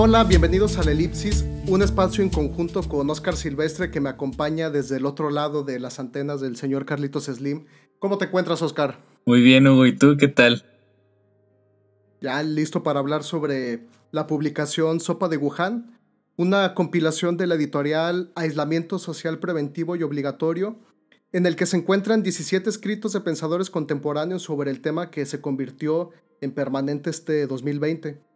Hola, 0.00 0.22
bienvenidos 0.22 0.78
al 0.78 0.88
Elipsis, 0.88 1.44
un 1.66 1.82
espacio 1.82 2.22
en 2.22 2.30
conjunto 2.30 2.84
con 2.84 3.10
Oscar 3.10 3.34
Silvestre 3.34 3.90
que 3.90 4.00
me 4.00 4.08
acompaña 4.08 4.70
desde 4.70 4.96
el 4.96 5.04
otro 5.04 5.28
lado 5.28 5.64
de 5.64 5.80
las 5.80 5.98
antenas 5.98 6.40
del 6.40 6.54
señor 6.54 6.86
Carlitos 6.86 7.24
Slim. 7.24 7.66
¿Cómo 7.98 8.16
te 8.16 8.26
encuentras, 8.26 8.62
Oscar? 8.62 9.00
Muy 9.26 9.42
bien, 9.42 9.66
Hugo, 9.66 9.86
¿y 9.86 9.96
tú 9.96 10.16
qué 10.16 10.28
tal? 10.28 10.64
Ya 12.20 12.40
listo 12.44 12.84
para 12.84 13.00
hablar 13.00 13.24
sobre 13.24 13.88
la 14.12 14.28
publicación 14.28 15.00
Sopa 15.00 15.28
de 15.28 15.36
Wuhan, 15.36 15.98
una 16.36 16.74
compilación 16.74 17.36
de 17.36 17.48
la 17.48 17.56
editorial 17.56 18.30
Aislamiento 18.36 19.00
Social 19.00 19.40
Preventivo 19.40 19.96
y 19.96 20.04
Obligatorio, 20.04 20.78
en 21.32 21.44
el 21.44 21.56
que 21.56 21.66
se 21.66 21.76
encuentran 21.76 22.22
17 22.22 22.70
escritos 22.70 23.14
de 23.14 23.20
pensadores 23.20 23.68
contemporáneos 23.68 24.42
sobre 24.42 24.70
el 24.70 24.80
tema 24.80 25.10
que 25.10 25.26
se 25.26 25.40
convirtió 25.40 26.10
en 26.40 26.52
permanente 26.52 27.10
este 27.10 27.48
2020. 27.48 28.27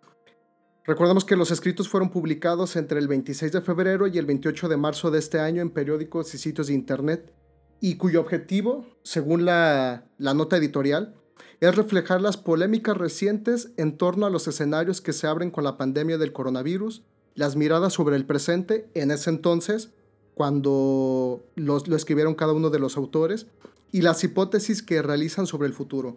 Recordemos 0.84 1.24
que 1.24 1.36
los 1.36 1.52
escritos 1.52 1.88
fueron 1.88 2.10
publicados 2.10 2.74
entre 2.74 2.98
el 2.98 3.06
26 3.06 3.52
de 3.52 3.60
febrero 3.60 4.08
y 4.08 4.18
el 4.18 4.26
28 4.26 4.68
de 4.68 4.76
marzo 4.76 5.12
de 5.12 5.20
este 5.20 5.38
año 5.38 5.62
en 5.62 5.70
periódicos 5.70 6.34
y 6.34 6.38
sitios 6.38 6.66
de 6.66 6.74
Internet, 6.74 7.32
y 7.80 7.96
cuyo 7.96 8.20
objetivo, 8.20 8.86
según 9.04 9.44
la, 9.44 10.06
la 10.18 10.34
nota 10.34 10.56
editorial, 10.56 11.14
es 11.60 11.76
reflejar 11.76 12.20
las 12.20 12.36
polémicas 12.36 12.96
recientes 12.96 13.70
en 13.76 13.96
torno 13.96 14.26
a 14.26 14.30
los 14.30 14.48
escenarios 14.48 15.00
que 15.00 15.12
se 15.12 15.28
abren 15.28 15.52
con 15.52 15.62
la 15.62 15.76
pandemia 15.76 16.18
del 16.18 16.32
coronavirus, 16.32 17.04
las 17.34 17.54
miradas 17.54 17.92
sobre 17.92 18.16
el 18.16 18.26
presente 18.26 18.88
en 18.94 19.12
ese 19.12 19.30
entonces, 19.30 19.90
cuando 20.34 21.44
los, 21.54 21.86
lo 21.86 21.94
escribieron 21.94 22.34
cada 22.34 22.54
uno 22.54 22.70
de 22.70 22.80
los 22.80 22.96
autores, 22.96 23.46
y 23.92 24.00
las 24.02 24.24
hipótesis 24.24 24.82
que 24.82 25.00
realizan 25.00 25.46
sobre 25.46 25.68
el 25.68 25.74
futuro. 25.74 26.16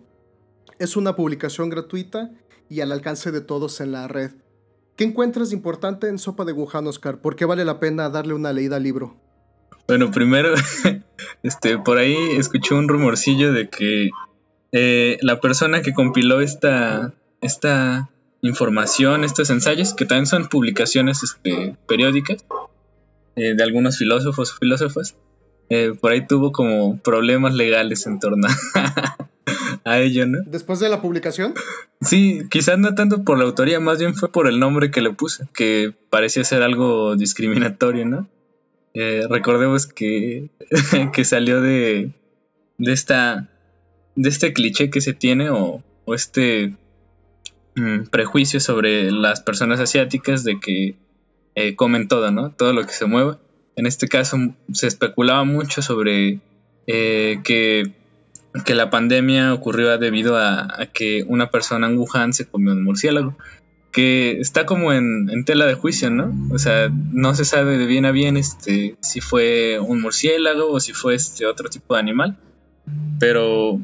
Es 0.79 0.95
una 0.95 1.15
publicación 1.15 1.69
gratuita 1.69 2.31
y 2.67 2.81
al 2.81 2.91
alcance 2.91 3.31
de 3.31 3.41
todos 3.41 3.79
en 3.81 3.91
la 3.91 4.07
red. 4.07 4.31
¿Qué 4.95 5.03
encuentras 5.03 5.51
importante 5.51 6.07
en 6.07 6.17
Sopa 6.17 6.45
de 6.45 6.53
Wuhan, 6.53 6.87
Oscar? 6.87 7.19
¿Por 7.19 7.35
qué 7.35 7.43
vale 7.43 7.65
la 7.65 7.79
pena 7.79 8.09
darle 8.09 8.33
una 8.33 8.53
leída 8.53 8.77
al 8.77 8.83
libro? 8.83 9.17
Bueno, 9.87 10.09
primero, 10.09 10.53
este, 11.43 11.77
por 11.77 11.97
ahí 11.97 12.15
escuché 12.37 12.75
un 12.75 12.87
rumorcillo 12.87 13.51
de 13.51 13.69
que 13.69 14.09
eh, 14.71 15.17
la 15.21 15.41
persona 15.41 15.81
que 15.81 15.93
compiló 15.93 16.39
esta, 16.39 17.13
esta 17.41 18.09
información, 18.41 19.25
estos 19.25 19.49
ensayos, 19.49 19.93
que 19.93 20.05
también 20.05 20.27
son 20.27 20.47
publicaciones 20.47 21.23
este, 21.23 21.75
periódicas 21.87 22.45
eh, 23.35 23.53
de 23.53 23.63
algunos 23.63 23.97
filósofos 23.97 24.53
o 24.53 24.57
filósofas, 24.57 25.15
eh, 25.69 25.93
por 25.99 26.13
ahí 26.13 26.25
tuvo 26.25 26.53
como 26.53 26.99
problemas 26.99 27.53
legales 27.53 28.07
en 28.07 28.19
torno 28.19 28.47
a 28.47 29.17
ello, 29.85 30.25
¿no? 30.25 30.39
¿Después 30.45 30.79
de 30.79 30.89
la 30.89 31.01
publicación? 31.01 31.53
Sí, 32.01 32.41
quizás 32.49 32.77
no 32.77 32.95
tanto 32.95 33.23
por 33.23 33.37
la 33.37 33.45
autoría, 33.45 33.79
más 33.79 33.99
bien 33.99 34.15
fue 34.15 34.31
por 34.31 34.47
el 34.47 34.59
nombre 34.59 34.91
que 34.91 35.01
le 35.01 35.11
puse, 35.11 35.45
que 35.53 35.93
parecía 36.09 36.43
ser 36.43 36.61
algo 36.61 37.15
discriminatorio, 37.15 38.05
¿no? 38.05 38.29
Eh, 38.93 39.23
recordemos 39.29 39.87
que, 39.87 40.49
que 41.13 41.25
salió 41.25 41.61
de, 41.61 42.11
de 42.77 42.93
esta 42.93 43.49
de 44.15 44.29
este 44.29 44.53
cliché 44.53 44.89
que 44.89 45.01
se 45.01 45.13
tiene 45.13 45.49
o, 45.49 45.83
este 46.07 46.75
mm, 47.75 48.05
prejuicio 48.11 48.59
sobre 48.59 49.11
las 49.11 49.41
personas 49.41 49.79
asiáticas 49.79 50.43
de 50.43 50.59
que 50.59 50.95
eh, 51.55 51.75
comen 51.75 52.07
todo, 52.07 52.31
¿no? 52.31 52.51
Todo 52.51 52.73
lo 52.73 52.85
que 52.85 52.93
se 52.93 53.05
mueva. 53.05 53.39
En 53.75 53.85
este 53.85 54.07
caso 54.07 54.37
se 54.71 54.87
especulaba 54.87 55.43
mucho 55.43 55.81
sobre 55.81 56.39
eh, 56.87 57.41
que 57.43 57.93
que 58.63 58.75
la 58.75 58.89
pandemia 58.89 59.53
ocurrió 59.53 59.97
debido 59.97 60.37
a, 60.37 60.87
que 60.93 61.23
una 61.27 61.49
persona 61.49 61.87
en 61.87 61.97
Wuhan 61.97 62.33
se 62.33 62.45
comió 62.45 62.71
un 62.71 62.83
murciélago, 62.83 63.35
que 63.91 64.39
está 64.39 64.65
como 64.65 64.93
en, 64.93 65.45
tela 65.45 65.65
de 65.65 65.73
juicio, 65.73 66.09
¿no? 66.09 66.33
O 66.51 66.59
sea, 66.59 66.89
no 66.89 67.35
se 67.35 67.45
sabe 67.45 67.77
de 67.77 67.85
bien 67.85 68.05
a 68.05 68.11
bien 68.11 68.37
este, 68.37 68.97
si 69.01 69.21
fue 69.21 69.79
un 69.79 70.01
murciélago 70.01 70.71
o 70.71 70.79
si 70.79 70.93
fue 70.93 71.15
este 71.15 71.45
otro 71.45 71.69
tipo 71.69 71.95
de 71.95 71.99
animal, 71.99 72.37
pero 73.19 73.79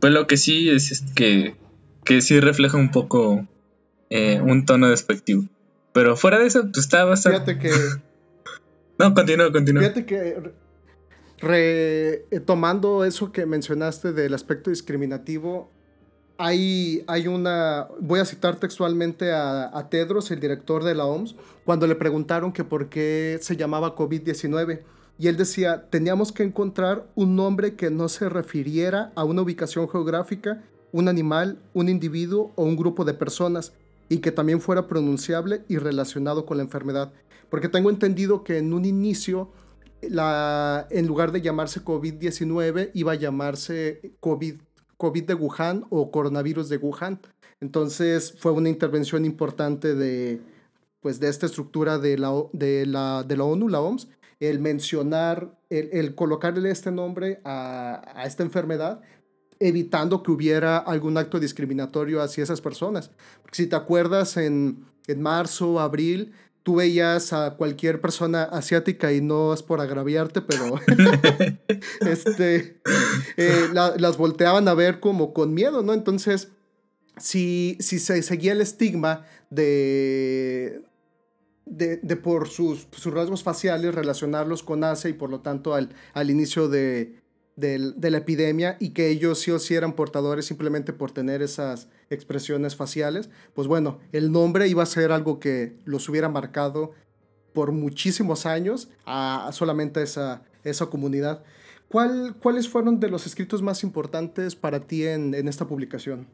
pues 0.00 0.12
lo 0.12 0.26
que 0.26 0.36
sí 0.36 0.68
es, 0.68 1.04
que, 1.14 1.54
que 2.04 2.20
sí 2.20 2.40
refleja 2.40 2.76
un 2.76 2.90
poco 2.90 3.46
eh, 4.10 4.40
un 4.40 4.66
tono 4.66 4.88
despectivo. 4.88 5.44
Pero 5.92 6.16
fuera 6.16 6.38
de 6.38 6.46
eso, 6.46 6.62
pues 6.62 6.78
está 6.78 7.04
bastante... 7.04 7.54
Fíjate 7.54 7.58
que... 7.58 7.70
no, 8.98 9.14
continúa, 9.14 9.52
continúa. 9.52 9.82
Fíjate 9.82 10.06
que 10.06 10.52
Retomando 11.42 13.04
eso 13.04 13.32
que 13.32 13.46
mencionaste 13.46 14.12
del 14.12 14.32
aspecto 14.32 14.70
discriminativo, 14.70 15.70
hay, 16.38 17.02
hay 17.08 17.26
una, 17.26 17.88
voy 18.00 18.20
a 18.20 18.24
citar 18.24 18.56
textualmente 18.60 19.32
a, 19.32 19.88
Tedros, 19.90 20.30
el 20.30 20.38
director 20.38 20.84
de 20.84 20.94
la 20.94 21.04
OMS, 21.04 21.34
cuando 21.64 21.88
le 21.88 21.96
preguntaron 21.96 22.52
que 22.52 22.62
por 22.62 22.88
qué 22.88 23.38
se 23.40 23.56
llamaba 23.56 23.96
COVID-19. 23.96 24.82
Y 25.18 25.26
él 25.26 25.36
decía, 25.36 25.88
teníamos 25.90 26.30
que 26.30 26.44
encontrar 26.44 27.06
un 27.16 27.34
nombre 27.34 27.74
que 27.74 27.90
no 27.90 28.08
se 28.08 28.28
refiriera 28.28 29.12
a 29.16 29.24
una 29.24 29.42
ubicación 29.42 29.88
geográfica, 29.88 30.62
un 30.92 31.08
animal, 31.08 31.58
un 31.74 31.88
individuo 31.88 32.52
o 32.54 32.62
un 32.62 32.76
grupo 32.76 33.04
de 33.04 33.14
personas, 33.14 33.72
y 34.08 34.18
que 34.18 34.30
también 34.30 34.60
fuera 34.60 34.86
pronunciable 34.86 35.64
y 35.68 35.78
relacionado 35.78 36.46
con 36.46 36.56
la 36.56 36.62
enfermedad. 36.62 37.12
Porque 37.50 37.68
tengo 37.68 37.90
entendido 37.90 38.44
que 38.44 38.58
en 38.58 38.72
un 38.72 38.84
inicio 38.84 39.50
la, 40.08 40.86
en 40.90 41.06
lugar 41.06 41.32
de 41.32 41.40
llamarse 41.40 41.84
COVID-19, 41.84 42.90
iba 42.94 43.12
a 43.12 43.16
llamarse 43.16 44.12
COVID, 44.20 44.56
COVID 44.96 45.24
de 45.24 45.34
Wuhan 45.34 45.84
o 45.90 46.10
coronavirus 46.10 46.68
de 46.68 46.76
Wuhan. 46.76 47.20
Entonces 47.60 48.34
fue 48.38 48.52
una 48.52 48.68
intervención 48.68 49.24
importante 49.24 49.94
de, 49.94 50.40
pues, 51.00 51.20
de 51.20 51.28
esta 51.28 51.46
estructura 51.46 51.98
de 51.98 52.18
la, 52.18 52.32
de, 52.52 52.86
la, 52.86 53.22
de 53.22 53.36
la 53.36 53.44
ONU, 53.44 53.68
la 53.68 53.80
OMS, 53.80 54.08
el 54.40 54.58
mencionar, 54.58 55.56
el, 55.70 56.14
colocarle 56.14 56.70
este 56.70 56.90
nombre 56.90 57.40
a, 57.44 58.02
a, 58.14 58.24
esta 58.24 58.42
enfermedad, 58.42 59.00
evitando 59.60 60.22
que 60.22 60.32
hubiera 60.32 60.78
algún 60.78 61.16
acto 61.16 61.38
discriminatorio 61.38 62.20
hacia 62.20 62.42
esas 62.42 62.60
personas. 62.60 63.10
Porque 63.42 63.56
si 63.56 63.66
te 63.68 63.76
acuerdas, 63.76 64.36
en, 64.36 64.84
en 65.06 65.22
marzo, 65.22 65.80
abril, 65.80 66.32
tú 66.62 66.76
veías 66.76 67.32
a 67.32 67.56
cualquier 67.56 68.00
persona 68.00 68.44
asiática 68.44 69.12
y 69.12 69.20
no 69.20 69.52
es 69.52 69.62
por 69.62 69.80
agraviarte, 69.80 70.42
pero 70.42 70.78
este, 72.00 72.80
eh, 73.36 73.68
las 73.72 74.16
volteaban 74.16 74.68
a 74.68 74.74
ver 74.74 75.00
como 75.00 75.32
con 75.32 75.54
miedo, 75.54 75.82
¿no? 75.82 75.92
Entonces, 75.92 76.48
si, 77.16 77.76
si 77.80 77.98
se 77.98 78.22
seguía 78.22 78.52
el 78.52 78.60
estigma 78.60 79.26
de, 79.50 80.82
de, 81.66 82.16
por 82.16 82.48
sus, 82.48 82.86
sus, 82.92 83.12
rasgos 83.12 83.42
faciales 83.42 83.94
relacionarlos 83.94 84.62
con 84.62 84.84
Asia 84.84 85.10
y 85.10 85.14
por 85.14 85.30
lo 85.30 85.40
tanto 85.40 85.74
al, 85.74 85.90
al 86.14 86.30
inicio 86.30 86.68
de, 86.68 87.22
de, 87.56 88.10
la 88.10 88.18
epidemia 88.18 88.76
y 88.80 88.90
que 88.90 89.08
ellos 89.08 89.40
sí 89.40 89.50
o 89.50 89.58
sí 89.58 89.74
eran 89.74 89.94
portadores 89.94 90.46
simplemente 90.46 90.92
por 90.92 91.12
tener 91.12 91.42
esas 91.42 91.88
expresiones 92.12 92.76
faciales, 92.76 93.30
pues 93.54 93.66
bueno, 93.68 93.98
el 94.12 94.32
nombre 94.32 94.68
iba 94.68 94.82
a 94.82 94.86
ser 94.86 95.12
algo 95.12 95.40
que 95.40 95.76
los 95.84 96.08
hubiera 96.08 96.28
marcado 96.28 96.92
por 97.52 97.72
muchísimos 97.72 98.46
años 98.46 98.88
a, 99.04 99.50
solamente 99.52 100.02
esa, 100.02 100.42
esa 100.64 100.86
comunidad. 100.86 101.42
¿Cuál, 101.88 102.34
¿Cuáles 102.40 102.68
fueron 102.68 103.00
de 103.00 103.10
los 103.10 103.26
escritos 103.26 103.60
más 103.60 103.82
importantes 103.82 104.56
para 104.56 104.80
ti 104.80 105.06
en, 105.06 105.34
en 105.34 105.48
esta 105.48 105.66
publicación? 105.66 106.26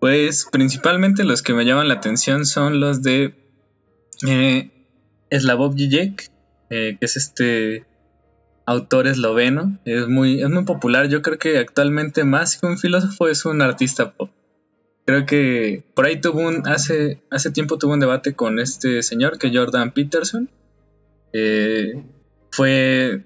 Pues 0.00 0.46
principalmente 0.50 1.24
los 1.24 1.42
que 1.42 1.54
me 1.54 1.64
llaman 1.64 1.88
la 1.88 1.94
atención 1.94 2.46
son 2.46 2.80
los 2.80 3.02
de 3.02 3.34
eh, 4.26 4.70
Slavov 5.30 5.74
Žižek, 5.74 6.30
eh, 6.70 6.96
que 6.98 7.06
es 7.06 7.16
este 7.16 7.84
autor 8.66 9.06
esloveno. 9.06 9.78
Es 9.84 10.08
muy, 10.08 10.42
es 10.42 10.50
muy 10.50 10.64
popular. 10.64 11.08
Yo 11.08 11.22
creo 11.22 11.38
que 11.38 11.58
actualmente 11.58 12.24
más 12.24 12.56
que 12.56 12.66
un 12.66 12.78
filósofo 12.78 13.28
es 13.28 13.44
un 13.44 13.62
artista 13.62 14.12
pop. 14.12 14.30
Creo 15.06 15.24
que 15.24 15.84
por 15.94 16.04
ahí 16.04 16.20
tuvo 16.20 16.40
un, 16.40 16.66
hace, 16.66 17.22
hace 17.30 17.52
tiempo 17.52 17.78
tuvo 17.78 17.92
un 17.92 18.00
debate 18.00 18.34
con 18.34 18.58
este 18.58 19.04
señor 19.04 19.38
que 19.38 19.56
Jordan 19.56 19.92
Peterson. 19.92 20.50
Eh, 21.32 22.02
fue, 22.50 23.24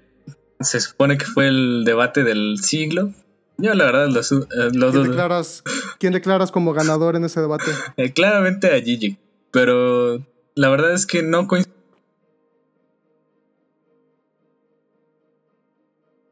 se 0.59 0.79
supone 0.79 1.17
que 1.17 1.25
fue 1.25 1.47
el 1.47 1.83
debate 1.83 2.23
del 2.23 2.59
siglo. 2.59 3.13
Yo 3.57 3.73
la 3.73 3.85
verdad 3.85 4.09
lo, 4.09 4.19
eh, 4.21 4.91
¿Quién, 4.91 5.03
declaras, 5.03 5.63
¿Quién 5.99 6.13
declaras 6.13 6.51
como 6.51 6.73
ganador 6.73 7.15
en 7.15 7.25
ese 7.25 7.41
debate? 7.41 7.71
Eh, 7.97 8.13
claramente 8.13 8.67
a 8.67 8.79
Gigi, 8.79 9.17
pero 9.51 10.23
la 10.53 10.69
verdad 10.69 10.93
es 10.93 11.07
que 11.07 11.23
no 11.23 11.47
coincide 11.47 11.73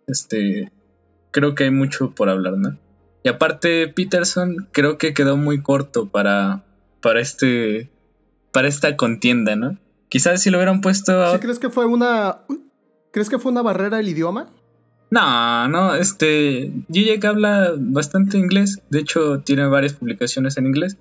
este, 0.08 0.72
creo 1.32 1.56
que 1.56 1.66
hay 1.66 1.72
mucho 1.72 2.12
por 2.12 2.30
hablar, 2.30 2.54
¿no? 2.58 2.78
Y 3.24 3.30
aparte, 3.30 3.88
Peterson 3.88 4.68
creo 4.72 4.98
que 4.98 5.14
quedó 5.14 5.38
muy 5.38 5.62
corto 5.62 6.08
para, 6.10 6.64
para 7.02 7.20
este, 7.20 7.90
para 8.52 8.68
esta 8.68 8.96
contienda, 8.96 9.56
¿no? 9.56 9.78
Quizás 10.10 10.42
si 10.42 10.50
lo 10.50 10.58
hubieran 10.58 10.82
puesto 10.82 11.24
a... 11.24 11.40
crees 11.40 11.60
que 11.60 11.70
fue 11.70 11.86
una, 11.86 12.40
crees 13.12 13.30
que 13.30 13.40
fue 13.40 13.52
una 13.52 13.62
barrera 13.62 14.00
el 14.00 14.08
idioma? 14.08 14.50
No, 15.12 15.68
no, 15.68 15.96
este, 15.96 16.72
Zizek 16.92 17.26
habla 17.26 17.74
bastante 17.78 18.38
inglés, 18.38 18.82
de 18.90 19.00
hecho 19.00 19.40
tiene 19.40 19.66
varias 19.68 19.94
publicaciones 19.94 20.58
en 20.58 20.68
inglés, 20.68 20.98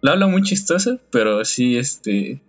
lo 0.00 0.12
habla 0.12 0.28
muy 0.28 0.42
chistoso, 0.42 1.00
pero 1.10 1.44
sí, 1.44 1.76
este, 1.76 2.40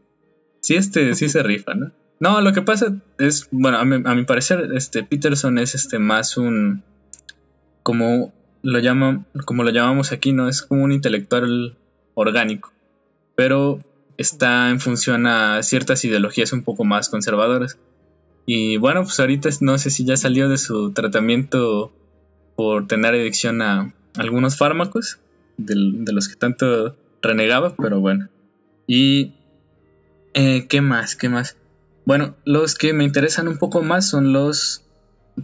sí, 0.62 0.76
este, 0.76 1.16
sí 1.16 1.30
se 1.30 1.42
rifa, 1.42 1.74
¿no? 1.74 1.92
No, 2.20 2.42
lo 2.42 2.54
que 2.54 2.62
pasa 2.62 2.96
es, 3.18 3.48
bueno, 3.50 3.78
a 3.80 3.86
mi, 3.86 4.26
parecer, 4.26 4.72
este, 4.76 5.04
Peterson 5.04 5.58
es 5.58 5.74
este 5.74 6.00
más 6.00 6.38
un, 6.38 6.84
como 7.82 8.34
lo 8.62 8.80
llaman, 8.80 9.26
como 9.46 9.64
lo 9.64 9.72
llamamos 9.72 10.12
aquí, 10.12 10.34
¿no? 10.34 10.50
Es 10.50 10.62
como 10.62 10.84
un 10.84 10.92
intelectual 10.92 11.78
orgánico, 12.14 12.72
pero 13.36 13.80
está 14.18 14.70
en 14.70 14.80
función 14.80 15.28
a 15.28 15.64
ciertas 15.64 16.04
ideologías 16.04 16.52
un 16.52 16.64
poco 16.64 16.84
más 16.84 17.10
conservadoras. 17.10 17.78
Y 18.46 18.78
bueno, 18.78 19.04
pues 19.04 19.20
ahorita 19.20 19.50
no 19.62 19.78
sé 19.78 19.90
si 19.90 20.06
ya 20.06 20.18
salió 20.18 20.50
de 20.50 20.58
su 20.58 20.92
tratamiento 20.92 21.94
por 22.56 22.88
tener 22.88 23.14
adicción 23.14 23.62
a 23.62 23.94
algunos 24.18 24.58
fármacos, 24.58 25.20
de, 25.58 25.76
los 26.12 26.28
que 26.28 26.36
tanto 26.36 26.96
renegaba, 27.22 27.76
pero 27.76 28.00
bueno. 28.00 28.28
Y, 28.88 29.34
eh, 30.34 30.68
¿qué 30.68 30.82
más? 30.82 31.16
¿Qué 31.16 31.30
más? 31.30 31.56
Bueno, 32.06 32.36
los 32.44 32.76
que 32.76 32.92
me 32.92 33.04
interesan 33.04 33.48
un 33.48 33.58
poco 33.58 33.84
más 33.84 34.10
son 34.10 34.34
los 34.34 34.84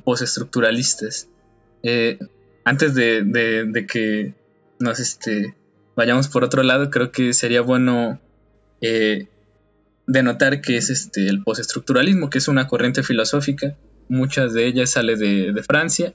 postestructuralistas. 0.04 1.30
Eh, 1.84 2.18
antes 2.66 2.96
de, 2.96 3.86
que 3.88 4.34
nos 4.80 5.00
este, 5.00 5.56
vayamos 5.96 6.28
por 6.28 6.44
otro 6.44 6.64
lado, 6.64 6.90
creo 6.90 7.12
que 7.12 7.34
sería 7.34 7.62
bueno 7.62 8.20
eh, 8.82 9.30
denotar 10.08 10.62
que 10.62 10.78
es 10.78 10.90
este, 10.90 11.28
el 11.28 11.44
postestructuralismo, 11.44 12.30
que 12.30 12.40
es 12.40 12.48
una 12.48 12.68
corriente 12.68 13.04
filosófica. 13.04 13.78
Muchas 14.10 14.54
de 14.54 14.66
ellas 14.66 14.90
sale 14.92 15.16
de, 15.16 15.64
Francia. 15.64 16.14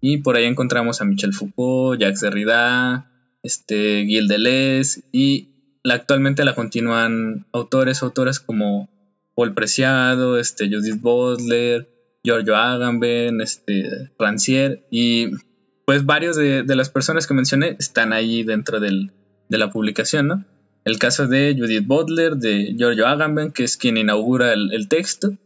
Y 0.00 0.18
por 0.18 0.36
ahí 0.36 0.44
encontramos 0.44 1.00
a 1.00 1.04
Michel 1.04 1.34
Foucault, 1.34 2.00
Jacques 2.00 2.20
Derrida, 2.20 3.10
este, 3.42 4.04
Gilles 4.04 4.28
Deleuze 4.28 5.02
y 5.10 5.48
actualmente 5.84 6.44
la 6.44 6.54
continúan 6.54 7.46
autores, 7.52 8.02
autoras 8.02 8.38
como 8.38 8.88
Paul 9.34 9.54
Preciado, 9.54 10.38
este, 10.38 10.68
Judith 10.68 11.00
Butler, 11.00 11.88
Giorgio 12.22 12.56
Agamben, 12.56 13.40
este, 13.40 14.10
Rancière. 14.18 14.84
Y 14.90 15.30
pues 15.88 16.04
varios 16.04 16.36
de, 16.36 16.64
las 16.76 16.90
personas 16.90 17.26
que 17.26 17.32
mencioné 17.32 17.74
están 17.78 18.12
ahí 18.12 18.42
dentro 18.42 18.78
de 18.78 19.08
la 19.48 19.70
publicación, 19.70 20.26
¿no? 20.28 20.44
El 20.84 20.98
caso 20.98 21.26
de 21.26 21.56
Judith 21.58 21.86
Butler, 21.86 22.36
de 22.36 22.74
Giorgio 22.76 23.06
Agamben, 23.06 23.52
que 23.52 23.64
es 23.64 23.78
quien 23.78 23.96
inaugura 23.96 24.52
el, 24.52 24.86
texto. 24.90 25.38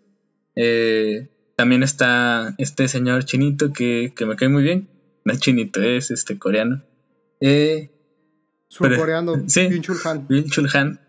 Eh, 0.56 1.28
también 1.54 1.84
está 1.84 2.56
este 2.58 2.88
señor 2.88 3.24
chinito 3.24 3.72
que, 3.72 4.12
me 4.26 4.34
cae 4.34 4.48
muy 4.48 4.64
bien. 4.64 4.88
No 5.24 5.32
es 5.32 5.38
chinito, 5.38 5.80
es 5.80 6.10
este 6.10 6.36
coreano. 6.36 6.82
Eh, 7.40 7.92
Surcoreano, 8.66 9.44
sí, 9.46 9.68
Han. 10.04 10.26
Han. 10.74 11.00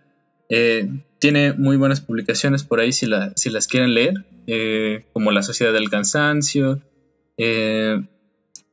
Eh, 0.49 0.87
tiene 1.17 1.53
muy 1.53 1.77
buenas 1.77 2.01
publicaciones 2.01 2.63
por 2.63 2.81
ahí 2.81 2.91
si, 2.91 3.07
si 3.35 3.49
las 3.49 3.67
quieren 3.67 3.95
leer, 3.95 4.27
eh, 4.45 5.07
como 5.11 5.31
La 5.31 5.41
Sociedad 5.41 5.73
del 5.73 5.89
Cansancio, 5.89 6.83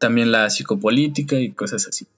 también 0.00 0.32
la 0.32 0.50
psicopolítica 0.50 1.38
y 1.38 1.52
cosas 1.52 1.86
así. 1.86 2.08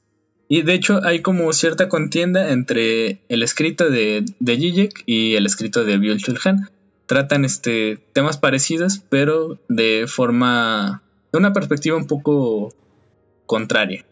Y 0.49 0.62
de 0.62 0.75
hecho 0.75 1.05
hay 1.05 1.20
como 1.20 1.52
cierta 1.52 1.88
contienda 1.88 2.50
entre 2.50 3.20
el 3.29 3.43
escrito 3.43 3.90
de, 3.90 4.25
de 4.38 4.88
y 5.05 5.34
el 5.34 5.44
escrito 5.44 5.84
de 5.84 5.99
Byul 5.99 6.19
Chul 6.19 6.38
Han. 6.44 6.70
Tratan 7.06 7.44
este, 7.44 7.99
temas 8.12 8.38
parecidos, 8.38 9.02
pero 9.11 9.58
de 9.69 10.06
forma, 10.06 11.02
de 11.32 11.38
una 11.38 11.52
perspectiva 11.52 11.96
un 11.96 12.06
poco 12.06 12.73
contraria. 13.46 14.06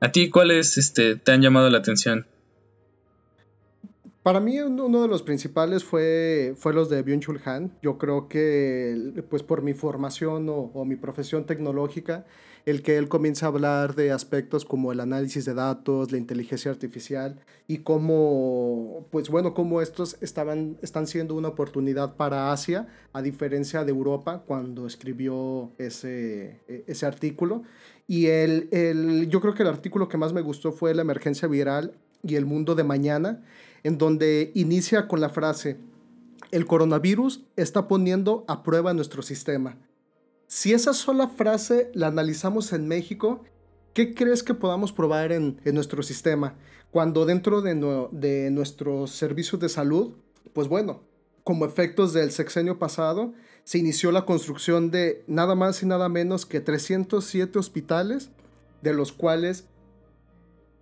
¿A 0.00 0.12
ti 0.12 0.28
cuáles 0.28 0.76
este, 0.76 1.16
te 1.16 1.32
han 1.32 1.40
llamado 1.40 1.70
la 1.70 1.78
atención? 1.78 2.26
Para 4.24 4.40
mí 4.40 4.58
uno 4.58 5.02
de 5.02 5.08
los 5.08 5.22
principales 5.22 5.84
fue, 5.84 6.54
fue 6.56 6.72
los 6.72 6.88
de 6.88 7.04
Byung-Chul 7.04 7.42
Han. 7.44 7.76
Yo 7.82 7.98
creo 7.98 8.26
que 8.26 9.22
pues 9.28 9.42
por 9.42 9.60
mi 9.60 9.74
formación 9.74 10.46
o, 10.48 10.84
mi 10.86 10.96
profesión 10.96 11.44
tecnológica, 11.44 12.24
el 12.64 12.80
que 12.80 12.96
él 12.96 13.10
comienza 13.10 13.44
a 13.44 13.50
hablar 13.50 13.94
de 13.94 14.12
aspectos 14.12 14.64
como 14.64 14.92
el 14.92 15.00
análisis 15.00 15.44
de 15.44 15.52
datos, 15.52 16.10
la 16.10 16.16
inteligencia 16.16 16.70
artificial 16.70 17.38
y 17.68 17.80
cómo, 17.80 19.06
pues 19.10 19.28
bueno, 19.28 19.52
cómo 19.52 19.82
estos 19.82 20.16
estaban, 20.22 20.78
están 20.80 21.06
siendo 21.06 21.34
una 21.34 21.48
oportunidad 21.48 22.16
para 22.16 22.50
Asia, 22.50 22.88
a 23.12 23.20
diferencia 23.20 23.84
de 23.84 23.90
Europa 23.90 24.42
cuando 24.46 24.86
escribió 24.86 25.72
ese, 25.76 26.62
e, 26.66 26.84
ese 26.86 27.04
artículo. 27.04 27.64
Y 28.06 28.28
el, 28.28 28.70
el, 28.72 29.28
yo 29.28 29.42
creo 29.42 29.52
que 29.52 29.64
el 29.64 29.68
artículo 29.68 30.08
que 30.08 30.16
más 30.16 30.32
me 30.32 30.40
gustó 30.40 30.72
fue 30.72 30.94
la 30.94 31.02
emergencia 31.02 31.46
viral 31.46 31.92
y 32.22 32.36
el 32.36 32.46
mundo 32.46 32.74
de 32.74 32.84
mañana 32.84 33.42
en 33.84 33.98
donde 33.98 34.50
inicia 34.54 35.06
con 35.06 35.20
la 35.20 35.28
frase, 35.28 35.78
el 36.50 36.66
coronavirus 36.66 37.44
está 37.56 37.86
poniendo 37.86 38.44
a 38.48 38.62
prueba 38.62 38.94
nuestro 38.94 39.22
sistema. 39.22 39.78
Si 40.48 40.72
esa 40.72 40.94
sola 40.94 41.28
frase 41.28 41.90
la 41.94 42.08
analizamos 42.08 42.72
en 42.72 42.88
México, 42.88 43.44
¿qué 43.92 44.14
crees 44.14 44.42
que 44.42 44.54
podamos 44.54 44.92
probar 44.92 45.32
en, 45.32 45.60
nuestro 45.72 46.02
sistema? 46.02 46.56
Cuando 46.90 47.26
dentro 47.26 47.60
de, 47.60 47.74
de 48.12 48.50
nuestros 48.50 49.10
servicios 49.10 49.60
de 49.60 49.68
salud, 49.68 50.14
pues 50.52 50.68
bueno, 50.68 51.02
como 51.44 51.66
efectos 51.66 52.12
del 52.12 52.30
sexenio 52.30 52.78
pasado, 52.78 53.34
se 53.64 53.78
inició 53.78 54.12
la 54.12 54.24
construcción 54.24 54.90
de 54.90 55.24
nada 55.26 55.54
más 55.54 55.82
y 55.82 55.86
nada 55.86 56.08
menos 56.08 56.46
que 56.46 56.60
307 56.60 57.58
hospitales, 57.58 58.30
de 58.80 58.94
los 58.94 59.12
cuales 59.12 59.66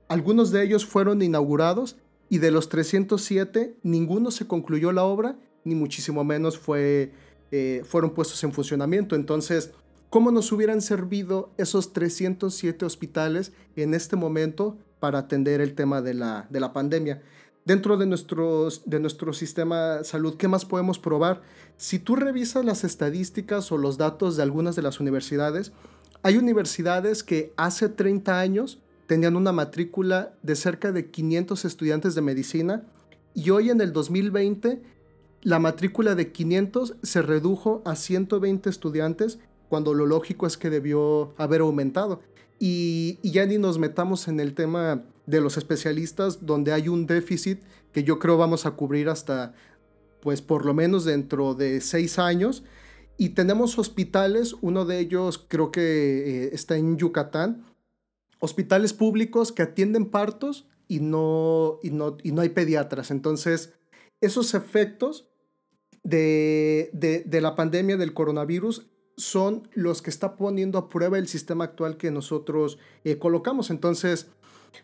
algunos 0.09 0.51
de 0.51 0.63
ellos 0.65 0.85
fueron 0.85 1.23
inaugurados 1.23 1.97
y 2.33 2.39
de 2.39 2.51
los 2.51 2.71
307, 2.71 3.77
ninguno 3.83 4.31
se 4.31 4.47
concluyó 4.47 4.91
la 4.91 5.05
obra, 5.05 5.37
ni 5.65 5.75
muchísimo 5.75 6.25
menos 6.25 6.57
fue, 6.57 7.13
eh, 7.51 7.83
fueron 7.85 8.15
puestos 8.15 8.43
en 8.43 8.55
funcionamiento. 8.55 9.17
Entonces, 9.17 9.73
¿cómo 10.09 10.31
nos 10.31 10.51
hubieran 10.51 10.81
servido 10.81 11.53
esos 11.59 11.93
307 11.93 12.87
hospitales 12.87 13.53
en 13.77 13.93
este 13.93 14.17
momento 14.17 14.79
para 14.99 15.19
atender 15.19 15.61
el 15.61 15.75
tema 15.75 16.01
de 16.01 16.15
la, 16.15 16.47
de 16.49 16.59
la 16.59 16.73
pandemia? 16.73 17.21
Dentro 17.67 17.99
de, 17.99 18.07
nuestros, 18.07 18.81
de 18.87 18.99
nuestro 18.99 19.35
sistema 19.35 19.99
de 19.99 20.05
salud, 20.05 20.39
¿qué 20.39 20.49
más 20.49 20.65
podemos 20.65 20.99
probar? 20.99 21.43
Si 21.77 21.99
tú 21.99 22.17
revisas 22.17 22.65
las 22.65 22.83
estadísticas 22.83 23.71
o 23.73 23.77
los 23.77 23.99
datos 23.99 24.39
de 24.39 24.43
algunas 24.43 24.75
de 24.75 24.81
las 24.81 25.01
universidades, 25.01 25.73
hay 26.23 26.39
universidades 26.39 27.23
que 27.23 27.53
hace 27.59 27.91
30 27.91 28.41
años 28.41 28.79
tenían 29.13 29.37
una 29.37 29.53
matrícula 29.53 30.33
de 30.43 30.57
cerca 30.57 30.91
de 30.91 31.11
500 31.11 31.67
estudiantes 31.67 32.15
de 32.15 32.23
medicina 32.23 32.87
y 33.35 33.51
hoy 33.51 33.69
en 33.69 33.83
el 33.83 33.93
2020 33.93 34.81
la 35.43 35.59
matrícula 35.59 36.15
de 36.15 36.33
500 36.33 36.95
se 37.03 37.21
redujo 37.21 37.83
a 37.85 37.95
120 37.95 38.71
estudiantes 38.71 39.39
cuando 39.69 39.93
lo 39.93 40.07
lógico 40.07 40.47
es 40.47 40.57
que 40.57 40.71
debió 40.71 41.35
haber 41.37 41.61
aumentado. 41.61 42.23
Y, 42.59 43.19
ya 43.23 43.45
ni 43.45 43.59
nos 43.59 43.79
metamos 43.79 44.29
en 44.29 44.41
el 44.41 44.55
tema 44.55 45.03
de 45.27 45.43
los 45.43 45.59
especialistas 45.59 46.47
donde 46.47 46.73
hay 46.73 46.89
un 46.89 47.07
déficit 47.07 47.61
que 47.93 48.05
yo 48.05 48.19
creo 48.19 48.39
vamos 48.39 48.65
a 48.65 48.71
cubrir 48.71 49.11
hasta 49.11 49.53
pues 50.23 50.41
por 50.41 50.65
lo 50.65 50.73
menos 50.73 51.05
dentro 51.05 51.53
de 51.53 51.83
seis 51.83 52.19
años. 52.19 52.65
Y 53.19 53.31
tenemos 53.31 53.79
hospitales, 53.79 54.57
uno 54.63 54.87
de 54.87 55.01
ellos 55.01 55.45
creo 55.49 55.71
que 55.71 55.83
eh, 56.47 56.51
está 56.55 56.79
en 56.79 56.97
Yucatán, 56.97 57.67
hospitales 58.43 58.93
públicos 58.93 59.53
que 59.53 59.63
atienden 59.63 60.07
partos 60.07 60.67
y 60.89 60.99
no, 60.99 61.79
y 61.81 61.91
no, 61.91 62.17
y 62.25 62.33
no 62.33 62.43
hay 62.43 62.49
pediatras. 62.49 63.13
Entonces, 63.13 63.73
esos 64.21 64.55
efectos 64.55 65.29
de, 66.03 66.91
de, 66.93 67.41
la 67.41 67.55
pandemia 67.55 67.97
del 67.97 68.15
coronavirus 68.15 68.91
son 69.17 69.69
los 69.75 70.03
que 70.03 70.11
está 70.11 70.35
poniendo 70.35 70.77
a 70.77 70.89
prueba 70.89 71.19
el 71.19 71.29
sistema 71.29 71.63
actual 71.65 71.97
que 71.97 72.11
nosotros 72.11 72.79
eh, 73.05 73.17
colocamos. 73.17 73.71
Entonces, 73.71 74.27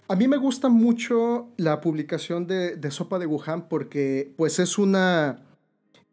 a 0.07 0.15
mí 0.15 0.29
me 0.29 0.37
gusta 0.37 0.69
mucho 0.69 1.49
la 1.57 1.81
publicación 1.81 2.47
de, 2.47 2.77
de, 2.77 2.91
Sopa 2.93 3.19
de 3.19 3.27
Wuhan 3.27 3.69
porque 3.69 4.33
pues 4.37 4.61
es 4.61 4.79
una... 4.79 5.45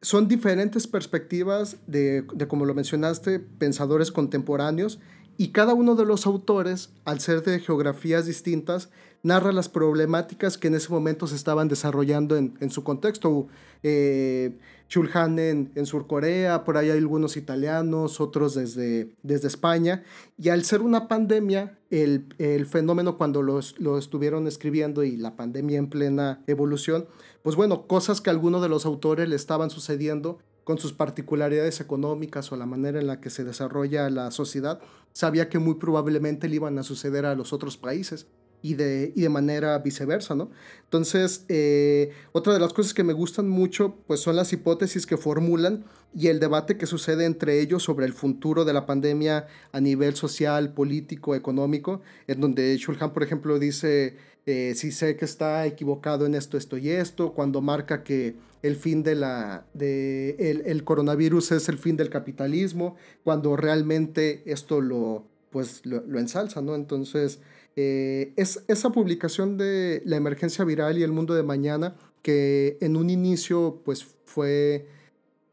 Son 0.02 0.28
diferentes 0.28 0.88
perspectivas 0.88 1.78
de, 1.86 2.24
de, 2.34 2.48
como 2.48 2.66
lo 2.66 2.74
mencionaste, 2.74 3.40
pensadores 3.40 4.12
contemporáneos 4.12 5.00
y 5.38 5.50
cada 5.50 5.74
uno 5.74 5.96
de 5.96 6.06
los 6.06 6.26
autores, 6.26 6.90
al 7.04 7.20
ser 7.20 7.44
de 7.44 7.60
geografías 7.60 8.26
distintas, 8.26 8.90
narra 9.24 9.52
las 9.52 9.70
problemáticas 9.70 10.58
que 10.58 10.68
en 10.68 10.76
ese 10.76 10.90
momento 10.90 11.26
se 11.26 11.36
estaban 11.36 11.68
desarrollando 11.68 12.38
en, 12.38 12.70
su 12.70 12.84
contexto. 12.84 13.48
Eh, 13.82 14.58
Chulhan 14.88 15.40
en, 15.40 15.72
en 15.74 15.86
Surcorea, 15.88 16.64
por 16.64 16.78
ahí 16.78 16.92
hay 16.92 17.00
algunos 17.00 17.36
italianos, 17.36 18.22
otros 18.22 18.54
desde, 18.54 19.10
desde 19.24 19.48
España. 19.48 20.04
Y 20.38 20.50
al 20.50 20.64
ser 20.64 20.82
una 20.82 21.08
pandemia, 21.08 21.80
el, 21.90 22.68
fenómeno 22.70 23.18
cuando 23.18 23.42
lo 23.42 23.98
estuvieron 23.98 24.48
escribiendo 24.48 25.04
y 25.04 25.18
la 25.18 25.36
pandemia 25.36 25.80
en 25.80 25.90
plena 25.90 26.44
evolución, 26.46 27.08
pues 27.42 27.56
bueno, 27.56 27.88
cosas 27.88 28.22
que 28.22 28.30
a 28.30 28.34
algunos 28.34 28.62
de 28.62 28.70
los 28.70 28.86
autores 28.86 29.28
le 29.28 29.36
estaban 29.36 29.70
sucediendo 29.72 30.38
con 30.66 30.78
sus 30.78 30.92
particularidades 30.92 31.80
económicas 31.80 32.52
o 32.52 32.58
la 32.58 32.66
manera 32.66 33.00
en 33.00 33.08
la 33.08 33.22
que 33.22 33.30
se 33.30 33.46
desarrolla 33.46 34.10
la 34.10 34.32
sociedad, 34.32 34.82
sabía 35.14 35.48
que 35.48 35.60
muy 35.60 35.76
probablemente 35.76 36.50
le 36.50 36.56
iban 36.56 36.78
a 36.78 36.84
suceder 36.84 37.26
a 37.26 37.36
los 37.36 37.54
otros 37.54 37.78
países. 37.78 38.28
y 38.62 38.74
de, 38.74 39.14
y 39.16 39.22
de 39.22 39.30
manera 39.30 39.78
viceversa, 39.78 40.34
¿no? 40.34 40.50
Entonces, 40.86 41.46
eh, 41.50 42.14
otra 42.32 42.52
de 42.52 42.60
las 42.60 42.74
cosas 42.74 42.96
que 42.96 43.04
me 43.04 43.14
gustan 43.14 43.48
mucho, 43.48 43.94
pues 44.08 44.22
son 44.22 44.36
las 44.36 44.52
hipótesis 44.54 45.06
que 45.06 45.18
formulan 45.18 45.86
y 46.16 46.30
el 46.30 46.40
debate 46.40 46.76
que 46.76 46.88
sucede 46.88 47.26
entre 47.26 47.62
ellos 47.62 47.84
sobre 47.84 48.08
el 48.08 48.14
futuro 48.14 48.66
de 48.66 48.74
la 48.74 48.88
pandemia 48.88 49.46
a 49.72 49.80
nivel 49.82 50.16
social, 50.16 50.74
político, 50.74 51.36
económico, 51.36 52.02
en 52.26 52.42
donde 52.42 52.76
Shulhan, 52.78 53.14
por 53.14 53.22
ejemplo, 53.22 53.60
dice, 53.60 54.18
eh, 54.46 54.74
si 54.76 54.92
sé 54.92 55.16
que 55.18 55.26
está 55.26 55.66
equivocado 55.66 56.26
en 56.26 56.36
esto, 56.36 56.58
esto 56.58 56.78
y 56.78 56.90
esto, 56.90 57.34
cuando 57.34 57.62
marca 57.62 58.04
que 58.04 58.36
el 58.62 58.76
fin 58.76 59.04
de 59.04 59.16
la, 59.16 59.66
de 59.74 60.36
el, 60.40 60.62
el 60.66 60.84
coronavirus 60.84 61.52
es 61.52 61.70
el 61.70 61.78
fin 61.78 61.98
del 61.98 62.10
capitalismo, 62.10 62.96
cuando 63.24 63.56
realmente 63.56 64.44
esto 64.46 64.82
lo, 64.82 65.26
pues, 65.50 65.86
lo, 65.86 66.20
ensalza, 66.20 66.62
¿no? 66.62 66.76
Entonces, 66.76 67.40
eh, 67.76 68.34
es 68.36 68.64
esa 68.68 68.92
publicación 68.92 69.58
de 69.58 70.02
la 70.06 70.18
emergencia 70.18 70.66
viral 70.66 70.98
y 70.98 71.04
el 71.04 71.12
mundo 71.12 71.34
de 71.34 71.44
mañana 71.44 71.96
que 72.22 72.78
en 72.82 72.96
un 72.98 73.10
inicio 73.10 73.82
pues 73.86 74.06
fue 74.26 74.88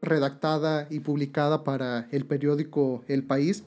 redactada 0.01 0.87
y 0.89 0.99
publicada 0.99 1.63
para 1.63 2.07
el 2.11 2.25
periódico 2.25 3.03
El 3.07 3.23
País. 3.23 3.63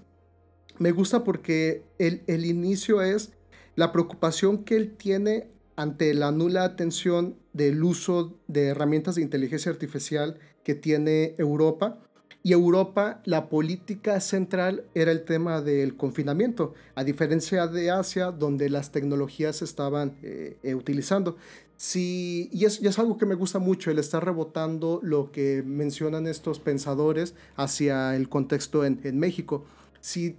Me 0.78 0.90
gusta 0.90 1.24
porque 1.24 1.84
el, 1.98 2.22
el 2.26 2.44
inicio 2.44 3.00
es 3.00 3.32
la 3.76 3.92
preocupación 3.92 4.64
que 4.64 4.76
él 4.76 4.96
tiene 4.96 5.48
ante 5.76 6.12
la 6.14 6.32
nula 6.32 6.64
atención 6.64 7.36
del 7.52 7.84
uso 7.84 8.38
de 8.48 8.68
herramientas 8.68 9.14
de 9.14 9.22
inteligencia 9.22 9.70
artificial 9.70 10.38
que 10.64 10.74
tiene 10.74 11.34
Europa 11.38 11.98
y 12.42 12.52
Europa, 12.52 13.20
la 13.24 13.48
política 13.48 14.20
central 14.20 14.84
era 14.94 15.10
el 15.10 15.24
tema 15.24 15.60
del 15.60 15.96
confinamiento, 15.96 16.74
a 16.94 17.02
diferencia 17.02 17.66
de 17.66 17.90
Asia, 17.90 18.30
donde 18.30 18.70
las 18.70 18.92
tecnologías 18.92 19.56
se 19.56 19.64
estaban 19.64 20.16
eh, 20.22 20.56
eh, 20.62 20.76
utilizando. 20.76 21.36
Sí, 21.76 22.48
y 22.52 22.64
es, 22.64 22.98
algo 23.00 23.18
que 23.18 23.26
me 23.26 23.34
gusta 23.34 23.58
mucho, 23.58 23.90
el 23.90 23.98
estar 23.98 24.24
rebotando 24.24 25.00
lo 25.02 25.32
que 25.32 25.64
mencionan 25.66 26.28
estos 26.28 26.60
pensadores 26.60 27.34
hacia 27.56 28.14
el 28.14 28.28
contexto 28.28 28.84
en, 28.84 29.00
en 29.02 29.18
México. 29.18 29.64
Si 30.00 30.36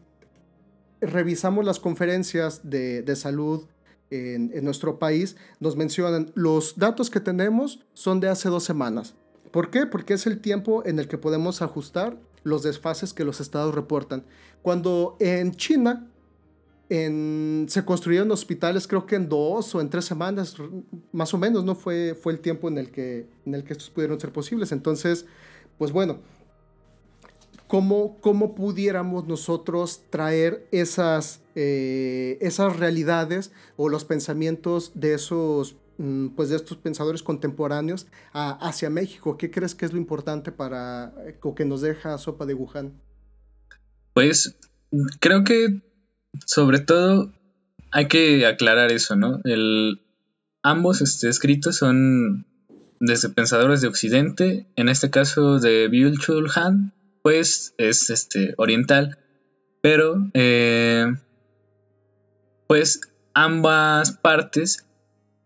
revisamos 1.02 1.66
las 1.66 1.80
conferencias 1.80 2.62
de, 2.70 3.02
de 3.02 3.16
salud 3.16 3.66
en, 4.10 4.52
en 4.54 4.64
nuestro 4.64 5.00
país, 5.00 5.36
nos 5.60 5.76
mencionan 5.76 6.32
los 6.36 6.78
datos 6.78 7.10
que 7.10 7.20
tenemos 7.20 7.86
son 7.94 8.20
de 8.20 8.30
hace 8.30 8.50
dos 8.50 8.64
semanas 8.64 9.16
¿Por 9.52 9.70
qué? 9.70 9.86
Porque 9.86 10.14
es 10.14 10.28
el 10.28 10.40
tiempo 10.40 10.84
en 10.86 11.00
el 11.00 11.08
que 11.08 11.18
podemos 11.18 11.62
ajustar 11.62 12.18
los 12.44 12.64
desfases 12.64 13.14
que 13.14 13.24
los 13.24 13.40
estados 13.40 13.74
reportan. 13.74 14.24
Cuando 14.62 15.18
en 15.20 15.56
China 15.56 16.08
se 16.90 17.84
construyeron 17.84 18.32
hospitales, 18.32 18.88
creo 18.88 19.06
que 19.06 19.16
en 19.16 19.28
dos 19.28 19.76
o 19.76 19.82
en 19.82 19.90
tres 19.90 20.06
semanas, 20.06 20.56
más 21.12 21.34
o 21.34 21.38
menos, 21.38 21.66
¿no? 21.66 21.76
Fue, 21.76 22.16
fue 22.16 22.34
el 22.34 22.40
tiempo 22.40 22.70
en 22.70 22.78
el, 22.78 22.92
que, 22.92 23.28
en 23.46 23.56
el 23.56 23.64
que 23.64 23.74
estos 23.74 23.90
pudieron 23.90 24.20
ser 24.20 24.32
posibles. 24.32 24.72
Entonces, 24.72 25.26
pues 25.78 25.92
bueno, 25.92 26.20
¿cómo, 27.68 28.18
cómo 28.22 28.56
pudiéramos 28.56 29.28
nosotros 29.28 30.02
traer 30.10 30.68
esas, 30.72 31.42
eh, 31.56 32.38
esas 32.42 32.78
realidades 32.78 33.52
o 33.76 33.90
los 33.90 34.06
pensamientos 34.06 34.92
de 34.96 35.14
esos 35.14 35.76
Mm, 35.98 36.30
pues 36.36 36.50
de 36.50 36.58
estos 36.58 36.78
pensadores 36.78 37.24
contemporáneos 37.24 38.06
hacia 38.32 38.90
México? 38.90 39.38
¿Qué 39.38 39.50
crees 39.50 39.74
que 39.74 39.86
es 39.86 39.94
lo 39.94 39.98
importante 39.98 40.52
para 40.52 41.14
o 41.42 41.56
que 41.56 41.66
nos 41.66 41.82
deja 41.82 42.18
Sopa 42.20 42.46
de 42.46 42.54
Wuhan? 42.54 43.02
Pues 44.14 44.58
creo 45.20 45.44
que 45.44 45.82
sobre 46.46 46.80
todo 46.80 47.34
hay 47.92 48.08
que 48.08 48.46
aclarar 48.46 48.92
eso, 48.92 49.16
¿no? 49.16 49.42
El, 49.44 50.04
ambos 50.62 51.02
este, 51.02 51.30
escritos 51.30 51.78
son 51.78 52.46
desde 53.00 53.30
pensadores 53.30 53.82
de 53.82 53.88
Occidente, 53.88 54.68
en 54.76 54.90
este 54.90 55.10
caso 55.10 55.60
de 55.60 55.90
Byul-Chul 55.90 56.52
Han, 56.56 56.94
pues 57.28 57.74
es 57.78 58.10
este, 58.10 58.54
oriental, 58.56 59.18
pero 59.82 60.30
eh, 60.34 61.08
pues 62.68 63.02
ambas 63.34 64.14
partes 64.14 64.88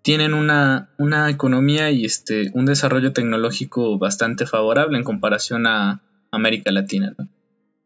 tienen 0.03 0.35
una, 0.35 0.91
una 0.99 1.31
economía 1.31 1.89
y 1.89 2.05
este, 2.05 2.51
un 2.53 2.67
desarrollo 2.67 3.13
tecnológico 3.13 3.97
bastante 3.97 4.45
favorable 4.45 4.95
en 4.95 5.03
comparación 5.03 5.65
a 5.65 6.03
América 6.29 6.71
Latina. 6.71 7.15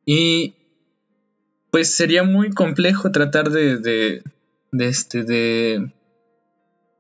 Y 0.06 0.56
pues 1.72 1.96
sería 1.96 2.24
muy 2.24 2.50
complejo 2.50 3.14
tratar 3.14 3.50
de, 3.50 3.78
de, 3.78 4.22
este, 4.78 5.24
de, 5.24 5.90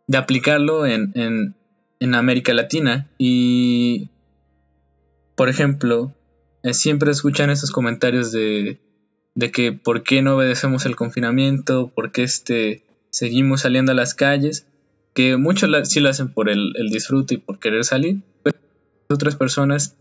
de 0.08 0.18
aplicarlo 0.18 0.86
en, 0.86 1.12
en, 1.16 1.56
en, 2.00 2.16
América 2.16 2.54
Latina. 2.54 3.10
Y, 3.18 4.12
por 5.36 5.50
ejemplo, 5.50 6.16
siempre 6.74 7.12
escuchan 7.12 7.50
esos 7.50 7.72
comentarios 7.72 8.32
de, 8.32 8.80
de 9.36 9.52
que 9.52 9.72
por 9.72 10.04
qué 10.04 10.22
no 10.22 10.36
obedecemos 10.36 10.86
el 10.86 10.96
confinamiento, 10.96 11.92
por 11.94 12.12
qué 12.12 12.24
este, 12.24 12.84
seguimos 13.10 13.62
saliendo 13.62 13.92
a 13.92 13.96
las 13.96 14.14
calles 14.14 14.66
que 15.16 15.38
muchos 15.38 15.72
sí 15.88 16.02
lo 16.02 16.10
hacen 16.10 16.28
por 16.28 16.50
el, 16.50 16.74
disfrute 16.92 17.36
y 17.36 17.38
por 17.38 17.58
querer 17.58 17.86
salir, 17.86 18.18
pero 18.44 18.58
otras 19.08 19.38
personas 19.38 19.96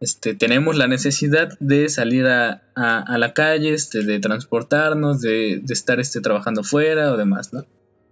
este, 0.00 0.34
tenemos 0.34 0.76
la 0.76 0.88
necesidad 0.88 1.56
de 1.60 1.90
salir 1.90 2.26
a, 2.26 2.62
la 2.74 3.32
calle, 3.34 3.74
este, 3.74 4.02
de 4.02 4.18
transportarnos, 4.20 5.20
de, 5.20 5.62
estar 5.68 6.00
este, 6.00 6.22
trabajando 6.22 6.64
fuera 6.64 7.12
o 7.12 7.18
demás, 7.18 7.52
¿no? 7.52 7.66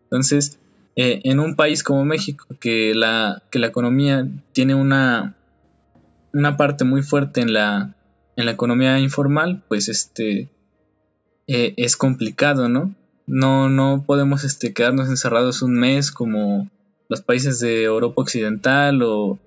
Entonces, 0.04 0.58
eh, 0.94 1.22
en 1.24 1.40
un 1.40 1.56
país 1.56 1.82
como 1.82 2.04
México, 2.04 2.46
que 2.60 2.94
la, 2.94 3.42
que 3.50 3.58
la 3.58 3.68
economía 3.68 4.28
tiene 4.52 4.74
una, 4.74 5.34
una 6.32 6.56
parte 6.56 6.84
muy 6.84 7.02
fuerte 7.02 7.40
en 7.40 7.52
la, 7.52 7.96
en 8.36 8.46
la 8.46 8.52
economía 8.52 8.98
informal, 8.98 9.64
pues 9.68 9.88
este, 9.88 10.50
eh, 11.46 11.74
es 11.76 11.96
complicado, 11.96 12.68
¿no? 12.68 12.94
No, 13.26 13.68
no 13.68 14.04
podemos 14.06 14.44
este, 14.44 14.72
quedarnos 14.72 15.08
encerrados 15.08 15.62
un 15.62 15.74
mes 15.74 16.10
como 16.10 16.70
los 17.08 17.20
países 17.20 17.60
de 17.60 17.84
Europa 17.84 18.22
Occidental 18.22 19.02
o, 19.02 19.38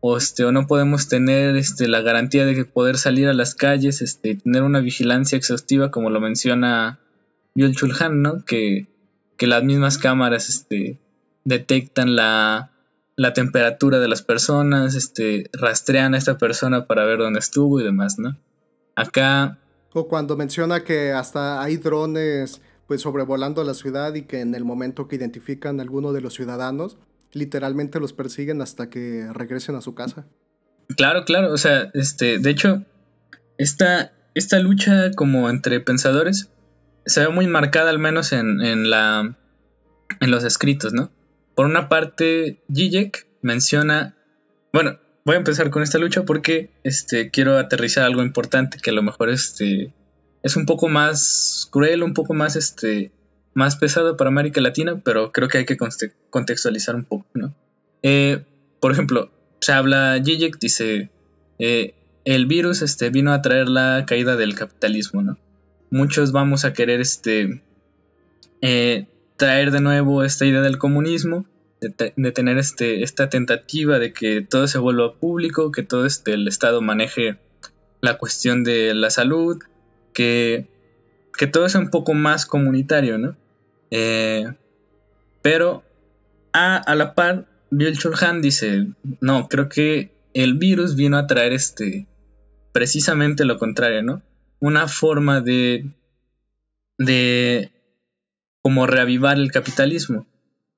o, 0.00 0.16
este, 0.16 0.44
o 0.44 0.52
no 0.52 0.66
podemos 0.66 1.08
tener 1.08 1.56
este, 1.56 1.88
la 1.88 2.00
garantía 2.00 2.46
de 2.46 2.64
poder 2.64 2.96
salir 2.96 3.28
a 3.28 3.34
las 3.34 3.54
calles, 3.54 4.02
este, 4.02 4.36
tener 4.36 4.62
una 4.62 4.80
vigilancia 4.80 5.36
exhaustiva 5.36 5.90
como 5.90 6.10
lo 6.10 6.20
menciona 6.20 7.00
Yul 7.54 7.74
Chulhan, 7.74 8.22
¿no? 8.22 8.44
Que, 8.44 8.86
que 9.36 9.46
las 9.46 9.64
mismas 9.64 9.98
cámaras 9.98 10.48
este, 10.48 11.00
detectan 11.44 12.16
la, 12.16 12.70
la 13.18 13.32
temperatura 13.32 13.98
de 13.98 14.06
las 14.06 14.22
personas, 14.22 14.94
este, 14.94 15.50
rastrean 15.52 16.14
a 16.14 16.18
esta 16.18 16.38
persona 16.38 16.86
para 16.86 17.04
ver 17.04 17.18
dónde 17.18 17.40
estuvo 17.40 17.80
y 17.80 17.84
demás, 17.84 18.16
¿no? 18.16 18.38
Acá... 18.94 19.58
O 19.92 20.06
cuando 20.06 20.36
menciona 20.36 20.84
que 20.84 21.10
hasta 21.10 21.60
hay 21.60 21.78
drones 21.78 22.60
pues 22.86 23.02
sobrevolando 23.02 23.64
la 23.64 23.74
ciudad 23.74 24.14
y 24.14 24.22
que 24.22 24.40
en 24.40 24.54
el 24.54 24.64
momento 24.64 25.08
que 25.08 25.16
identifican 25.16 25.80
a 25.80 25.82
alguno 25.82 26.12
de 26.12 26.20
los 26.20 26.34
ciudadanos, 26.34 26.96
literalmente 27.32 27.98
los 27.98 28.12
persiguen 28.12 28.62
hasta 28.62 28.88
que 28.88 29.28
regresen 29.32 29.74
a 29.74 29.80
su 29.80 29.96
casa. 29.96 30.24
Claro, 30.96 31.24
claro, 31.24 31.52
o 31.52 31.58
sea, 31.58 31.90
este, 31.94 32.38
de 32.38 32.50
hecho, 32.50 32.84
esta, 33.58 34.12
esta 34.34 34.60
lucha 34.60 35.10
como 35.16 35.50
entre 35.50 35.80
pensadores 35.80 36.50
se 37.04 37.22
ve 37.22 37.30
muy 37.30 37.48
marcada 37.48 37.90
al 37.90 37.98
menos 37.98 38.32
en, 38.32 38.60
en 38.60 38.90
la, 38.90 39.36
en 40.20 40.30
los 40.30 40.44
escritos, 40.44 40.92
¿no? 40.92 41.10
Por 41.58 41.66
una 41.66 41.88
parte, 41.88 42.62
Zizek 42.72 43.26
menciona, 43.42 44.14
bueno, 44.72 45.00
voy 45.24 45.34
a 45.34 45.38
empezar 45.38 45.70
con 45.70 45.82
esta 45.82 45.98
lucha 45.98 46.22
porque 46.22 46.70
este, 46.84 47.32
quiero 47.32 47.58
aterrizar 47.58 48.04
algo 48.04 48.22
importante 48.22 48.78
que 48.80 48.90
a 48.90 48.92
lo 48.92 49.02
mejor 49.02 49.28
este, 49.28 49.92
es 50.44 50.54
un 50.54 50.66
poco 50.66 50.86
más 50.88 51.66
cruel, 51.72 52.04
un 52.04 52.14
poco 52.14 52.32
más, 52.32 52.54
este, 52.54 53.10
más 53.54 53.74
pesado 53.74 54.16
para 54.16 54.28
América 54.28 54.60
Latina, 54.60 55.00
pero 55.04 55.32
creo 55.32 55.48
que 55.48 55.58
hay 55.58 55.64
que 55.64 55.76
contextualizar 56.30 56.94
un 56.94 57.02
poco, 57.02 57.26
¿no? 57.34 57.52
Eh, 58.04 58.44
por 58.78 58.92
ejemplo, 58.92 59.32
se 59.58 59.72
habla, 59.72 60.22
Zizek 60.24 60.60
dice, 60.60 61.10
eh, 61.58 61.94
el 62.24 62.46
virus 62.46 62.82
este, 62.82 63.10
vino 63.10 63.32
a 63.32 63.42
traer 63.42 63.68
la 63.68 64.04
caída 64.06 64.36
del 64.36 64.54
capitalismo, 64.54 65.22
¿no? 65.22 65.38
Muchos 65.90 66.30
vamos 66.30 66.64
a 66.64 66.72
querer 66.72 67.00
este, 67.00 67.62
eh, 68.60 69.08
traer 69.38 69.70
de 69.70 69.80
nuevo 69.80 70.24
esta 70.24 70.44
idea 70.44 70.60
del 70.60 70.78
comunismo, 70.78 71.46
de, 71.80 72.32
tener 72.32 72.58
este, 72.58 73.04
esta 73.04 73.28
tentativa 73.30 74.00
de 74.00 74.12
que 74.12 74.42
todo 74.42 74.66
se 74.66 74.78
vuelva 74.78 75.14
público, 75.14 75.70
que 75.70 75.84
todo 75.84 76.04
este, 76.04 76.32
el 76.34 76.48
Estado 76.48 76.82
maneje 76.82 77.38
la 78.00 78.18
cuestión 78.18 78.64
de 78.64 78.92
la 78.94 79.10
salud, 79.10 79.58
que, 80.12 80.66
todo 81.52 81.66
es 81.66 81.76
un 81.76 81.90
poco 81.90 82.14
más 82.14 82.46
comunitario, 82.46 83.16
¿no? 83.16 83.36
Eh, 83.92 84.44
pero 85.40 85.84
a, 86.52 86.94
la 86.96 87.14
par, 87.14 87.46
Bill 87.70 87.96
Chulhan 87.96 88.42
dice, 88.42 88.88
no, 89.20 89.48
creo 89.48 89.68
que 89.68 90.10
el 90.34 90.54
virus 90.54 90.96
vino 90.96 91.16
a 91.16 91.28
traer 91.28 91.52
este, 91.52 92.08
precisamente 92.72 93.44
lo 93.44 93.56
contrario, 93.56 94.02
¿no? 94.02 94.20
Una 94.58 94.88
forma 94.88 95.40
de, 95.40 95.86
de 96.98 97.70
como 98.68 98.86
reavivar 98.86 99.38
el 99.38 99.50
capitalismo. 99.50 100.26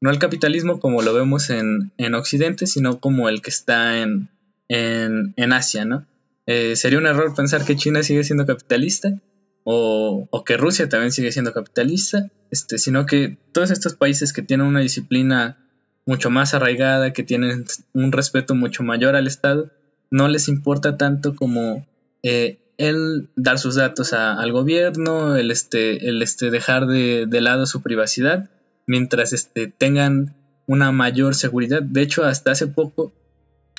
No 0.00 0.10
el 0.10 0.20
capitalismo 0.20 0.78
como 0.78 1.02
lo 1.02 1.12
vemos 1.12 1.50
en, 1.50 1.90
Occidente, 2.14 2.68
sino 2.68 3.00
como 3.00 3.28
el 3.28 3.42
que 3.42 3.50
está 3.50 3.98
en, 3.98 4.28
en, 4.68 5.52
Asia, 5.52 5.84
¿no? 5.84 6.06
Eh, 6.46 6.76
sería 6.76 7.00
un 7.00 7.06
error 7.06 7.34
pensar 7.34 7.64
que 7.64 7.74
China 7.74 8.04
sigue 8.04 8.22
siendo 8.22 8.46
capitalista 8.46 9.20
o, 9.64 10.28
o, 10.30 10.44
que 10.44 10.56
Rusia 10.56 10.88
también 10.88 11.10
sigue 11.10 11.32
siendo 11.32 11.52
capitalista, 11.52 12.30
este, 12.52 12.78
sino 12.78 13.06
que 13.06 13.38
todos 13.50 13.72
estos 13.72 13.96
países 13.96 14.32
que 14.32 14.42
tienen 14.42 14.68
una 14.68 14.78
disciplina 14.78 15.58
mucho 16.06 16.30
más 16.30 16.54
arraigada, 16.54 17.12
que 17.12 17.24
tienen 17.24 17.64
un 17.92 18.12
respeto 18.12 18.54
mucho 18.54 18.84
mayor 18.84 19.16
al 19.16 19.26
Estado, 19.26 19.72
no 20.12 20.28
les 20.28 20.46
importa 20.46 20.96
tanto 20.96 21.34
como 21.34 21.84
eh, 22.22 22.59
el 22.80 23.28
dar 23.36 23.58
sus 23.58 23.74
datos 23.74 24.14
al 24.14 24.52
gobierno, 24.52 25.36
el, 25.36 25.50
este, 25.50 26.08
el 26.08 26.22
este, 26.22 26.50
dejar 26.50 26.86
de, 26.86 27.40
lado 27.42 27.66
su 27.66 27.82
privacidad, 27.82 28.48
mientras 28.86 29.34
este, 29.34 29.66
tengan 29.66 30.34
una 30.66 30.90
mayor 30.90 31.34
seguridad. 31.34 31.82
De 31.82 32.00
hecho, 32.00 32.24
hasta 32.24 32.52
hace 32.52 32.66
poco, 32.66 33.12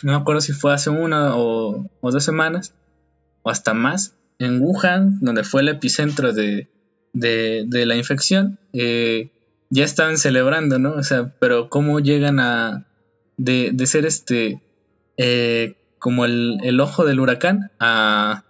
no 0.04 0.12
me 0.12 0.18
acuerdo 0.20 0.40
si 0.40 0.54
fue 0.54 0.72
hace 0.72 0.92
una 0.92 1.36
o, 1.36 1.90
dos 2.04 2.24
semanas, 2.24 2.76
o 3.42 3.50
hasta 3.50 3.74
más, 3.74 4.14
en 4.38 4.62
Wuhan, 4.62 5.18
donde 5.20 5.44
fue 5.44 5.62
el 5.62 5.70
epicentro 5.70 6.32
de, 6.32 6.70
la 7.14 7.96
infección, 7.96 8.60
eh, 8.72 9.32
ya 9.72 9.84
estaban 9.84 10.20
celebrando, 10.20 10.78
¿no? 10.78 10.92
O 10.94 11.04
sea, 11.04 11.34
pero 11.40 11.70
cómo 11.70 12.00
llegan 12.00 12.40
a 12.40 12.86
de, 13.38 13.74
ser 13.88 14.06
este 14.06 14.62
eh, 15.18 15.76
como 15.98 16.26
el, 16.26 16.80
ojo 16.80 17.04
del 17.04 17.20
huracán 17.20 17.72
a, 17.80 18.44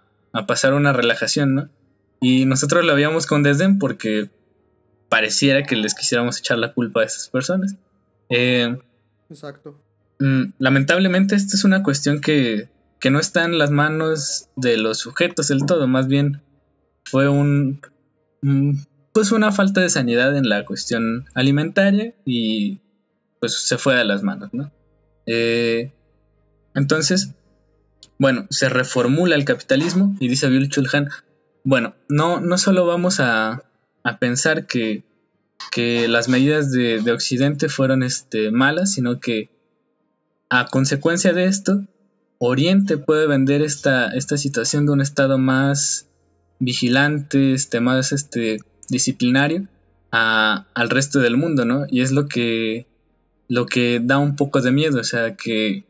pasar 0.46 0.74
una 0.74 0.92
relajación, 0.92 1.54
¿no? 1.54 1.68
Y 2.20 2.44
nosotros 2.46 2.84
lo 2.84 2.94
veíamos 2.94 3.26
con 3.26 3.42
desdén 3.42 3.78
porque 3.78 4.30
pareciera 5.08 5.62
que 5.64 5.76
les 5.76 5.94
quisiéramos 5.94 6.38
echar 6.38 6.58
la 6.58 6.72
culpa 6.72 7.02
a 7.02 7.04
esas 7.04 7.28
personas. 7.28 7.76
Eh, 8.30 8.76
Exacto. 9.28 9.78
Mm, 10.18 10.52
lamentablemente, 10.58 11.34
esta 11.34 11.56
es 11.56 11.64
una 11.64 11.82
cuestión 11.82 12.20
que, 12.20 12.68
que 13.00 13.10
no 13.10 13.18
está 13.18 13.44
en 13.44 13.58
las 13.58 13.70
manos 13.70 14.48
de 14.56 14.76
los 14.76 14.98
sujetos 14.98 15.48
del 15.48 15.66
todo, 15.66 15.86
más 15.88 16.06
bien 16.06 16.40
fue 17.04 17.28
un, 17.28 17.80
pues 19.12 19.32
una 19.32 19.52
falta 19.52 19.80
de 19.80 19.90
sanidad 19.90 20.36
en 20.36 20.48
la 20.48 20.64
cuestión 20.64 21.26
alimentaria 21.34 22.14
y 22.24 22.80
pues 23.40 23.66
se 23.66 23.78
fue 23.78 23.96
de 23.96 24.04
las 24.04 24.22
manos, 24.22 24.50
¿no? 24.54 24.70
Eh, 25.26 25.92
entonces, 26.74 27.34
bueno, 28.18 28.46
se 28.50 28.68
reformula 28.68 29.34
el 29.34 29.44
capitalismo 29.44 30.16
y 30.20 30.28
dice 30.28 30.48
Bill 30.48 30.68
Chulhan, 30.68 31.08
bueno, 31.64 31.94
no, 32.08 32.40
no 32.40 32.58
solo 32.58 32.86
vamos 32.86 33.20
a, 33.20 33.62
pensar 34.20 34.66
que, 34.66 35.04
las 36.08 36.28
medidas 36.28 36.70
de, 36.72 37.10
Occidente 37.12 37.68
fueron 37.68 38.02
este, 38.02 38.50
malas, 38.50 38.92
sino 38.92 39.20
que 39.20 39.50
a 40.50 40.66
consecuencia 40.66 41.32
de 41.32 41.46
esto, 41.46 41.84
Oriente 42.38 42.98
puede 42.98 43.26
vender 43.26 43.62
esta, 43.62 44.08
esta 44.08 44.36
situación 44.36 44.86
de 44.86 44.92
un 44.92 45.00
estado 45.00 45.38
más 45.38 46.08
vigilante, 46.58 47.54
este, 47.54 47.80
más 47.80 48.12
este, 48.12 48.58
disciplinario 48.88 49.68
al 50.10 50.90
resto 50.90 51.20
del 51.20 51.36
mundo, 51.36 51.64
¿no? 51.64 51.86
Y 51.88 52.02
es 52.02 52.12
lo 52.12 52.28
que, 52.28 52.86
lo 53.48 53.66
que 53.66 54.00
da 54.02 54.18
un 54.18 54.36
poco 54.36 54.60
de 54.60 54.70
miedo, 54.70 55.00
o 55.00 55.04
sea, 55.04 55.36
que, 55.36 55.84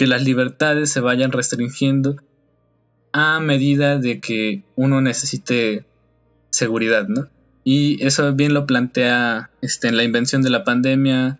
que 0.00 0.06
las 0.06 0.24
libertades 0.24 0.90
se 0.90 1.00
vayan 1.00 1.30
restringiendo 1.30 2.16
a 3.12 3.38
medida 3.38 3.98
de 3.98 4.18
que 4.18 4.62
uno 4.74 5.02
necesite 5.02 5.84
seguridad, 6.48 7.06
¿no? 7.06 7.28
Y 7.64 8.02
eso 8.02 8.32
bien 8.32 8.54
lo 8.54 8.64
plantea 8.64 9.50
este, 9.60 9.88
en 9.88 9.98
la 9.98 10.04
invención 10.04 10.40
de 10.40 10.48
la 10.48 10.64
pandemia 10.64 11.38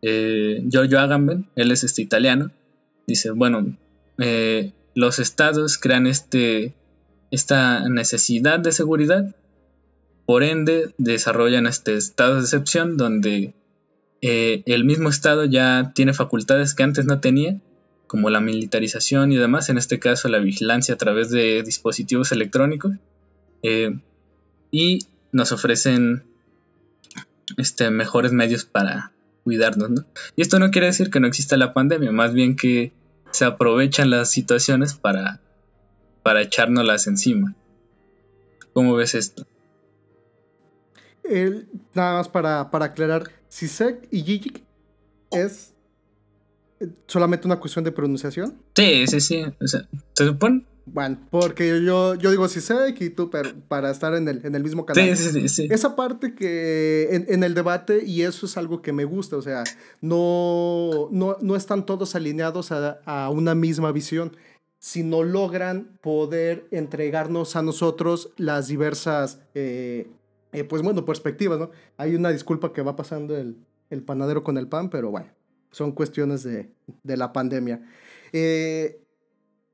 eh, 0.00 0.64
Giorgio 0.66 0.98
Agamben, 0.98 1.50
él 1.56 1.72
es 1.72 1.84
este 1.84 2.00
italiano, 2.00 2.50
dice, 3.06 3.32
bueno, 3.32 3.76
eh, 4.16 4.72
los 4.94 5.18
estados 5.18 5.76
crean 5.76 6.06
este, 6.06 6.72
esta 7.30 7.86
necesidad 7.86 8.60
de 8.60 8.72
seguridad 8.72 9.36
por 10.24 10.42
ende, 10.42 10.94
desarrollan 10.96 11.66
este 11.66 11.96
estado 11.98 12.36
de 12.36 12.40
excepción 12.40 12.96
donde 12.96 13.52
eh, 14.22 14.62
el 14.64 14.86
mismo 14.86 15.10
Estado 15.10 15.44
ya 15.44 15.92
tiene 15.94 16.14
facultades 16.14 16.74
que 16.74 16.82
antes 16.82 17.04
no 17.04 17.20
tenía, 17.20 17.60
como 18.10 18.28
la 18.28 18.40
militarización 18.40 19.30
y 19.30 19.36
demás, 19.36 19.68
en 19.68 19.78
este 19.78 20.00
caso 20.00 20.26
la 20.26 20.40
vigilancia 20.40 20.94
a 20.94 20.98
través 20.98 21.30
de 21.30 21.62
dispositivos 21.62 22.32
electrónicos, 22.32 22.94
eh, 23.62 24.00
y 24.72 25.06
nos 25.30 25.52
ofrecen 25.52 26.24
este, 27.56 27.88
mejores 27.90 28.32
medios 28.32 28.64
para 28.64 29.12
cuidarnos. 29.44 30.06
Y 30.34 30.42
esto 30.42 30.58
no 30.58 30.72
quiere 30.72 30.88
decir 30.88 31.08
que 31.10 31.20
no 31.20 31.28
exista 31.28 31.56
la 31.56 31.72
pandemia, 31.72 32.10
más 32.10 32.34
bien 32.34 32.56
que 32.56 32.90
se 33.30 33.44
aprovechan 33.44 34.10
las 34.10 34.28
situaciones 34.28 34.94
para, 34.94 35.38
para 36.24 36.42
echárnoslas 36.42 37.06
encima. 37.06 37.54
¿Cómo 38.72 38.96
ves 38.96 39.14
esto? 39.14 39.46
nada 41.94 42.14
más 42.14 42.28
para, 42.28 42.72
para 42.72 42.86
aclarar, 42.86 43.30
Sisek 43.48 44.08
y 44.10 44.24
Gijik 44.24 44.64
es 45.30 45.69
solamente 47.06 47.46
una 47.46 47.60
cuestión 47.60 47.84
de 47.84 47.92
pronunciación. 47.92 48.56
Sí, 48.74 49.06
sí, 49.06 49.20
sí. 49.20 49.44
O 49.60 49.66
sea, 49.66 49.88
¿se 50.14 50.26
supone? 50.26 50.64
Bueno, 50.86 51.18
porque 51.30 51.82
yo, 51.84 52.14
yo 52.16 52.30
digo 52.30 52.48
Sisek 52.48 53.00
y 53.00 53.10
tú 53.10 53.30
para 53.68 53.90
estar 53.90 54.14
en 54.14 54.28
el, 54.28 54.44
en 54.44 54.54
el 54.54 54.62
mismo 54.62 54.86
canal. 54.86 55.16
Sí, 55.16 55.30
sí, 55.30 55.48
sí, 55.48 55.68
Esa 55.70 55.94
parte 55.94 56.34
que 56.34 57.24
en, 57.28 57.44
el 57.44 57.54
debate, 57.54 58.04
y 58.04 58.22
eso 58.22 58.46
es 58.46 58.56
algo 58.56 58.82
que 58.82 58.92
me 58.92 59.04
gusta, 59.04 59.36
o 59.36 59.42
sea, 59.42 59.62
no, 60.00 61.08
no, 61.12 61.56
están 61.56 61.86
todos 61.86 62.16
alineados 62.16 62.72
a, 62.72 63.30
una 63.30 63.54
misma 63.54 63.92
visión, 63.92 64.36
sino 64.78 65.22
logran 65.22 65.98
poder 66.00 66.66
entregarnos 66.70 67.54
a 67.54 67.62
nosotros 67.62 68.30
las 68.36 68.66
diversas 68.66 69.38
eh, 69.54 70.08
eh, 70.52 70.64
pues 70.64 70.82
bueno, 70.82 71.04
perspectivas, 71.04 71.58
¿no? 71.58 71.70
Hay 71.96 72.14
una 72.14 72.30
disculpa 72.30 72.72
que 72.72 72.82
va 72.82 72.96
pasando 72.96 73.36
el, 73.36 73.56
panadero 74.04 74.42
con 74.42 74.56
el 74.58 74.68
pan, 74.68 74.90
pero 74.90 75.10
bueno, 75.10 75.28
son 75.70 75.92
cuestiones 75.92 76.42
de, 76.42 76.70
la 77.04 77.32
pandemia. 77.32 77.82
Eh, 78.32 79.00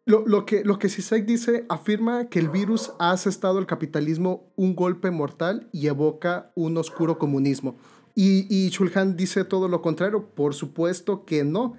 lo, 0.05 0.47
que, 0.47 0.65
lo 0.65 0.79
que 0.79 0.89
dice 0.89 1.67
afirma 1.69 2.29
que 2.29 2.39
el 2.39 2.49
virus 2.49 2.93
ha 2.99 3.11
asestado 3.11 3.59
al 3.59 3.67
capitalismo 3.67 4.53
un 4.57 4.77
golpe 4.77 5.11
mortal 5.11 5.69
y 5.73 5.89
evoca 5.89 6.53
un 6.55 6.77
oscuro 6.77 7.19
comunismo. 7.19 7.77
Y, 8.15 8.47
y 8.49 8.69
Shulhan 8.71 9.17
dice 9.17 9.45
todo 9.45 9.69
lo 9.69 9.83
contrario, 9.83 10.31
por 10.35 10.55
supuesto 10.55 11.25
que 11.25 11.45
no. 11.45 11.77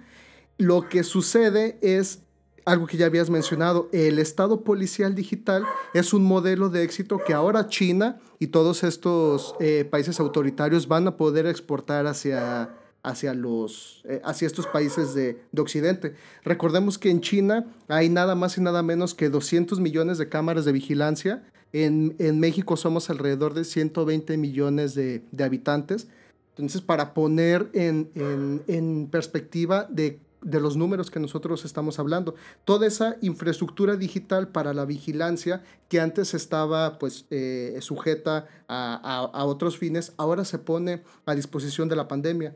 Lo 0.58 0.90
que 0.90 1.04
sucede 1.04 1.78
es 1.82 2.24
algo 2.68 2.86
que 2.86 2.98
ya 2.98 3.06
habías 3.06 3.30
mencionado, 3.30 3.88
el 3.94 4.20
Estado 4.20 4.66
policial 4.66 5.16
digital 5.16 5.64
es 5.94 6.14
un 6.14 6.26
modelo 6.26 6.68
de 6.68 6.84
éxito 6.84 7.18
que 7.26 7.34
ahora 7.34 7.70
China 7.70 8.20
y 8.40 8.48
todos 8.48 8.84
estos 8.84 9.56
eh, 9.62 9.88
países 9.90 10.20
autoritarios 10.20 10.90
van 10.90 11.08
a 11.08 11.16
poder 11.16 11.46
exportar 11.46 12.08
hacia, 12.08 12.76
hacia, 13.08 13.34
los, 13.34 14.02
eh, 14.06 14.22
hacia 14.24 14.46
estos 14.46 14.68
países 14.68 15.14
de, 15.14 15.38
Occidente. 15.58 16.14
Recordemos 16.44 16.98
que 16.98 17.10
en 17.10 17.22
China 17.22 17.66
hay 17.88 18.10
nada 18.10 18.36
más 18.36 18.58
y 18.58 18.62
nada 18.62 18.84
menos 18.84 19.14
que 19.14 19.30
200 19.30 19.80
millones 19.80 20.18
de 20.18 20.30
cámaras 20.30 20.66
de 20.66 20.72
vigilancia. 20.72 21.44
En, 21.74 22.16
México 22.40 22.78
somos 22.78 23.10
alrededor 23.10 23.54
de 23.54 23.64
120 23.64 24.38
millones 24.38 24.94
de, 24.96 25.24
habitantes. 25.44 26.08
Entonces, 26.52 26.82
para 26.82 27.14
poner 27.14 27.70
en, 27.74 28.10
en, 28.16 28.64
en 28.68 29.08
perspectiva 29.12 29.88
de 29.90 30.20
de 30.42 30.62
los 30.62 30.78
números 30.78 31.10
que 31.10 31.20
nosotros 31.20 31.66
estamos 31.66 32.00
hablando. 32.00 32.36
Toda 32.64 32.88
esa 32.88 33.18
infraestructura 33.22 33.96
digital 33.96 34.50
para 34.50 34.74
la 34.74 34.86
vigilancia 34.86 35.64
que 35.90 36.00
antes 36.00 36.34
estaba 36.34 37.00
pues 37.00 37.26
eh, 37.32 37.78
sujeta 37.82 38.48
a, 38.68 39.46
otros 39.46 39.78
fines, 39.78 40.14
ahora 40.18 40.46
se 40.46 40.60
pone 40.60 41.04
a 41.26 41.36
disposición 41.36 41.90
de 41.90 41.96
la 41.96 42.08
pandemia. 42.08 42.56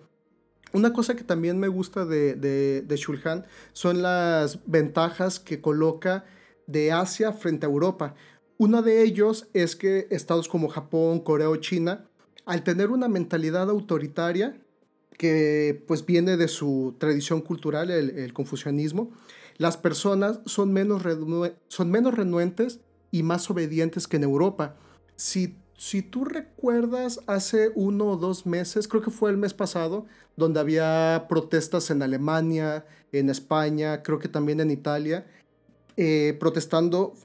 Una 0.73 0.93
cosa 0.93 1.15
que 1.15 1.23
también 1.23 1.59
me 1.59 1.67
gusta 1.67 2.05
de, 2.05 2.35
de, 2.35 2.95
Shulhan 2.95 3.45
son 3.73 4.01
las 4.01 4.59
ventajas 4.65 5.39
que 5.39 5.59
coloca 5.59 6.25
de 6.65 6.91
Asia 6.91 7.33
frente 7.33 7.65
a 7.65 7.69
Europa. 7.69 8.15
Una 8.57 8.81
de 8.81 9.03
ellos 9.03 9.47
es 9.53 9.75
que 9.75 10.07
estados 10.11 10.47
como 10.47 10.69
Japón, 10.69 11.19
Corea 11.19 11.49
o 11.49 11.55
China, 11.57 12.05
al 12.45 12.63
tener 12.63 12.89
una 12.89 13.09
mentalidad 13.09 13.69
autoritaria, 13.69 14.61
que 15.17 15.83
pues 15.87 16.05
viene 16.05 16.37
de 16.37 16.47
su 16.47 16.95
tradición 16.97 17.41
cultural, 17.41 17.91
el, 17.91 18.33
confucianismo, 18.33 19.11
las 19.57 19.77
personas 19.77 20.39
son 20.45 20.73
menos, 20.73 21.03
son 21.67 21.91
menos 21.91 22.15
renuentes 22.15 22.79
y 23.11 23.23
más 23.23 23.49
obedientes 23.49 24.07
que 24.07 24.17
en 24.17 24.23
Europa. 24.23 24.77
Si 25.81 26.03
tú 26.03 26.25
recuerdas 26.25 27.21
hace 27.25 27.71
uno 27.73 28.11
o 28.11 28.15
dos 28.15 28.45
meses, 28.45 28.87
creo 28.87 29.01
que 29.01 29.09
fue 29.09 29.31
el 29.31 29.37
mes 29.37 29.55
pasado, 29.55 30.05
donde 30.37 30.59
había 30.59 31.25
protestas 31.27 31.89
en 31.89 32.03
Alemania, 32.03 32.85
en 33.11 33.31
España, 33.31 34.03
creo 34.03 34.19
que 34.19 34.27
también 34.27 34.59
en 34.59 34.69
Italia, 34.69 35.25
eh, 35.97 36.37
protestando 36.39 37.15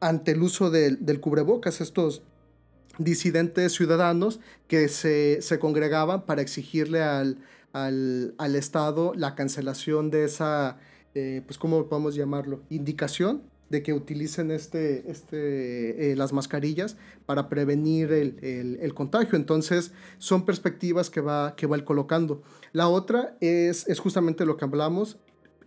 ante 0.00 0.30
el 0.30 0.42
uso 0.42 0.70
del, 0.70 1.20
cubrebocas, 1.20 1.82
estos 1.82 2.22
disidentes 2.96 3.74
ciudadanos 3.74 4.40
que 4.68 4.88
se, 4.88 5.42
congregaban 5.60 6.24
para 6.24 6.40
exigirle 6.40 7.02
al, 7.02 7.44
al, 7.74 8.56
Estado 8.56 9.12
la 9.14 9.34
cancelación 9.34 10.10
de 10.10 10.24
esa, 10.24 10.78
eh, 11.14 11.42
pues, 11.44 11.58
¿cómo 11.58 11.86
podemos 11.90 12.14
llamarlo? 12.14 12.62
Indicación 12.70 13.51
de 13.72 13.82
que 13.82 13.94
utilicen 13.94 14.50
este, 14.50 15.10
este, 15.10 16.12
eh, 16.12 16.16
las 16.16 16.32
mascarillas 16.34 16.96
para 17.24 17.48
prevenir 17.48 18.12
el, 18.12 18.94
contagio. 18.94 19.36
Entonces, 19.36 19.92
son 20.18 20.44
perspectivas 20.44 21.08
que 21.08 21.22
va, 21.22 21.56
que 21.56 21.66
va 21.66 21.82
colocando. 21.84 22.42
La 22.72 22.88
otra 22.88 23.34
es, 23.40 23.88
es 23.88 23.98
justamente 23.98 24.44
lo 24.44 24.58
que 24.58 24.66
hablamos, 24.66 25.16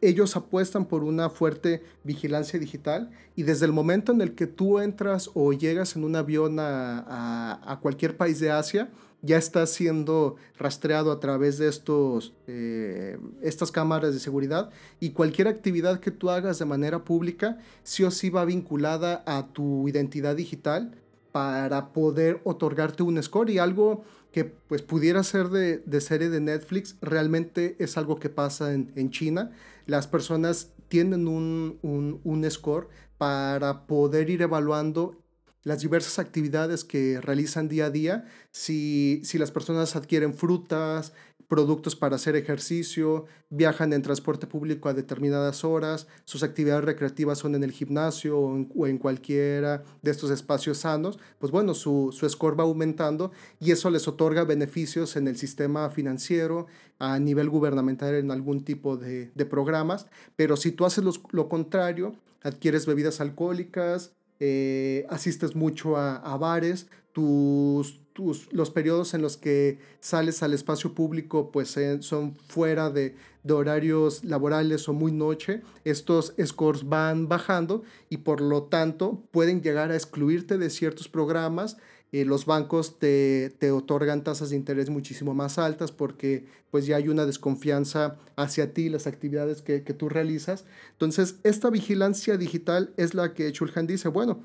ellos 0.01 0.35
apuestan 0.35 0.85
por 0.85 1.03
una 1.03 1.29
fuerte 1.29 1.81
vigilancia 2.03 2.59
digital 2.59 3.09
y 3.35 3.41
desde 3.41 3.65
el 3.65 3.71
momento 3.71 4.11
en 4.11 4.21
el 4.21 4.35
que 4.35 4.45
tú 4.45 4.79
entras 4.79 5.31
o 5.33 5.51
llegas 5.51 5.95
en 5.95 6.03
un 6.03 6.15
avión 6.15 6.57
a, 6.59 7.79
cualquier 7.81 8.15
país 8.17 8.39
de 8.39 8.51
Asia, 8.51 8.89
ya 9.25 9.37
está 9.37 9.65
siendo 9.65 10.35
rastreado 10.57 11.11
a 11.11 11.19
través 11.19 11.57
de 11.57 11.67
estos, 11.67 12.33
eh, 12.47 13.17
estas 13.41 13.71
cámaras 13.71 14.13
de 14.13 14.19
seguridad 14.19 14.69
y 14.99 15.11
cualquier 15.11 15.47
actividad 15.47 15.99
que 15.99 16.11
tú 16.11 16.29
hagas 16.29 16.59
de 16.59 16.65
manera 16.65 17.03
pública 17.03 17.57
sí 17.83 18.03
o 18.03 18.11
sí 18.11 18.29
va 18.29 18.45
vinculada 18.45 19.23
a 19.25 19.47
tu 19.51 19.87
identidad 19.87 20.35
digital 20.35 20.95
para 21.31 21.91
poder 21.91 22.39
otorgarte 22.45 23.03
un 23.03 23.21
score 23.21 23.49
y 23.49 23.57
algo 23.57 24.03
que 24.31 24.45
pues 24.45 24.81
pudiera 24.81 25.23
ser 25.23 25.49
de, 25.49 26.01
serie 26.01 26.29
de 26.29 26.39
Netflix, 26.39 26.97
realmente 27.01 27.75
es 27.79 27.97
algo 27.97 28.19
que 28.19 28.29
pasa 28.29 28.73
en, 28.73 29.09
China. 29.09 29.51
Las 29.85 30.07
personas 30.07 30.71
tienen 30.87 31.27
un, 31.27 31.79
un 31.81 32.51
score 32.51 32.89
para 33.17 33.85
poder 33.85 34.29
ir 34.29 34.41
evaluando 34.41 35.17
las 35.65 35.81
diversas 35.81 36.19
actividades 36.19 36.85
que 36.85 37.19
realizan 37.19 37.67
día 37.67 37.87
a 37.87 37.89
día, 37.89 38.25
si, 38.51 39.19
si 39.25 39.37
las 39.39 39.51
personas 39.51 39.95
adquieren 39.95 40.35
frutas, 40.35 41.11
productos 41.47 41.95
para 41.95 42.15
hacer 42.15 42.35
ejercicio, 42.35 43.25
viajan 43.49 43.91
en 43.91 44.03
transporte 44.03 44.45
público 44.45 44.89
a 44.89 44.93
determinadas 44.93 45.63
horas, 45.63 46.07
sus 46.23 46.43
actividades 46.43 46.85
recreativas 46.85 47.39
son 47.39 47.55
en 47.55 47.63
el 47.63 47.71
gimnasio 47.71 48.39
o 48.39 48.87
en, 48.87 48.97
cualquiera 48.99 49.83
de 50.03 50.11
estos 50.11 50.29
espacios 50.29 50.79
sanos, 50.79 51.19
pues 51.39 51.51
bueno, 51.51 51.73
su, 51.73 52.09
su, 52.11 52.29
score 52.29 52.59
va 52.59 52.63
aumentando 52.63 53.31
y 53.59 53.71
eso 53.71 53.89
les 53.89 54.07
otorga 54.07 54.43
beneficios 54.43 55.15
en 55.15 55.27
el 55.27 55.35
sistema 55.35 55.89
financiero, 55.89 56.67
a 56.99 57.19
nivel 57.19 57.49
gubernamental 57.49 58.15
en 58.15 58.31
algún 58.31 58.63
tipo 58.63 58.97
de, 58.97 59.31
de 59.33 59.45
programas, 59.45 60.07
pero 60.35 60.57
si 60.57 60.71
tú 60.71 60.85
haces 60.85 61.03
lo 61.31 61.49
contrario, 61.49 62.15
adquieres 62.41 62.85
bebidas 62.85 63.19
alcohólicas, 63.19 64.14
eh, 64.39 65.05
asistes 65.09 65.55
mucho 65.55 65.97
a, 65.97 66.17
a 66.17 66.37
bares, 66.37 66.87
tus, 67.15 68.01
tus, 68.11 68.51
los 68.51 68.71
periodos 68.71 69.13
en 69.13 69.21
los 69.21 69.37
que 69.37 69.79
sales 70.01 70.43
al 70.43 70.53
espacio 70.53 70.93
público 70.93 71.49
pues 71.51 71.77
eh, 71.77 72.01
son 72.01 72.35
fuera 72.35 72.89
de, 72.89 73.15
de, 73.43 73.53
horarios 73.53 74.25
laborales 74.25 74.89
o 74.89 74.93
muy 74.93 75.13
noche, 75.13 75.61
estos 75.85 76.33
scores 76.43 76.89
van 76.89 77.29
bajando 77.29 77.83
y 78.09 78.17
por 78.17 78.41
lo 78.41 78.63
tanto 78.63 79.23
pueden 79.31 79.61
llegar 79.61 79.91
a 79.91 79.95
excluirte 79.95 80.57
de 80.57 80.69
ciertos 80.69 81.07
programas 81.07 81.77
eh, 82.15 82.23
los 82.23 82.45
bancos 82.45 82.97
te, 82.97 83.51
otorgan 83.73 84.23
tasas 84.23 84.51
de 84.51 84.55
interés 84.55 84.89
muchísimo 84.89 85.33
más 85.33 85.57
altas 85.57 85.91
porque 85.91 86.45
pues 86.71 86.85
ya 86.85 86.95
hay 86.95 87.09
una 87.09 87.25
desconfianza 87.25 88.15
hacia 88.37 88.73
ti, 88.73 88.87
las 88.87 89.05
actividades 89.05 89.61
que, 89.61 89.81
tú 89.81 90.07
realizas. 90.07 90.63
Entonces, 90.93 91.35
esta 91.43 91.69
vigilancia 91.69 92.37
digital 92.37 92.93
es 92.95 93.15
la 93.15 93.33
que 93.33 93.51
Chulhan 93.51 93.85
dice, 93.85 94.07
bueno, 94.07 94.39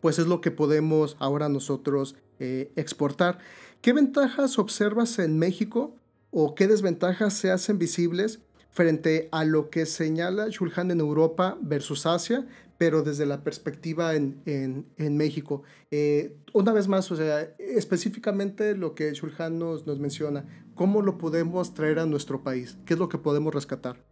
pues 0.00 0.20
es 0.20 0.28
lo 0.28 0.40
que 0.40 0.52
podemos 0.52 1.16
ahora 1.18 1.48
nosotros 1.48 2.14
eh, 2.38 2.70
exportar. 2.76 3.38
¿Qué 3.80 3.92
ventajas 3.92 4.60
observas 4.60 5.18
en 5.18 5.36
México 5.36 5.96
o 6.30 6.54
qué 6.54 6.68
desventajas 6.68 7.34
se 7.34 7.50
hacen 7.50 7.76
visibles 7.76 8.38
frente 8.70 9.28
a 9.32 9.44
lo 9.44 9.68
que 9.68 9.84
señala 9.84 10.48
Chulhan 10.48 10.92
en 10.92 11.00
Europa 11.00 11.58
versus 11.60 12.06
Asia, 12.06 12.46
pero 12.84 13.02
desde 13.02 13.24
la 13.24 13.42
perspectiva 13.42 14.14
en, 14.14 14.42
en, 14.44 15.16
México. 15.16 15.62
Eh, 15.90 16.36
una 16.52 16.70
vez 16.70 16.86
más, 16.86 17.10
o 17.10 17.16
sea, 17.16 17.40
específicamente 17.58 18.76
lo 18.76 18.94
que 18.94 19.14
Shulhan 19.14 19.58
nos, 19.58 19.86
nos 19.86 19.98
menciona, 19.98 20.44
¿cómo 20.74 21.00
lo 21.00 21.16
podemos 21.16 21.72
traer 21.72 21.98
a 21.98 22.04
nuestro 22.04 22.42
país? 22.42 22.76
¿Qué 22.84 22.92
es 22.92 23.00
lo 23.00 23.08
que 23.08 23.16
podemos 23.16 23.54
rescatar? 23.54 24.04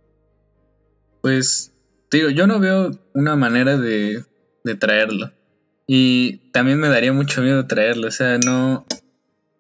Pues, 1.21 1.75
digo, 2.11 2.31
yo 2.31 2.47
no 2.47 2.61
veo 2.61 2.93
una 3.13 3.37
manera 3.37 3.77
de, 3.77 4.25
de 4.65 4.75
traerlo. 4.75 5.33
Y 5.87 6.51
también 6.53 6.81
me 6.81 6.89
daría 6.89 7.13
mucho 7.13 7.43
miedo 7.43 7.67
traerlo, 7.67 8.09
o 8.09 8.11
sea, 8.11 8.39
no, 8.39 8.87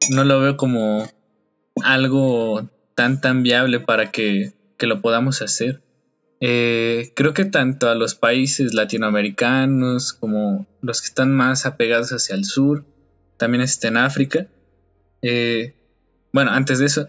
no 0.08 0.24
lo 0.24 0.40
veo 0.40 0.56
como 0.56 1.06
algo 1.84 2.66
tan 2.94 3.20
tan 3.20 3.42
viable 3.42 3.78
para 3.78 4.10
que, 4.10 4.54
que 4.78 4.86
lo 4.86 5.02
podamos 5.02 5.42
hacer. 5.42 5.82
Eh, 6.44 7.12
creo 7.14 7.34
que 7.34 7.44
tanto 7.44 7.88
a 7.88 7.94
los 7.94 8.16
países 8.16 8.74
latinoamericanos 8.74 10.12
como 10.12 10.66
los 10.80 11.00
que 11.00 11.06
están 11.06 11.32
más 11.32 11.66
apegados 11.66 12.10
hacia 12.10 12.34
el 12.34 12.44
sur, 12.44 12.84
también 13.36 13.62
está 13.62 13.86
en 13.86 13.96
África. 13.96 14.48
Eh, 15.22 15.72
bueno, 16.32 16.50
antes 16.50 16.80
de 16.80 16.86
eso, 16.86 17.08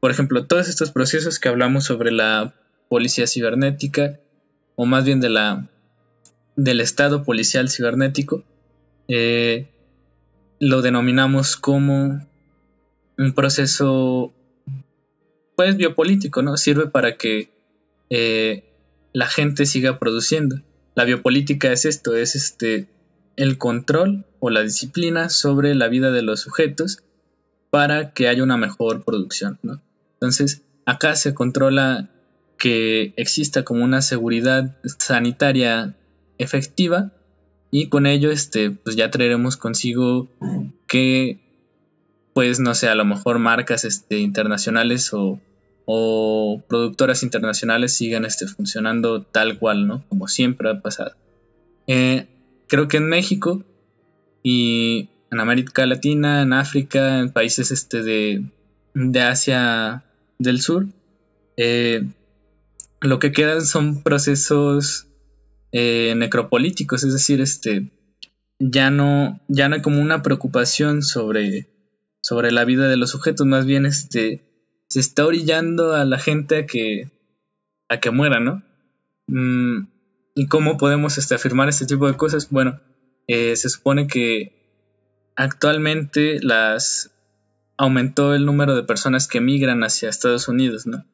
por 0.00 0.10
ejemplo, 0.10 0.46
todos 0.46 0.70
estos 0.70 0.90
procesos 0.90 1.38
que 1.38 1.50
hablamos 1.50 1.84
sobre 1.84 2.12
la 2.12 2.54
policía 2.88 3.26
cibernética, 3.26 4.18
o 4.74 4.86
más 4.86 5.04
bien 5.04 5.20
de 5.20 5.28
la, 5.28 5.68
del 6.56 6.80
estado 6.80 7.24
policial 7.24 7.68
cibernético, 7.68 8.42
eh, 9.06 9.68
lo 10.60 10.80
denominamos 10.80 11.58
como 11.58 12.26
un 13.18 13.34
proceso, 13.34 14.32
pues, 15.56 15.76
biopolítico, 15.76 16.40
¿no? 16.40 16.56
Sirve 16.56 16.86
para 16.86 17.18
que 17.18 17.50
eh, 18.14 18.64
la 19.14 19.26
gente 19.26 19.64
siga 19.64 19.98
produciendo. 19.98 20.60
La 20.94 21.04
biopolítica 21.04 21.72
es 21.72 21.86
esto, 21.86 22.14
es 22.14 22.36
este 22.36 22.88
el 23.36 23.56
control 23.56 24.26
o 24.38 24.50
la 24.50 24.60
disciplina 24.60 25.30
sobre 25.30 25.74
la 25.74 25.88
vida 25.88 26.10
de 26.10 26.20
los 26.20 26.40
sujetos 26.40 27.02
para 27.70 28.12
que 28.12 28.28
haya 28.28 28.42
una 28.42 28.58
mejor 28.58 29.02
producción. 29.02 29.58
Entonces, 30.12 30.60
acá 30.84 31.16
se 31.16 31.32
controla 31.32 32.10
que 32.58 33.14
exista 33.16 33.64
como 33.64 33.82
una 33.82 34.02
seguridad 34.02 34.76
sanitaria 34.84 35.96
efectiva 36.36 37.12
y 37.70 37.88
con 37.88 38.04
ello 38.04 38.30
este, 38.30 38.70
pues 38.70 38.94
ya 38.94 39.10
traeremos 39.10 39.56
consigo 39.56 40.28
que, 40.86 41.40
pues 42.34 42.60
no 42.60 42.74
sé, 42.74 42.88
a 42.88 42.94
lo 42.94 43.06
mejor 43.06 43.38
marcas 43.38 43.86
este, 43.86 44.18
internacionales 44.18 45.14
o 45.14 45.40
o 45.84 46.62
productoras 46.68 47.22
internacionales 47.22 47.92
sigan 47.92 48.24
este, 48.24 48.46
funcionando 48.46 49.22
tal 49.22 49.58
cual, 49.58 49.86
¿no? 49.86 50.04
Como 50.08 50.28
siempre 50.28 50.70
ha 50.70 50.80
pasado. 50.80 51.12
Eh, 51.86 52.26
creo 52.68 52.88
que 52.88 52.98
en 52.98 53.08
México 53.08 53.64
y 54.42 55.08
en 55.30 55.40
América 55.40 55.86
Latina, 55.86 56.42
en 56.42 56.52
África, 56.52 57.18
en 57.18 57.30
países 57.30 57.70
este 57.70 58.02
de, 58.02 58.44
de 58.94 59.20
Asia 59.20 60.04
del 60.38 60.60
Sur, 60.60 60.86
eh, 61.56 62.06
lo 63.00 63.18
que 63.18 63.32
quedan 63.32 63.64
son 63.64 64.02
procesos 64.02 65.08
eh, 65.72 66.14
necropolíticos, 66.16 67.02
es 67.04 67.12
decir, 67.12 67.40
este, 67.40 67.90
ya 68.58 68.90
no, 68.90 69.40
ya 69.48 69.68
no 69.68 69.76
hay 69.76 69.82
como 69.82 70.00
una 70.00 70.22
preocupación 70.22 71.02
sobre, 71.02 71.68
sobre 72.20 72.52
la 72.52 72.64
vida 72.64 72.88
de 72.88 72.96
los 72.96 73.10
sujetos, 73.10 73.46
más 73.46 73.66
bien 73.66 73.86
este, 73.86 74.44
se 74.92 75.00
está 75.00 75.24
orillando 75.24 75.94
a 75.94 76.04
la 76.04 76.18
gente 76.18 76.58
a 76.58 76.66
que, 76.66 77.10
a 77.88 77.98
que 77.98 78.10
muera, 78.10 78.40
¿no? 78.40 78.62
Mm, 79.26 79.86
¿Y 80.34 80.48
cómo 80.48 80.76
podemos 80.76 81.16
este, 81.16 81.34
afirmar 81.34 81.70
este 81.70 81.86
tipo 81.86 82.06
de 82.06 82.18
cosas? 82.18 82.50
Bueno, 82.50 82.78
eh, 83.26 83.56
se 83.56 83.70
supone 83.70 84.06
que 84.06 84.52
actualmente 85.34 86.40
las 86.42 87.10
aumentó 87.78 88.34
el 88.34 88.44
número 88.44 88.76
de 88.76 88.82
personas 88.82 89.28
que 89.28 89.40
migran 89.40 89.82
hacia 89.82 90.10
Estados 90.10 90.46
Unidos, 90.46 90.86
¿no? 90.86 91.06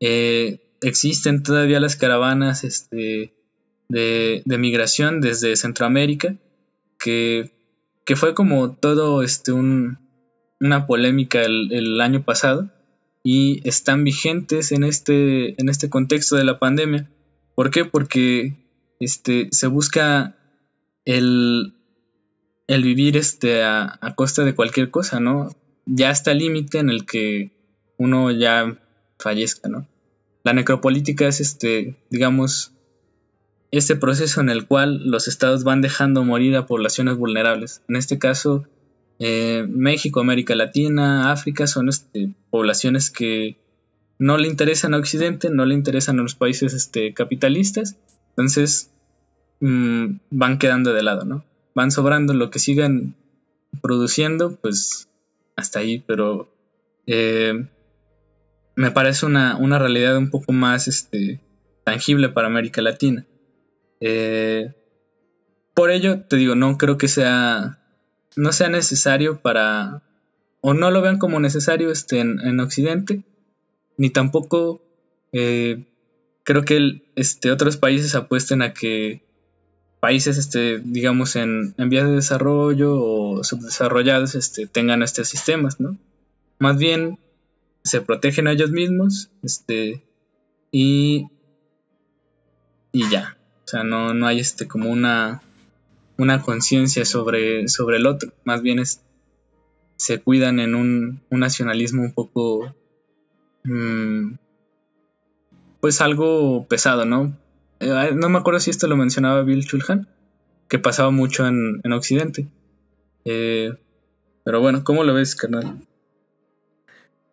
Eh, 0.00 0.78
existen 0.80 1.42
todavía 1.42 1.80
las 1.80 1.96
caravanas 1.96 2.64
este, 2.64 3.34
de, 3.90 4.40
de, 4.46 4.58
migración 4.58 5.20
desde 5.20 5.54
Centroamérica, 5.56 6.36
que, 6.98 7.52
que 8.06 8.16
fue 8.16 8.32
como 8.32 8.74
todo 8.74 9.22
este, 9.22 9.52
un, 9.52 9.98
una 10.60 10.86
polémica 10.86 11.42
el 11.42 12.00
año 12.00 12.24
pasado, 12.24 12.70
y 13.22 13.66
están 13.68 14.04
vigentes 14.04 14.72
en 14.72 14.84
este, 14.84 15.60
en 15.60 15.68
este 15.68 15.88
contexto 15.88 16.36
de 16.36 16.44
la 16.44 16.58
pandemia. 16.58 17.08
¿Por 17.54 17.70
qué? 17.70 17.84
Porque 17.84 18.56
este, 18.98 19.48
se 19.52 19.66
busca 19.66 20.36
el, 21.04 21.74
el 22.66 22.82
vivir 22.82 23.16
este, 23.16 23.62
a, 23.62 23.98
costa 24.16 24.44
de 24.44 24.54
cualquier 24.54 24.90
cosa, 24.90 25.20
¿no? 25.20 25.54
Ya 25.86 26.10
está 26.10 26.32
el 26.32 26.38
límite 26.38 26.78
en 26.78 26.90
el 26.90 27.06
que 27.06 27.52
uno 27.96 28.30
ya 28.30 28.78
fallezca, 29.18 29.68
¿no? 29.68 29.86
La 30.44 30.52
necropolítica 30.52 31.28
es, 31.28 31.40
este, 31.40 31.96
digamos, 32.10 32.72
este 33.70 33.96
proceso 33.96 34.40
en 34.40 34.50
el 34.50 34.66
cual 34.66 35.08
los 35.08 35.28
estados 35.28 35.64
van 35.64 35.80
dejando 35.80 36.24
morir 36.24 36.56
a 36.56 36.66
poblaciones 36.66 37.16
vulnerables. 37.16 37.82
En 37.88 37.96
este 37.96 38.18
caso, 38.18 38.66
eh, 39.24 39.64
México, 39.68 40.18
América 40.18 40.56
Latina, 40.56 41.30
África 41.30 41.68
son 41.68 41.88
este, 41.88 42.34
poblaciones 42.50 43.08
que 43.08 43.56
no 44.18 44.36
le 44.36 44.48
interesan 44.48 44.94
a 44.94 44.98
Occidente, 44.98 45.48
no 45.48 45.64
le 45.64 45.76
interesan 45.76 46.18
a 46.18 46.22
los 46.22 46.34
países 46.34 46.74
este, 46.74 47.14
capitalistas, 47.14 47.96
entonces 48.30 48.90
mm, 49.60 50.16
van 50.30 50.58
quedando 50.58 50.92
de 50.92 51.04
lado, 51.04 51.24
¿no? 51.24 51.44
Van 51.72 51.92
sobrando 51.92 52.34
lo 52.34 52.50
que 52.50 52.58
sigan 52.58 53.14
produciendo, 53.80 54.56
pues 54.56 55.08
hasta 55.54 55.78
ahí, 55.78 56.00
pero 56.04 56.52
eh, 57.06 57.68
me 58.74 58.90
parece 58.90 59.26
una, 59.26 59.78
realidad 59.78 60.16
un 60.16 60.30
poco 60.30 60.50
más 60.50 60.88
este, 60.88 61.38
tangible 61.84 62.28
para 62.28 62.48
América 62.48 62.82
Latina. 62.82 63.24
Eh, 64.00 64.74
por 65.74 65.92
ello, 65.92 66.22
te 66.22 66.34
digo, 66.34 66.56
no 66.56 66.76
creo 66.76 66.98
que 66.98 67.06
sea, 67.06 67.81
no 68.36 68.52
sea 68.52 68.68
necesario 68.68 69.40
para, 69.40 70.02
o 70.60 70.74
no 70.74 70.90
lo 70.90 71.02
vean 71.02 71.18
como 71.18 71.40
necesario 71.40 71.90
este, 71.90 72.20
en, 72.20 72.60
Occidente, 72.60 73.24
ni 73.96 74.10
tampoco 74.10 74.82
eh, 75.32 75.86
creo 76.44 76.64
que 76.64 77.02
este, 77.16 77.50
otros 77.50 77.76
países 77.76 78.14
apuesten 78.14 78.62
a 78.62 78.72
que 78.72 79.22
países, 80.00 80.36
este, 80.36 80.80
digamos, 80.84 81.36
en, 81.36 81.74
en 81.78 81.88
vías 81.88 82.08
de 82.08 82.16
desarrollo 82.16 83.00
o 83.00 83.44
subdesarrollados 83.44 84.34
este, 84.34 84.66
tengan 84.66 85.02
estos 85.02 85.28
sistemas, 85.28 85.78
¿no? 85.78 85.96
Más 86.58 86.76
bien 86.76 87.20
se 87.84 88.00
protegen 88.00 88.48
a 88.48 88.52
ellos 88.52 88.72
mismos 88.72 89.30
este, 89.42 90.02
y, 90.72 91.28
y 92.90 93.08
ya. 93.10 93.36
O 93.64 93.68
sea, 93.68 93.84
no, 93.84 94.12
no 94.12 94.26
hay 94.26 94.40
este, 94.40 94.66
como 94.66 94.90
una, 94.90 95.40
una 96.18 96.42
conciencia 96.42 97.04
sobre, 97.04 97.68
sobre 97.68 97.96
el 97.96 98.06
otro. 98.06 98.32
Más 98.44 98.62
bien 98.62 98.78
es, 98.78 99.02
se 99.96 100.20
cuidan 100.20 100.60
en 100.60 100.74
un, 100.74 101.22
un 101.30 101.40
nacionalismo 101.40 102.02
un 102.02 102.12
poco... 102.12 102.74
Mm, 103.64 104.34
pues 105.82 106.00
algo 106.00 106.64
pesado, 106.68 107.04
¿no? 107.04 107.36
Eh, 107.80 108.12
no 108.14 108.28
me 108.28 108.38
acuerdo 108.38 108.60
si 108.60 108.70
esto 108.70 108.86
lo 108.86 108.96
mencionaba 108.96 109.42
Bill 109.42 109.66
Chulhan, 109.66 110.06
que 110.68 110.78
pasaba 110.78 111.10
mucho 111.10 111.44
en, 111.44 111.92
Occidente. 111.92 112.48
Eh, 113.24 113.74
pero 114.44 114.60
bueno, 114.60 114.84
¿cómo 114.84 115.02
lo 115.02 115.12
ves, 115.12 115.34
carnal? 115.34 115.84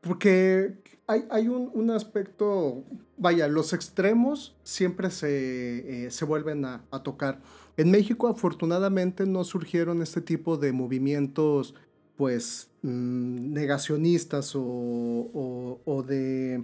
Porque 0.01 0.73
hay, 1.05 1.47
un, 1.47 1.91
aspecto, 1.91 2.83
vaya, 3.17 3.47
los 3.47 3.73
extremos 3.73 4.55
siempre 4.63 5.11
se, 5.11 6.07
eh, 6.07 6.25
vuelven 6.27 6.65
a, 6.65 6.81
tocar. 7.03 7.39
En 7.79 7.91
México 7.91 8.27
afortunadamente 8.27 9.25
no 9.25 9.43
surgieron 9.43 10.01
este 10.01 10.21
tipo 10.21 10.57
de 10.57 10.73
movimientos 10.73 11.75
pues 12.17 12.69
mm, 12.81 13.53
negacionistas 13.53 14.51
o 14.55 16.05
de 16.05 16.63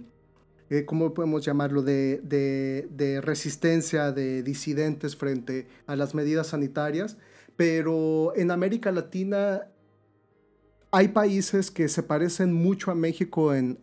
eh, 0.68 0.84
¿cómo 0.84 1.14
podemos 1.14 1.44
llamarlo?, 1.44 1.82
de, 1.82 3.20
resistencia 3.22 4.10
de 4.10 4.42
disidentes 4.42 5.16
frente 5.16 5.68
a 5.86 5.94
las 5.94 6.14
medidas 6.14 6.48
sanitarias, 6.48 7.16
pero 7.56 8.32
en 8.36 8.50
América 8.50 8.90
Latina 8.90 9.68
hay 10.90 11.08
países 11.08 11.70
que 11.70 11.88
se 11.88 12.02
parecen 12.02 12.52
mucho 12.52 12.90
a 12.90 12.94
México 12.94 13.54
en, 13.54 13.78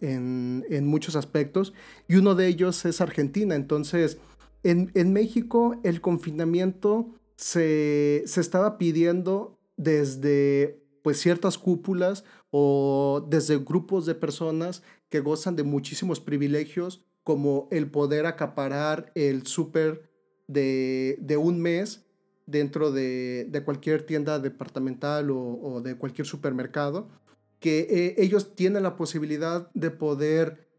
muchos 0.86 1.16
aspectos 1.16 1.74
y 2.08 2.16
uno 2.16 2.36
de 2.36 2.48
ellos 2.48 2.84
es 2.86 3.02
Argentina. 3.02 3.56
Entonces, 3.56 4.18
en, 4.64 4.92
en 4.94 5.14
México 5.14 5.80
el 5.84 6.02
confinamiento 6.02 7.10
se, 7.44 8.24
se 8.26 8.40
estaba 8.40 8.78
pidiendo 8.78 9.60
desde 9.76 10.82
pues 11.02 11.20
ciertas 11.20 11.58
cúpulas 11.58 12.24
o 12.52 13.28
desde 13.30 13.58
grupos 13.58 14.06
de 14.06 14.16
personas 14.16 14.82
que 15.10 15.20
gozan 15.20 15.58
de 15.58 15.64
muchísimos 15.64 16.22
privilegios, 16.22 17.06
como 17.26 17.68
el 17.70 17.92
poder 17.92 18.28
acaparar 18.28 19.12
el 19.14 19.46
súper 19.46 20.10
de, 20.48 21.38
un 21.38 21.62
mes 21.62 22.06
dentro 22.46 22.94
de, 22.94 23.62
cualquier 23.66 24.06
tienda 24.06 24.40
departamental 24.40 25.30
o, 25.30 25.82
de 25.84 25.98
cualquier 25.98 26.26
supermercado, 26.26 27.10
que 27.60 27.88
eh, 27.90 28.16
ellos 28.20 28.56
tienen 28.56 28.84
la 28.84 28.96
posibilidad 28.96 29.70
de 29.74 29.92
poder 29.92 30.70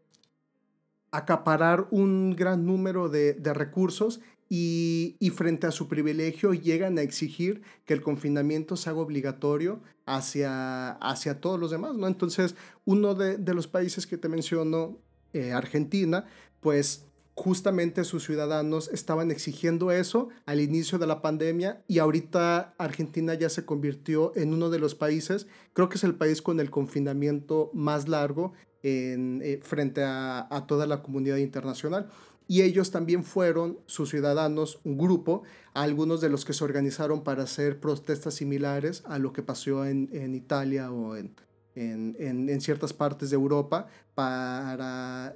acaparar 1.15 1.87
un 1.91 2.35
gran 2.35 2.65
número 2.65 3.07
de, 3.07 3.35
recursos 3.53 4.19
y, 4.47 5.17
frente 5.35 5.67
a 5.67 5.71
su 5.71 5.87
privilegio 5.87 6.53
llegan 6.53 6.97
a 6.97 7.01
exigir 7.01 7.61
que 7.85 7.93
el 7.93 8.01
confinamiento 8.01 8.77
se 8.77 8.89
haga 8.89 8.99
obligatorio 8.99 9.81
hacia, 10.05 10.91
hacia 10.91 11.41
todos 11.41 11.59
los 11.59 11.71
demás, 11.71 11.95
¿no? 11.95 12.07
Entonces, 12.07 12.55
uno 12.85 13.15
de, 13.15 13.53
los 13.53 13.67
países 13.67 14.05
que 14.05 14.17
te 14.17 14.29
menciono, 14.29 14.99
eh, 15.33 15.51
Argentina, 15.51 16.25
pues 16.59 17.05
justamente 17.33 18.05
sus 18.05 18.23
ciudadanos 18.23 18.87
estaban 18.93 19.29
exigiendo 19.29 19.91
eso 19.91 20.29
al 20.45 20.61
inicio 20.61 20.99
de 20.99 21.07
la 21.07 21.21
pandemia 21.21 21.83
y 21.87 21.99
ahorita 21.99 22.75
Argentina 22.77 23.33
ya 23.33 23.49
se 23.49 23.65
convirtió 23.65 24.31
en 24.37 24.53
uno 24.53 24.69
de 24.69 24.79
los 24.79 24.95
países, 24.95 25.47
creo 25.73 25.89
que 25.89 25.97
es 25.97 26.05
el 26.05 26.15
país 26.15 26.41
con 26.41 26.61
el 26.61 26.69
confinamiento 26.69 27.71
más 27.73 28.07
largo 28.07 28.53
en, 28.83 29.41
eh, 29.43 29.59
frente 29.61 30.03
a, 30.03 30.47
a 30.49 30.65
toda 30.65 30.85
la 30.85 31.03
comunidad 31.03 31.37
internacional 31.37 32.09
y 32.47 32.61
ellos 32.61 32.91
también 32.91 33.23
fueron, 33.23 33.79
sus 33.85 34.09
ciudadanos, 34.09 34.79
un 34.83 34.97
grupo, 34.97 35.43
algunos 35.73 36.21
de 36.21 36.29
los 36.29 36.45
que 36.45 36.53
se 36.53 36.63
organizaron 36.63 37.23
para 37.23 37.43
hacer 37.43 37.79
protestas 37.79 38.35
similares 38.35 39.03
a 39.05 39.19
lo 39.19 39.33
que 39.33 39.41
pasó 39.41 39.85
en, 39.85 40.09
en 40.13 40.35
Italia 40.35 40.91
o 40.91 41.15
en, 41.15 41.35
en, 41.75 42.15
en, 42.19 42.61
ciertas 42.61 42.93
partes 42.93 43.29
de 43.29 43.35
Europa 43.35 43.87
para 44.13 45.35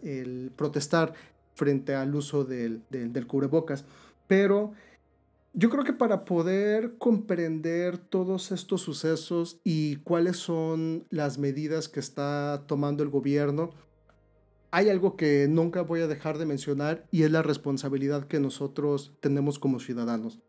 protestar 0.55 1.13
frente 1.55 1.95
al 1.95 2.15
uso 2.15 2.45
del, 2.45 2.83
del, 2.89 3.11
del 3.11 3.27
cubrebocas. 3.27 3.85
Pero 4.27 4.73
yo 5.53 5.69
creo 5.69 5.83
que 5.83 5.93
para 5.93 6.25
poder 6.25 6.97
comprender 6.97 7.97
todos 7.97 8.51
estos 8.51 8.81
sucesos 8.81 9.59
y 9.63 9.97
cuáles 9.97 10.37
son 10.37 11.05
las 11.09 11.39
medidas 11.39 11.89
que 11.89 11.99
está 11.99 12.63
tomando 12.67 13.03
el 13.03 13.09
gobierno, 13.09 13.71
hay 14.71 14.89
algo 14.89 15.15
que 15.15 15.47
nunca 15.49 15.81
voy 15.81 16.01
a 16.01 16.07
dejar 16.07 16.37
de 16.37 16.45
mencionar 16.45 17.05
y 17.11 17.23
es 17.23 17.31
la 17.31 17.41
responsabilidad 17.41 18.27
que 18.27 18.39
nosotros 18.39 19.13
tenemos 19.19 19.59
como 19.59 19.79
ciudadanos. 19.79 20.39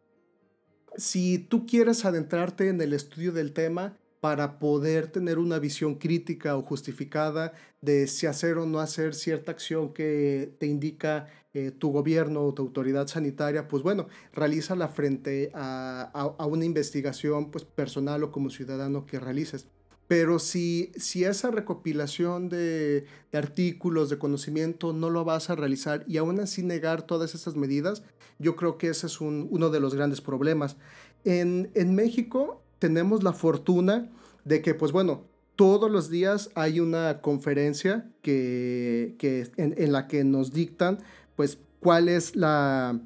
Si 0.97 1.39
tú 1.39 1.67
quieres 1.67 2.05
adentrarte 2.05 2.69
en 2.69 2.81
el 2.81 2.93
estudio 2.93 3.33
del 3.33 3.53
tema 3.53 3.97
para 4.21 4.59
poder 4.59 5.07
tener 5.07 5.39
una 5.39 5.59
visión 5.59 5.95
crítica 5.95 6.57
o 6.57 6.63
justificada 6.63 7.53
de 7.81 8.07
si 8.07 8.27
hacer 8.27 8.59
o 8.59 8.67
no 8.67 8.81
hacer 8.81 9.15
cierta 9.15 9.53
acción 9.53 9.95
que 9.95 10.55
te 10.59 10.67
indica 10.67 11.29
eh, 11.55 11.71
tu 11.71 11.91
gobierno 11.91 12.43
o 12.43 12.55
tu 12.55 12.63
autoridad 12.63 13.07
sanitaria, 13.07 13.67
pues 13.67 13.83
bueno, 13.83 14.09
realízala 14.33 14.89
frente 14.89 15.51
a, 15.55 16.11
a, 16.13 16.47
una 16.47 16.65
investigación 16.65 17.51
pues, 17.51 17.65
personal 17.65 18.23
o 18.23 18.31
como 18.31 18.51
ciudadano 18.51 19.07
que 19.07 19.19
realices. 19.19 19.67
Pero 20.11 20.41
si, 20.41 20.91
si 20.97 21.23
esa 21.23 21.53
recopilación 21.53 22.49
de, 22.49 23.05
artículos, 23.33 24.11
de 24.11 24.19
conocimiento, 24.19 24.93
no 24.93 25.09
lo 25.09 25.25
vas 25.25 25.51
a 25.51 25.55
realizar 25.55 26.05
y 26.09 26.17
aún 26.17 26.41
así 26.41 26.65
negar 26.65 27.03
todas 27.03 27.37
esas 27.37 27.55
medidas, 27.55 28.03
yo 28.41 28.57
creo 28.57 28.77
que 28.77 28.89
ese 28.89 29.07
es 29.07 29.21
uno 29.21 29.71
de 29.71 29.79
los 29.79 29.95
grandes 29.95 30.21
problemas. 30.21 30.77
En, 31.23 31.71
México 31.95 32.61
tenemos 32.81 33.23
la 33.23 33.33
fortuna 33.33 34.11
de 34.45 34.63
que, 34.63 34.75
pues 34.75 34.91
bueno, 34.91 35.29
todos 35.55 35.89
los 35.89 36.11
días 36.11 36.51
hay 36.57 36.81
una 36.81 37.21
conferencia 37.21 38.11
que, 38.21 39.15
en, 39.57 39.93
la 39.93 40.09
que 40.09 40.25
nos 40.25 40.53
dictan, 40.53 40.99
pues, 41.37 41.59
cuáles 41.79 42.35
la, 42.35 42.99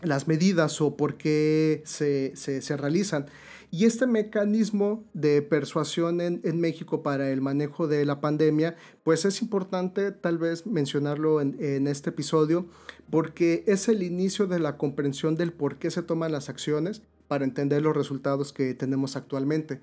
las 0.00 0.26
medidas 0.26 0.80
o 0.80 0.96
por 0.96 1.18
qué 1.18 1.82
se, 1.84 2.34
se 2.34 2.76
realizan. 2.78 3.26
Y 3.74 3.86
este 3.86 4.06
mecanismo 4.06 5.04
de 5.14 5.42
persuasión 5.42 6.20
en, 6.20 6.60
México 6.60 7.02
para 7.02 7.30
el 7.30 7.40
manejo 7.40 7.88
de 7.88 8.04
la 8.04 8.20
pandemia, 8.20 8.76
pues 9.02 9.24
es 9.24 9.42
importante 9.42 10.12
tal 10.12 10.38
vez 10.38 10.64
mencionarlo 10.64 11.40
en, 11.40 11.56
en, 11.58 11.88
este 11.88 12.10
episodio, 12.10 12.68
porque 13.10 13.64
es 13.66 13.88
el 13.88 14.04
inicio 14.04 14.46
de 14.46 14.60
la 14.60 14.76
comprensión 14.76 15.34
del 15.34 15.52
por 15.52 15.78
qué 15.78 15.90
se 15.90 16.04
toman 16.04 16.30
las 16.30 16.48
acciones 16.48 17.02
para 17.26 17.44
entender 17.44 17.82
los 17.82 17.96
resultados 17.96 18.52
que 18.52 18.74
tenemos 18.74 19.16
actualmente. 19.16 19.80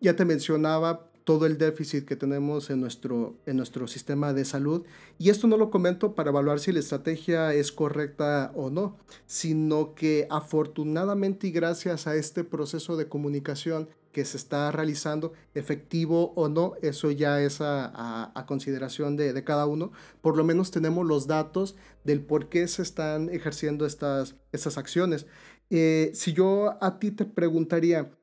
Ya 0.00 0.14
te 0.14 0.24
mencionaba 0.24 1.07
todo 1.28 1.44
el 1.44 1.58
déficit 1.58 2.06
que 2.06 2.16
tenemos 2.16 2.70
en 2.70 2.80
nuestro, 2.80 3.36
en 3.44 3.58
nuestro 3.58 3.86
sistema 3.86 4.32
de 4.32 4.46
salud. 4.46 4.86
Y 5.18 5.28
esto 5.28 5.46
no 5.46 5.58
lo 5.58 5.70
comento 5.70 6.14
para 6.14 6.30
evaluar 6.30 6.58
si 6.58 6.72
la 6.72 6.78
estrategia 6.78 7.52
es 7.52 7.70
correcta 7.70 8.50
o 8.54 8.70
no, 8.70 8.96
sino 9.26 9.94
que 9.94 10.26
afortunadamente 10.30 11.48
y 11.48 11.50
gracias 11.50 12.06
a 12.06 12.16
este 12.16 12.44
proceso 12.44 12.96
de 12.96 13.08
comunicación 13.08 13.90
que 14.10 14.24
se 14.24 14.38
está 14.38 14.72
realizando, 14.72 15.34
efectivo 15.54 16.32
o 16.34 16.48
no, 16.48 16.76
eso 16.80 17.10
ya 17.10 17.42
es 17.42 17.58
a, 17.60 18.32
consideración 18.46 19.18
de, 19.18 19.44
cada 19.44 19.66
uno. 19.66 19.92
Por 20.22 20.34
lo 20.34 20.44
menos 20.44 20.70
tenemos 20.70 21.06
los 21.06 21.26
datos 21.26 21.76
del 22.04 22.22
por 22.22 22.48
qué 22.48 22.66
se 22.68 22.80
están 22.80 23.28
ejerciendo 23.28 23.84
estas, 23.84 24.34
estas 24.52 24.78
acciones. 24.78 25.26
Eh, 25.68 26.10
si 26.14 26.32
yo 26.32 26.82
a 26.82 26.98
ti 26.98 27.10
te 27.10 27.26
preguntaría, 27.26 28.17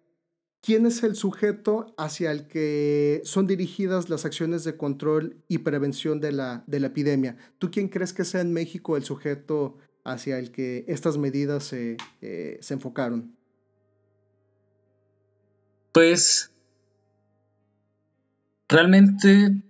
¿quién 0.65 0.87
es 0.87 1.03
el 1.03 1.15
sujeto 1.15 1.93
hacia 1.95 2.31
el 2.31 2.47
que 2.47 3.21
son 3.23 3.45
dirigidas 3.45 4.09
las 4.09 4.25
acciones 4.25 4.63
de 4.63 4.75
control 4.75 5.37
y 5.47 5.59
prevención 5.59 6.19
de 6.19 6.31
la, 6.31 6.63
de 6.65 6.79
la 6.79 6.87
epidemia? 6.87 7.37
¿Tú 7.59 7.69
quién 7.69 7.87
crees 7.87 8.13
que 8.13 8.25
sea 8.25 8.41
en 8.41 8.51
México 8.51 8.97
el 8.97 9.03
sujeto 9.03 9.77
hacia 10.03 10.39
el 10.39 10.51
que 10.51 10.83
estas 10.87 11.19
medidas 11.19 11.65
se, 11.65 11.97
eh, 12.21 12.57
se 12.61 12.73
enfocaron? 12.73 13.35
Pues 15.91 16.51
realmente 18.67 19.61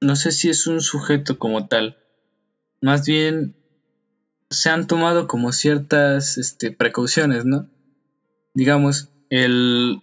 no 0.00 0.16
sé 0.16 0.32
si 0.32 0.48
es 0.48 0.66
un 0.66 0.80
sujeto 0.80 1.38
como 1.38 1.68
tal. 1.68 1.98
Más 2.80 3.06
bien 3.06 3.56
se 4.48 4.70
han 4.70 4.86
tomado 4.86 5.26
como 5.26 5.52
ciertas 5.52 6.38
este, 6.38 6.72
precauciones, 6.72 7.44
¿no? 7.44 7.68
Digamos, 8.54 9.10
el, 9.30 10.02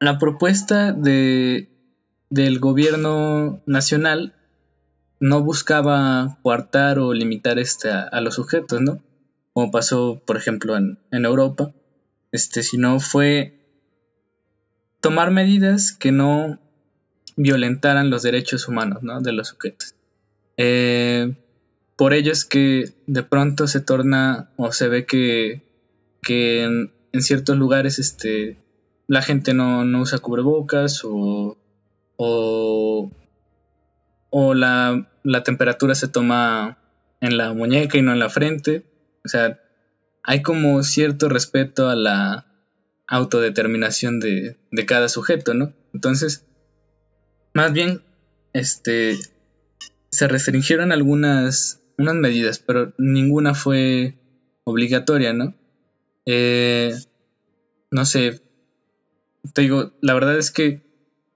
la 0.00 0.18
propuesta 0.18 0.92
de, 0.92 1.68
del 2.30 2.58
gobierno 2.58 3.60
nacional 3.66 4.34
no 5.20 5.42
buscaba 5.42 6.38
coartar 6.42 6.98
o 6.98 7.12
limitar 7.12 7.58
este 7.58 7.90
a, 7.90 8.20
los 8.20 8.34
sujetos, 8.36 8.80
¿no? 8.80 9.02
Como 9.52 9.70
pasó, 9.70 10.22
por 10.24 10.36
ejemplo, 10.36 10.76
en, 10.76 10.98
Europa, 11.10 11.72
este, 12.30 12.62
sino 12.62 13.00
fue 13.00 13.58
tomar 15.00 15.30
medidas 15.30 15.92
que 15.92 16.12
no 16.12 16.58
violentaran 17.36 18.10
los 18.10 18.22
derechos 18.22 18.68
humanos, 18.68 19.02
¿no? 19.02 19.20
De 19.20 19.32
los 19.32 19.48
sujetos. 19.48 19.94
Eh, 20.56 21.34
por 21.96 22.14
ello 22.14 22.30
es 22.30 22.44
que 22.44 22.92
de 23.06 23.22
pronto 23.24 23.66
se 23.66 23.80
torna 23.80 24.50
o 24.56 24.70
se 24.70 24.88
ve 24.88 25.04
que, 25.06 25.62
que 26.22 26.90
en, 27.12 27.22
ciertos 27.22 27.56
lugares 27.56 27.98
este, 27.98 28.58
la 29.06 29.22
gente 29.22 29.54
no, 29.54 29.84
no 29.84 30.00
usa 30.00 30.18
cubrebocas 30.18 31.02
o, 31.04 31.58
o, 32.16 33.10
o 34.30 34.54
la, 34.54 35.10
la, 35.22 35.42
temperatura 35.42 35.94
se 35.94 36.08
toma 36.08 36.78
en 37.20 37.36
la 37.36 37.52
muñeca 37.52 37.98
y 37.98 38.02
no 38.02 38.12
en 38.12 38.18
la 38.18 38.28
frente. 38.28 38.84
O 39.24 39.28
sea, 39.28 39.60
hay 40.22 40.42
como 40.42 40.82
cierto 40.82 41.28
respeto 41.28 41.88
a 41.88 41.96
la 41.96 42.46
autodeterminación 43.06 44.20
de, 44.20 44.56
de 44.70 44.86
cada 44.86 45.08
sujeto, 45.08 45.54
¿no? 45.54 45.72
Entonces, 45.94 46.46
más 47.54 47.72
bien, 47.72 48.02
este, 48.52 49.18
se 50.10 50.28
restringieron 50.28 50.92
algunas 50.92 51.80
unas 51.98 52.14
medidas, 52.14 52.60
pero 52.60 52.94
ninguna 52.96 53.54
fue 53.54 54.14
obligatoria, 54.64 55.32
¿no? 55.32 55.54
Eh, 56.30 56.94
no 57.90 58.04
sé, 58.04 58.42
te 59.54 59.62
digo, 59.62 59.92
la 60.02 60.12
verdad 60.12 60.36
es 60.36 60.50
que 60.50 60.82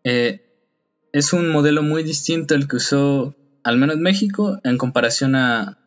eh, 0.05 0.45
es 1.13 1.33
un 1.33 1.49
modelo 1.49 1.83
muy 1.83 2.03
distinto 2.03 2.55
el 2.55 2.69
que 2.69 2.77
usó 2.77 3.35
al 3.65 3.79
menos 3.79 3.97
México 3.97 4.61
en 4.65 4.77
comparación 4.77 5.35
a, 5.35 5.79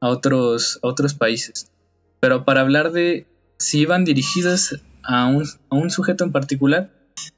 a, 0.00 0.08
otros, 0.08 0.80
otros 0.82 1.14
países. 1.14 1.70
Pero 2.18 2.44
para 2.44 2.62
hablar 2.62 2.90
de 2.90 3.28
si 3.58 3.80
iban 3.80 4.04
dirigidas 4.04 4.80
a 5.04 5.26
un, 5.26 5.44
a 5.70 5.76
un 5.76 5.90
sujeto 5.90 6.24
en 6.24 6.32
particular, 6.32 6.90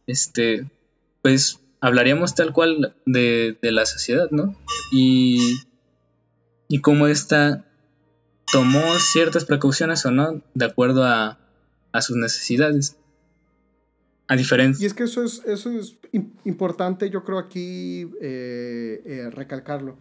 este, 0.07 0.71
pues 1.21 1.61
hablaríamos 1.83 2.35
tal 2.35 2.55
cual 2.55 2.97
de, 3.05 3.59
de 3.61 3.73
la 3.73 3.85
sociedad, 3.85 4.29
¿no? 4.31 4.57
Y 4.91 5.59
y 6.71 6.81
cómo 6.81 7.09
ésta 7.09 7.67
tomó 8.53 8.99
ciertas 8.99 9.45
precauciones 9.45 10.05
o 10.07 10.11
no 10.11 10.43
de 10.55 10.65
acuerdo 10.65 11.05
a, 11.05 11.39
sus 12.01 12.17
necesidades. 12.17 12.97
A 14.29 14.37
diferencia. 14.37 14.85
Y 14.85 14.87
es 14.87 14.95
que 14.95 15.03
eso 15.05 15.25
es, 15.25 15.43
eso 15.45 15.71
es 15.71 15.97
importante, 16.45 17.11
yo 17.11 17.25
creo 17.25 17.39
aquí 17.39 18.09
eh, 18.21 19.03
eh, 19.05 19.31
recalcarlo, 19.33 19.97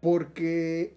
porque 0.00 0.96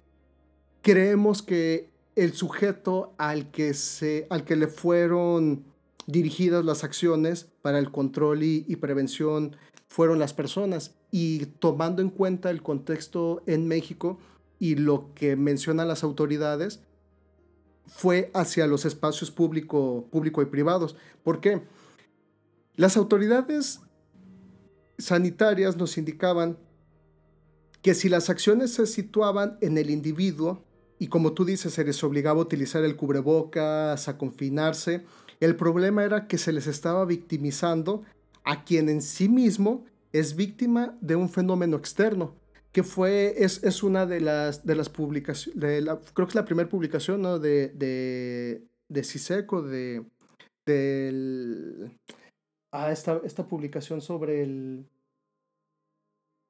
creemos 0.81 1.43
que 1.43 1.91
el 2.15 2.33
sujeto 2.33 3.13
al 3.19 3.51
que, 3.51 3.75
se, 3.75 4.25
al 4.31 4.45
que 4.45 4.55
le 4.55 4.65
fueron 4.65 5.63
dirigidas 6.07 6.65
las 6.65 6.83
acciones 6.83 7.47
para 7.61 7.77
el 7.77 7.91
control 7.91 8.41
y, 8.41 8.65
y 8.67 8.77
prevención 8.77 9.55
fueron 9.87 10.17
las 10.17 10.33
personas. 10.33 10.95
Y 11.11 11.45
tomando 11.59 12.01
en 12.01 12.09
cuenta 12.09 12.49
el 12.49 12.63
contexto 12.63 13.43
en 13.45 13.67
México, 13.67 14.17
y 14.61 14.75
lo 14.75 15.11
que 15.15 15.35
mencionan 15.35 15.87
las 15.87 16.03
autoridades 16.03 16.81
fue 17.91 18.31
hacia 18.33 18.67
los 18.67 18.85
espacios 18.85 19.31
público, 19.31 20.07
público 20.11 20.41
y 20.41 20.45
privados. 20.45 20.95
¿Por 21.23 21.41
qué? 21.41 21.61
Las 22.75 22.95
autoridades 22.95 23.81
sanitarias 24.97 25.75
nos 25.75 25.97
indicaban 25.97 26.57
que 27.81 27.93
si 27.93 28.07
las 28.07 28.29
acciones 28.29 28.73
se 28.73 28.87
situaban 28.87 29.57
en 29.61 29.77
el 29.77 29.89
individuo, 29.89 30.63
y 30.99 31.07
como 31.07 31.33
tú 31.33 31.43
dices, 31.43 31.73
se 31.73 31.83
les 31.83 32.01
obligaba 32.03 32.39
a 32.39 32.43
utilizar 32.43 32.83
el 32.83 32.95
cubrebocas, 32.95 34.07
a 34.07 34.17
confinarse, 34.17 35.03
el 35.39 35.55
problema 35.55 36.03
era 36.03 36.27
que 36.27 36.37
se 36.37 36.53
les 36.53 36.67
estaba 36.67 37.03
victimizando 37.05 38.03
a 38.43 38.63
quien 38.63 38.87
en 38.87 39.01
sí 39.01 39.27
mismo 39.27 39.83
es 40.13 40.35
víctima 40.35 40.97
de 41.01 41.15
un 41.15 41.29
fenómeno 41.29 41.75
externo 41.75 42.35
que 42.71 42.83
fue, 42.83 43.43
es, 43.43 43.63
es, 43.63 43.83
una 43.83 44.05
de 44.05 44.21
las, 44.21 44.65
de 44.65 44.75
las 44.75 44.89
publicaciones, 44.89 45.59
de 45.59 45.81
la, 45.81 45.99
creo 46.13 46.27
que 46.27 46.31
es 46.31 46.35
la 46.35 46.45
primera 46.45 46.69
publicación, 46.69 47.21
¿no? 47.21 47.37
De, 47.39 47.69
de, 47.69 48.63
de 48.87 49.03
CISECO, 49.03 49.61
de, 49.61 50.05
del, 50.65 51.97
ah, 52.71 52.91
esta, 52.91 53.19
esta 53.23 53.47
publicación 53.47 54.01
sobre 54.01 54.43
el, 54.43 54.85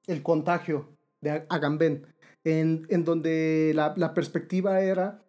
el 0.07 0.23
contagio 0.23 0.89
de 1.21 1.45
Agamben, 1.49 2.05
en, 2.43 2.85
en 2.89 3.03
donde 3.03 3.71
la, 3.75 3.93
la, 3.97 4.13
perspectiva 4.13 4.81
era 4.81 5.23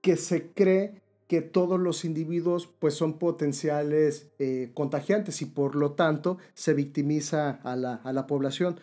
que 0.00 0.16
se 0.16 0.50
cree 0.52 1.00
que 1.28 1.42
todos 1.42 1.78
los 1.78 2.04
individuos 2.04 2.66
pues 2.78 2.94
son 2.94 3.18
potenciales 3.18 4.30
eh, 4.38 4.70
contagiantes 4.74 5.42
y 5.42 5.46
por 5.46 5.74
lo 5.74 5.92
tanto 5.92 6.38
se 6.54 6.72
victimiza 6.72 7.50
a 7.50 7.76
la, 7.76 7.96
a 7.96 8.12
la 8.12 8.26
población. 8.26 8.80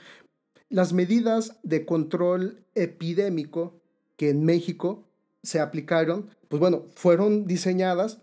Las 0.76 0.92
medidas 0.92 1.56
de 1.64 1.86
control 1.86 2.66
epidémico 2.76 3.80
que 4.18 4.30
en 4.30 4.44
México 4.44 5.08
se 5.42 5.62
aplicaron, 5.62 6.30
pues 6.50 6.60
bueno, 6.60 6.84
fueron 6.96 7.48
diseñadas 7.48 8.18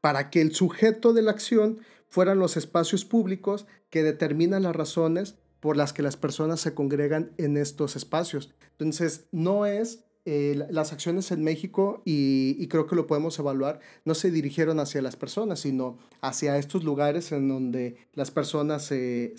para 0.00 0.28
que 0.28 0.40
el 0.40 0.56
sujeto 0.56 1.12
de 1.12 1.22
la 1.22 1.30
acción 1.30 1.78
fueran 2.08 2.40
los 2.40 2.56
espacios 2.56 3.04
públicos 3.04 3.68
que 3.90 4.02
determinan 4.02 4.64
las 4.64 4.74
razones 4.74 5.36
por 5.60 5.76
las 5.76 5.92
que 5.92 6.02
las 6.02 6.16
personas 6.16 6.58
se 6.58 6.74
congregan 6.74 7.30
en 7.38 7.56
estos 7.56 7.94
espacios. 7.94 8.52
Entonces, 8.72 9.26
no 9.30 9.64
es 9.64 10.02
eh, 10.24 10.66
las 10.70 10.92
acciones 10.92 11.32
en 11.32 11.42
México, 11.42 12.00
y, 12.04 12.66
creo 12.68 12.86
que 12.86 12.94
lo 12.94 13.08
podemos 13.08 13.36
evaluar, 13.38 13.80
no 14.04 14.14
se 14.14 14.30
dirigieron 14.30 14.78
hacia 14.78 15.02
las 15.02 15.16
personas, 15.16 15.60
sino 15.60 15.98
hacia 16.20 16.58
estos 16.58 16.84
lugares 16.84 17.32
en 17.32 17.48
donde 17.48 17.96
las 18.14 18.30
personas 18.30 18.84
se, 18.84 19.34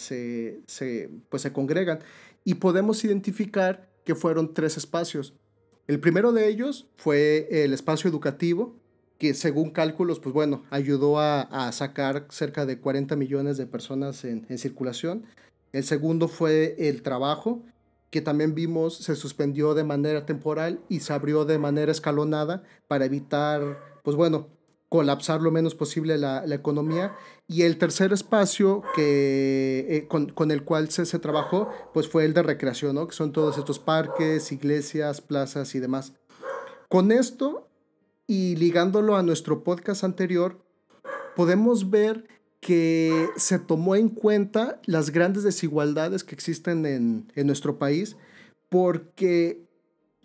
pues 1.30 1.42
se 1.42 1.54
congregan. 1.54 2.00
Y 2.44 2.56
podemos 2.56 3.04
identificar 3.06 3.88
que 4.04 4.16
fueron 4.16 4.54
tres 4.54 4.76
espacios. 4.76 5.34
El 5.88 6.02
primero 6.02 6.34
de 6.34 6.50
ellos 6.50 6.88
fue 6.98 7.48
el 7.50 7.74
espacio 7.74 8.10
educativo, 8.10 8.76
que 9.20 9.34
según 9.34 9.70
cálculos, 9.70 10.20
pues 10.20 10.34
bueno, 10.34 10.64
ayudó 10.70 11.18
a, 11.18 11.72
sacar 11.72 12.28
cerca 12.30 12.66
de 12.66 12.80
40 12.80 13.16
millones 13.16 13.56
de 13.56 13.68
personas 13.68 14.26
en 14.26 14.58
circulación. 14.58 15.24
El 15.72 15.84
segundo 15.84 16.28
fue 16.28 16.76
el 16.78 17.02
trabajo, 17.02 17.64
que 18.14 18.22
también 18.22 18.54
vimos 18.54 18.96
se 18.96 19.16
suspendió 19.16 19.74
de 19.74 19.84
manera 19.84 20.24
temporal 20.28 20.80
y 20.88 21.00
se 21.00 21.14
abrió 21.14 21.46
de 21.46 21.58
manera 21.58 21.92
escalonada 21.92 22.62
para 22.88 23.06
evitar, 23.06 23.80
pues 24.04 24.16
bueno, 24.16 24.50
colapsar 24.88 25.42
lo 25.42 25.50
menos 25.50 25.74
posible 25.74 26.20
la, 26.20 26.46
economía. 26.46 27.16
Y 27.48 27.64
el 27.64 27.80
tercer 27.80 28.14
espacio 28.14 28.84
que, 28.96 29.88
eh, 29.90 30.08
con, 30.08 30.52
el 30.52 30.64
cual 30.64 30.92
se, 30.92 31.08
se, 31.08 31.18
trabajó, 31.18 31.72
pues 31.92 32.08
fue 32.08 32.24
el 32.26 32.36
de 32.36 32.44
recreación, 32.44 32.94
¿no? 32.94 33.08
que 33.08 33.16
son 33.16 33.32
todos 33.32 33.58
estos 33.58 33.80
parques, 33.80 34.52
iglesias, 34.52 35.20
plazas 35.20 35.74
y 35.74 35.80
demás. 35.80 36.14
Con 36.90 37.12
esto, 37.12 37.68
y 38.28 38.56
ligándolo 38.58 39.16
a 39.16 39.24
nuestro 39.24 39.64
podcast 39.64 40.04
anterior, 40.04 40.64
podemos 41.36 41.90
ver 41.90 42.28
que 42.64 43.30
se 43.36 43.60
tomó 43.60 43.96
en 43.96 44.08
cuenta 44.08 44.80
las 44.86 45.10
grandes 45.10 45.44
desigualdades 45.44 46.24
que 46.24 46.34
existen 46.34 46.86
en, 46.86 47.46
nuestro 47.46 47.78
país 47.78 48.16
porque 48.70 49.68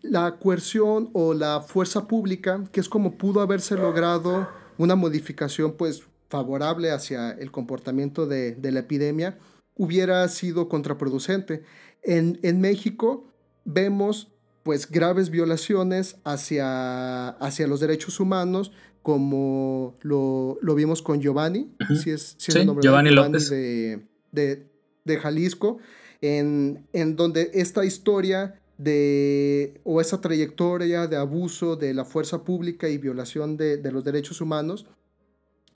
la 0.00 0.38
coerción 0.38 1.10
o 1.12 1.34
la 1.34 1.60
fuerza 1.60 2.06
pública, 2.06 2.62
que 2.70 2.80
es 2.80 2.88
como 2.88 3.18
pudo 3.18 3.40
haberse 3.40 3.74
logrado 3.74 4.48
una 4.78 4.94
modificación 4.94 5.72
pues 5.72 6.04
favorable 6.28 6.92
hacia 6.92 7.32
el 7.32 7.50
comportamiento 7.50 8.26
de, 8.26 8.56
la 8.62 8.80
epidemia 8.80 9.38
hubiera 9.74 10.26
sido 10.28 10.68
contraproducente. 10.68 11.64
En, 12.02 12.38
en, 12.42 12.60
México 12.60 13.26
vemos 13.64 14.28
pues 14.62 14.88
graves 14.88 15.30
violaciones 15.30 16.16
hacia, 16.24 17.30
hacia 17.30 17.66
los 17.66 17.80
derechos 17.80 18.20
humanos, 18.20 18.70
como 19.02 19.96
lo, 20.02 20.58
vimos 20.74 21.02
con 21.02 21.20
Giovanni, 21.20 21.70
si 22.02 22.10
es, 22.10 22.36
el 22.54 22.66
nombre 22.66 22.82
Giovanni, 22.82 23.10
López. 23.10 23.50
De, 23.50 24.66
de, 25.04 25.16
Jalisco, 25.16 25.78
en, 26.20 26.86
en 26.92 27.16
donde 27.16 27.50
esta 27.54 27.84
historia 27.84 28.60
de, 28.76 29.80
o 29.84 30.00
esa 30.00 30.20
trayectoria 30.20 31.06
de 31.06 31.16
abuso 31.16 31.76
de 31.76 31.94
la 31.94 32.04
fuerza 32.04 32.44
pública 32.44 32.88
y 32.88 32.98
violación 32.98 33.56
de, 33.56 33.78
de 33.78 33.92
los 33.92 34.04
derechos 34.04 34.40
humanos, 34.40 34.86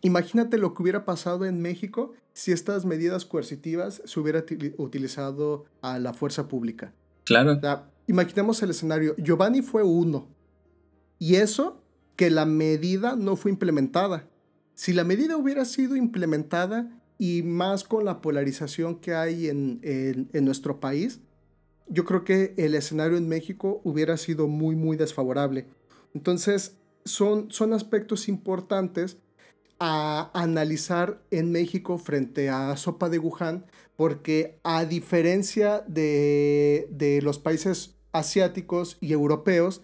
imagínate 0.03 0.59
lo 0.59 0.75
que 0.75 0.83
hubiera 0.83 1.05
pasado 1.05 1.47
en 1.47 1.63
México 1.63 2.13
si 2.33 2.53
estas 2.53 2.85
medidas 2.85 3.25
coercitivas 3.25 4.03
se 4.05 4.21
hubiera 4.21 4.45
utilizado 4.79 5.65
a 5.81 5.99
la 5.99 6.15
fuerza 6.15 6.49
pública. 6.49 6.93
Claro. 7.25 7.61
imaginemos 8.07 8.63
el 8.63 8.71
escenario. 8.71 9.15
Giovanni 9.17 9.63
fue 9.63 9.83
uno. 9.83 10.29
Y 11.19 11.37
eso 11.37 11.82
que 12.17 12.31
la 12.31 12.45
medida 12.45 13.17
no 13.17 13.37
fue 13.37 13.51
implementada. 13.51 14.29
Si 14.75 14.93
la 14.93 15.05
medida 15.05 15.37
hubiera 15.37 15.65
sido 15.65 15.97
implementada 15.97 16.91
y 17.19 17.43
más 17.43 17.85
con 17.85 18.05
la 18.05 18.21
polarización 18.21 18.97
que 18.97 19.15
hay 19.15 19.49
en, 19.49 19.81
en, 19.83 20.45
nuestro 20.45 20.81
país, 20.81 21.21
yo 21.89 22.05
creo 22.05 22.25
que 22.25 22.55
el 22.57 22.75
escenario 22.75 23.17
en 23.17 23.29
México 23.29 23.81
hubiera 23.85 24.17
sido 24.17 24.49
muy, 24.49 24.77
muy 24.77 24.97
desfavorable. 24.97 25.67
Entonces, 26.15 26.77
son, 27.05 27.51
son 27.51 27.73
aspectos 27.73 28.29
importantes 28.29 29.19
a 29.79 30.31
analizar 30.33 31.23
en 31.31 31.51
México 31.51 31.99
frente 31.99 32.49
a 32.49 32.77
Sopa 32.77 33.09
de 33.09 33.19
Wuhan, 33.19 33.67
porque 33.97 34.59
a 34.63 34.85
diferencia 34.85 35.85
de, 35.89 36.87
de 36.91 37.21
los 37.21 37.39
países 37.39 37.97
asiáticos 38.13 38.97
y 39.01 39.13
europeos, 39.13 39.83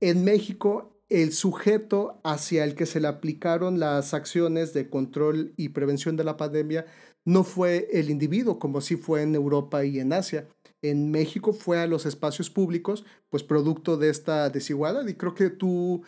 en 0.00 0.24
México 0.24 0.99
el 1.10 1.32
sujeto 1.32 2.20
hacia 2.22 2.64
el 2.64 2.76
que 2.76 2.86
se 2.86 3.00
le 3.00 3.08
aplicaron 3.08 3.80
las 3.80 4.14
acciones 4.14 4.72
de 4.72 4.88
control 4.88 5.52
y 5.56 5.70
prevención 5.70 6.16
de 6.16 6.24
la 6.24 6.36
pandemia 6.36 6.86
no 7.24 7.44
fue 7.44 7.88
el 7.92 8.10
individuo, 8.10 8.58
como 8.58 8.80
sí 8.80 8.96
fue 8.96 9.22
en 9.22 9.34
Europa 9.34 9.84
y 9.84 10.00
en 10.00 10.12
Asia. 10.12 10.46
En 10.82 11.10
México 11.10 11.52
fue 11.52 11.78
a 11.78 11.86
los 11.86 12.06
espacios 12.06 12.48
públicos, 12.48 13.04
pues 13.28 13.42
producto 13.42 13.96
de 13.96 14.08
esta 14.08 14.48
desigualdad. 14.48 15.06
Y 15.06 15.14
creo 15.14 15.34
que 15.34 15.50
tú 15.50 16.02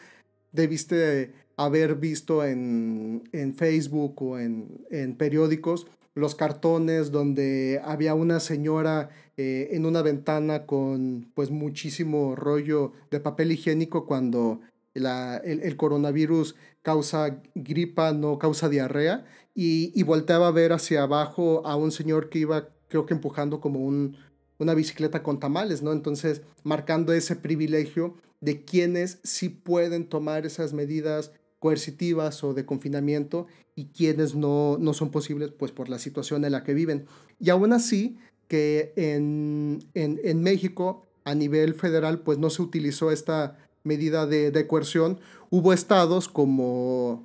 debiste 0.53 1.33
haber 1.57 1.97
visto 1.97 2.45
en, 2.45 3.23
Facebook 3.57 4.23
o 4.23 4.39
en, 4.39 5.17
periódicos 5.19 5.87
los 6.15 6.35
cartones 6.35 7.11
donde 7.11 7.81
había 7.85 8.15
una 8.15 8.39
señora 8.39 9.11
eh, 9.39 9.71
en 9.73 9.87
una 9.87 10.03
ventana 10.03 10.67
con 10.67 11.31
pues 11.35 11.51
muchísimo 11.51 12.37
rollo 12.37 12.93
de 13.11 13.19
papel 13.19 13.53
higiénico 13.53 14.07
cuando 14.07 14.61
la, 14.95 15.37
el, 15.39 15.77
coronavirus 15.77 16.55
causa 16.83 17.43
gripa, 17.55 18.13
no 18.13 18.39
causa 18.39 18.69
diarrea, 18.69 19.25
y, 19.55 19.93
y, 19.99 20.03
volteaba 20.03 20.49
a 20.49 20.53
ver 20.53 20.73
hacia 20.73 21.03
abajo 21.03 21.67
a 21.67 21.77
un 21.77 21.93
señor 21.93 22.31
que 22.31 22.39
iba, 22.39 22.69
creo 22.89 23.07
que 23.07 23.15
empujando 23.15 23.61
como 23.61 23.81
un, 23.81 24.17
una 24.59 24.75
bicicleta 24.75 25.23
con 25.23 25.41
tamales, 25.41 25.83
¿no? 25.83 25.93
Entonces, 25.93 26.43
marcando 26.63 27.13
ese 27.13 27.37
privilegio 27.37 28.17
de 28.41 28.65
quienes 28.65 29.21
sí 29.23 29.49
pueden 29.49 30.09
tomar 30.09 30.47
esas 30.47 30.73
medidas 30.73 31.33
coercitivas 31.59 32.43
o 32.43 32.55
de 32.55 32.67
confinamiento 32.67 33.47
y 33.77 33.87
quienes 33.87 34.35
no, 34.35 34.79
no 34.81 34.95
son 34.95 35.11
posibles 35.11 35.53
pues 35.53 35.71
por 35.71 35.89
la 35.89 35.99
situación 35.99 36.45
en 36.45 36.53
la 36.53 36.65
que 36.65 36.75
viven. 36.75 37.07
Y 37.39 37.51
aún 37.51 37.73
así 37.73 38.19
que 38.49 38.93
en, 38.97 39.79
en, 39.95 40.21
en 40.25 40.43
México 40.43 41.07
a 41.25 41.37
nivel 41.37 41.75
federal 41.75 42.21
pues 42.21 42.39
no 42.39 42.51
se 42.51 42.63
utilizó 42.63 43.13
esta 43.13 43.62
medida 43.85 44.27
de, 44.27 44.67
coerción. 44.67 45.21
Hubo 45.51 45.73
estados 45.73 46.29
como 46.29 47.23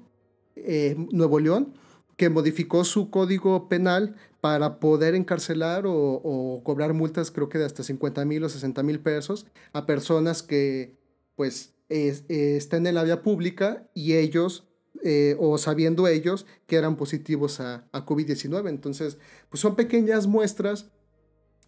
eh, 0.55 0.95
Nuevo 1.11 1.39
León 1.39 1.73
que 2.17 2.29
modificó 2.29 2.83
su 2.83 3.09
código 3.11 3.69
penal 3.69 4.15
para 4.41 4.79
poder 4.79 5.15
encarcelar 5.15 5.83
o, 5.85 6.61
cobrar 6.63 6.93
multas, 6.93 7.31
creo 7.31 7.47
que 7.47 7.59
de 7.59 7.65
hasta 7.65 7.83
50 7.83 8.25
mil 8.25 8.43
o 8.43 8.49
60 8.49 8.83
mil 8.83 8.99
pesos, 8.99 9.45
a 9.71 9.85
personas 9.85 10.43
que 10.43 10.97
pues 11.35 11.73
estén 11.87 12.87
en 12.87 12.95
la 12.95 13.03
vía 13.03 13.21
pública 13.21 13.87
y 13.93 14.13
ellos, 14.13 14.67
eh, 15.03 15.35
o 15.39 15.57
sabiendo 15.59 16.07
ellos, 16.07 16.47
que 16.65 16.75
eran 16.75 16.97
positivos 16.97 17.59
a, 17.59 17.87
a 17.91 18.05
COVID-19. 18.05 18.67
Entonces, 18.67 19.19
pues 19.49 19.61
son 19.61 19.75
pequeñas 19.75 20.25
muestras 20.25 20.89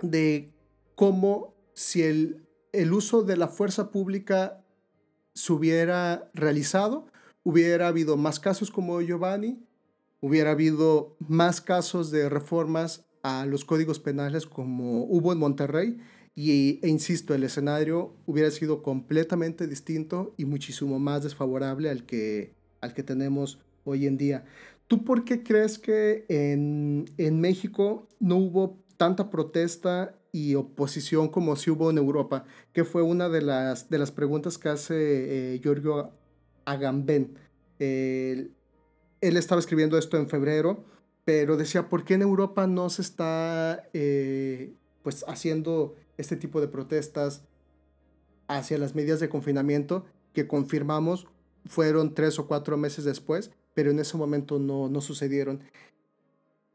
de 0.02 0.52
cómo 0.96 1.54
si 1.74 2.02
el 2.02 2.94
uso 2.94 3.22
de 3.22 3.38
la 3.38 3.48
fuerza 3.48 3.92
pública 3.92 4.66
se 5.40 5.54
hubiera 5.54 6.30
realizado, 6.34 7.08
hubiera 7.44 7.88
habido 7.88 8.18
más 8.18 8.42
casos 8.42 8.72
como 8.72 9.02
Giovanni, 9.02 9.58
hubiera 10.20 10.52
habido 10.52 11.16
más 11.20 11.62
casos 11.62 12.12
de 12.12 12.28
reformas 12.28 13.06
a 13.24 13.46
los 13.46 13.64
códigos 13.64 14.00
penales 14.00 14.46
como 14.46 15.06
hubo 15.06 15.32
en 15.32 15.40
Monterrey 15.40 15.98
y, 16.36 16.80
e 16.84 16.90
insisto, 16.90 17.34
el 17.34 17.44
escenario 17.46 18.18
hubiera 18.26 18.52
sido 18.52 18.84
completamente 18.84 19.66
distinto 19.66 20.34
y 20.36 20.44
muchísimo 20.44 21.00
más 21.00 21.24
desfavorable 21.24 21.90
al 21.90 22.06
que, 22.06 22.54
al 22.82 22.94
que 22.94 23.04
tenemos 23.04 23.60
hoy 23.86 24.08
en 24.08 24.18
día. 24.18 24.44
¿Tú 24.88 25.06
por 25.06 25.24
qué 25.24 25.42
crees 25.42 25.80
que 25.80 26.26
en, 26.28 27.06
en 27.18 27.40
México 27.40 28.10
no 28.20 28.36
hubo 28.36 28.78
tanta 28.98 29.30
protesta 29.30 30.19
y 30.32 30.56
oposición 30.56 31.30
como 31.30 31.56
si 31.56 31.72
hubo 31.72 31.90
en 31.90 31.98
Europa, 31.98 32.46
que 32.74 32.84
fue 32.84 33.02
una 33.02 33.30
de 33.30 33.42
las, 33.42 33.90
de 33.90 33.98
las 33.98 34.12
preguntas 34.12 34.58
que 34.58 34.70
hace 34.70 35.56
eh, 35.56 35.60
Giorgio 35.60 36.12
Agamben. 36.66 37.36
él 37.80 38.54
estaba 39.22 39.60
escribiendo 39.60 39.98
esto 39.98 40.18
en 40.18 40.30
febrero, 40.30 40.86
pero 41.26 41.58
decía, 41.58 41.90
¿por 41.90 42.06
qué 42.06 42.16
en 42.16 42.24
Europa 42.24 42.66
no 42.66 42.90
se 42.90 43.02
está 43.04 43.88
eh, 43.94 44.74
pues 45.04 45.24
haciendo 45.28 45.96
este 46.18 46.36
tipo 46.36 46.60
de 46.60 46.68
protestas 46.68 47.44
hacia 48.48 48.78
las 48.78 48.96
medidas 48.96 49.20
de 49.20 49.30
confinamiento 49.30 50.06
que 50.34 50.48
confirmamos 50.48 51.28
fueron 51.66 52.16
tres 52.16 52.40
o 52.40 52.48
cuatro 52.48 52.78
meses 52.78 53.06
después, 53.06 53.52
pero 53.76 53.92
en 53.92 54.00
ese 54.00 54.18
momento 54.18 54.58
no, 54.58 54.90
no 54.90 55.02
sucedieron? 55.02 55.62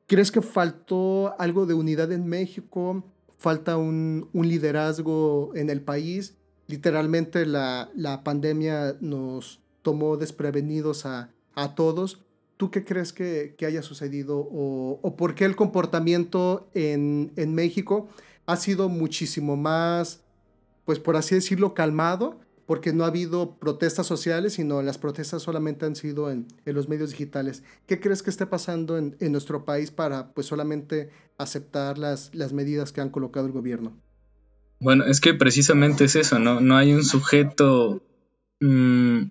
¿Crees 0.07 0.30
que 0.30 0.40
faltó 0.40 1.34
algo 1.40 1.66
de 1.66 1.74
unidad 1.74 2.12
en 2.12 2.28
México? 2.28 3.02
Falta 3.45 3.76
un, 3.76 4.30
liderazgo 4.32 5.53
en 5.55 5.68
el 5.68 5.82
país. 5.82 6.34
Literalmente 6.66 7.45
la, 7.45 8.22
pandemia 8.24 8.97
nos 9.01 9.61
tomó 9.82 10.16
desprevenidos 10.16 11.05
a, 11.05 11.30
todos. 11.76 12.22
¿Tú 12.57 12.70
qué 12.70 12.84
crees 12.84 13.12
que, 13.12 13.55
haya 13.66 13.82
sucedido 13.82 14.38
o, 14.38 15.14
por 15.18 15.34
qué 15.34 15.45
el 15.45 15.57
comportamiento 15.57 16.70
en, 16.72 17.32
en, 17.36 17.55
México 17.55 18.09
ha 18.47 18.57
sido 18.57 18.88
muchísimo 18.88 19.57
más, 19.57 20.22
pues 20.86 20.99
por 20.99 21.14
así 21.16 21.34
decirlo, 21.34 21.74
calmado 21.74 22.40
porque 22.66 22.92
no 22.92 23.04
ha 23.04 23.08
habido 23.08 23.56
protestas 23.58 24.06
sociales, 24.06 24.54
sino 24.54 24.82
las 24.82 24.98
protestas 24.98 25.42
solamente 25.42 25.86
han 25.86 25.96
sido 25.96 26.30
en, 26.30 26.46
los 26.64 26.88
medios 26.88 27.10
digitales. 27.10 27.62
¿Qué 27.86 28.00
crees 28.00 28.22
que 28.22 28.30
esté 28.30 28.46
pasando 28.46 28.96
en, 28.96 29.16
nuestro 29.32 29.64
país 29.64 29.90
para 29.90 30.32
pues 30.32 30.46
solamente 30.46 31.10
aceptar 31.38 31.98
las, 31.98 32.34
las 32.34 32.52
medidas 32.52 32.92
que 32.92 33.00
han 33.00 33.10
colocado 33.10 33.46
el 33.46 33.52
gobierno? 33.52 33.96
Bueno, 34.80 35.04
es 35.04 35.20
que 35.20 35.34
precisamente 35.34 36.04
es 36.04 36.16
eso, 36.16 36.38
¿no? 36.38 36.60
No 36.60 36.76
hay 36.76 36.92
un 36.92 37.04
sujeto 37.04 38.02
mm, 38.60 39.24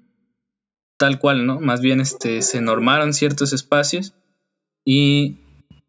tal 0.98 1.20
cual, 1.20 1.46
¿no? 1.46 1.60
Más 1.60 1.82
bien 1.82 2.02
este, 2.02 2.42
se 2.42 2.62
normaron 2.62 3.14
ciertos 3.14 3.54
espacios 3.54 4.14
y 4.86 5.38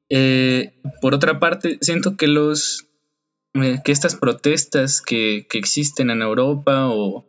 eh, 0.09 0.81
por 1.01 1.15
otra 1.15 1.41
parte 1.41 1.79
siento 1.81 2.17
que 2.17 2.29
los 2.29 2.89
eh, 3.55 3.81
que 3.85 3.93
estas 3.93 4.17
protestas 4.17 5.01
que, 5.01 5.47
que, 5.49 5.59
existen 5.59 6.11
en 6.11 6.23
Europa 6.23 6.89
o, 6.89 7.25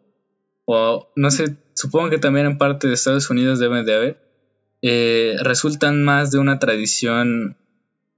o 0.65 1.11
no 1.15 1.31
sé, 1.31 1.57
supongo 1.73 2.09
que 2.09 2.17
también 2.17 2.47
en 2.47 2.57
parte 2.57 2.87
de 2.87 2.95
Estados 2.95 3.29
Unidos 3.29 3.59
deben 3.59 3.85
de 3.85 3.95
haber, 3.95 4.25
eh, 4.81 5.35
resultan 5.41 6.03
más 6.03 6.31
de 6.31 6.39
una 6.39 6.59
tradición, 6.59 7.57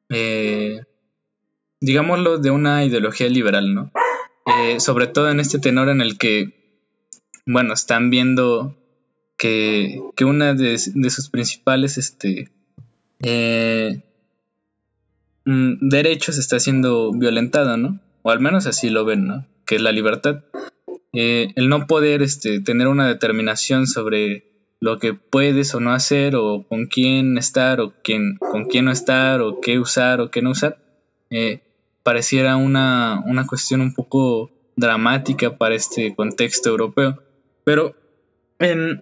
eh, 0.10 0.82
digámoslo, 1.80 2.40
de 2.40 2.52
una 2.52 2.84
ideología 2.84 3.30
liberal, 3.30 3.74
¿no? 3.74 3.92
Eh, 4.46 4.80
sobre 4.80 5.08
todo 5.08 5.30
en 5.30 5.40
este 5.40 5.60
tenor 5.60 5.90
en 5.90 6.02
el 6.02 6.18
que, 6.18 6.84
bueno, 7.46 7.74
están 7.74 8.10
viendo 8.10 8.76
que, 9.38 10.02
que 10.16 10.26
una 10.26 10.54
de, 10.54 10.78
sus 10.78 11.30
principales 11.30 11.98
este, 11.98 12.50
mm, 15.46 15.88
derechos 15.90 16.38
está 16.38 16.60
siendo 16.60 17.12
violentado, 17.12 17.78
¿no? 17.78 18.00
O 18.24 18.32
al 18.32 18.40
menos 18.40 18.68
así 18.68 18.90
lo 18.90 19.06
ven, 19.06 19.26
¿no? 19.28 19.46
Que 19.66 19.76
es 19.76 19.82
la 19.82 19.92
libertad. 19.92 20.44
Eh, 21.20 21.52
el 21.56 21.68
no 21.68 21.88
poder 21.88 22.22
este, 22.22 22.60
tener 22.60 22.88
una 22.88 23.08
determinación 23.08 23.88
sobre 23.88 24.44
lo 24.80 25.00
que 25.00 25.16
puedes 25.16 25.74
o 25.74 25.80
no 25.80 25.92
hacer, 25.92 26.36
o 26.36 26.64
con 26.70 26.86
quién 26.86 27.40
estar, 27.40 27.82
o 27.82 27.96
quién, 28.04 28.38
con 28.38 28.66
quién 28.66 28.86
no 28.86 28.92
estar, 28.92 29.42
o 29.42 29.60
qué 29.60 29.80
usar 29.80 30.22
o 30.22 30.30
qué 30.30 30.44
no 30.44 30.52
usar, 30.52 30.78
eh, 31.32 31.62
pareciera 32.04 32.56
una, 32.56 33.24
una 33.26 33.48
cuestión 33.48 33.82
un 33.82 33.96
poco 33.96 34.52
dramática 34.76 35.58
para 35.58 35.74
este 35.74 36.14
contexto 36.16 36.70
europeo. 36.70 37.20
Pero 37.64 37.96
en, 38.60 39.02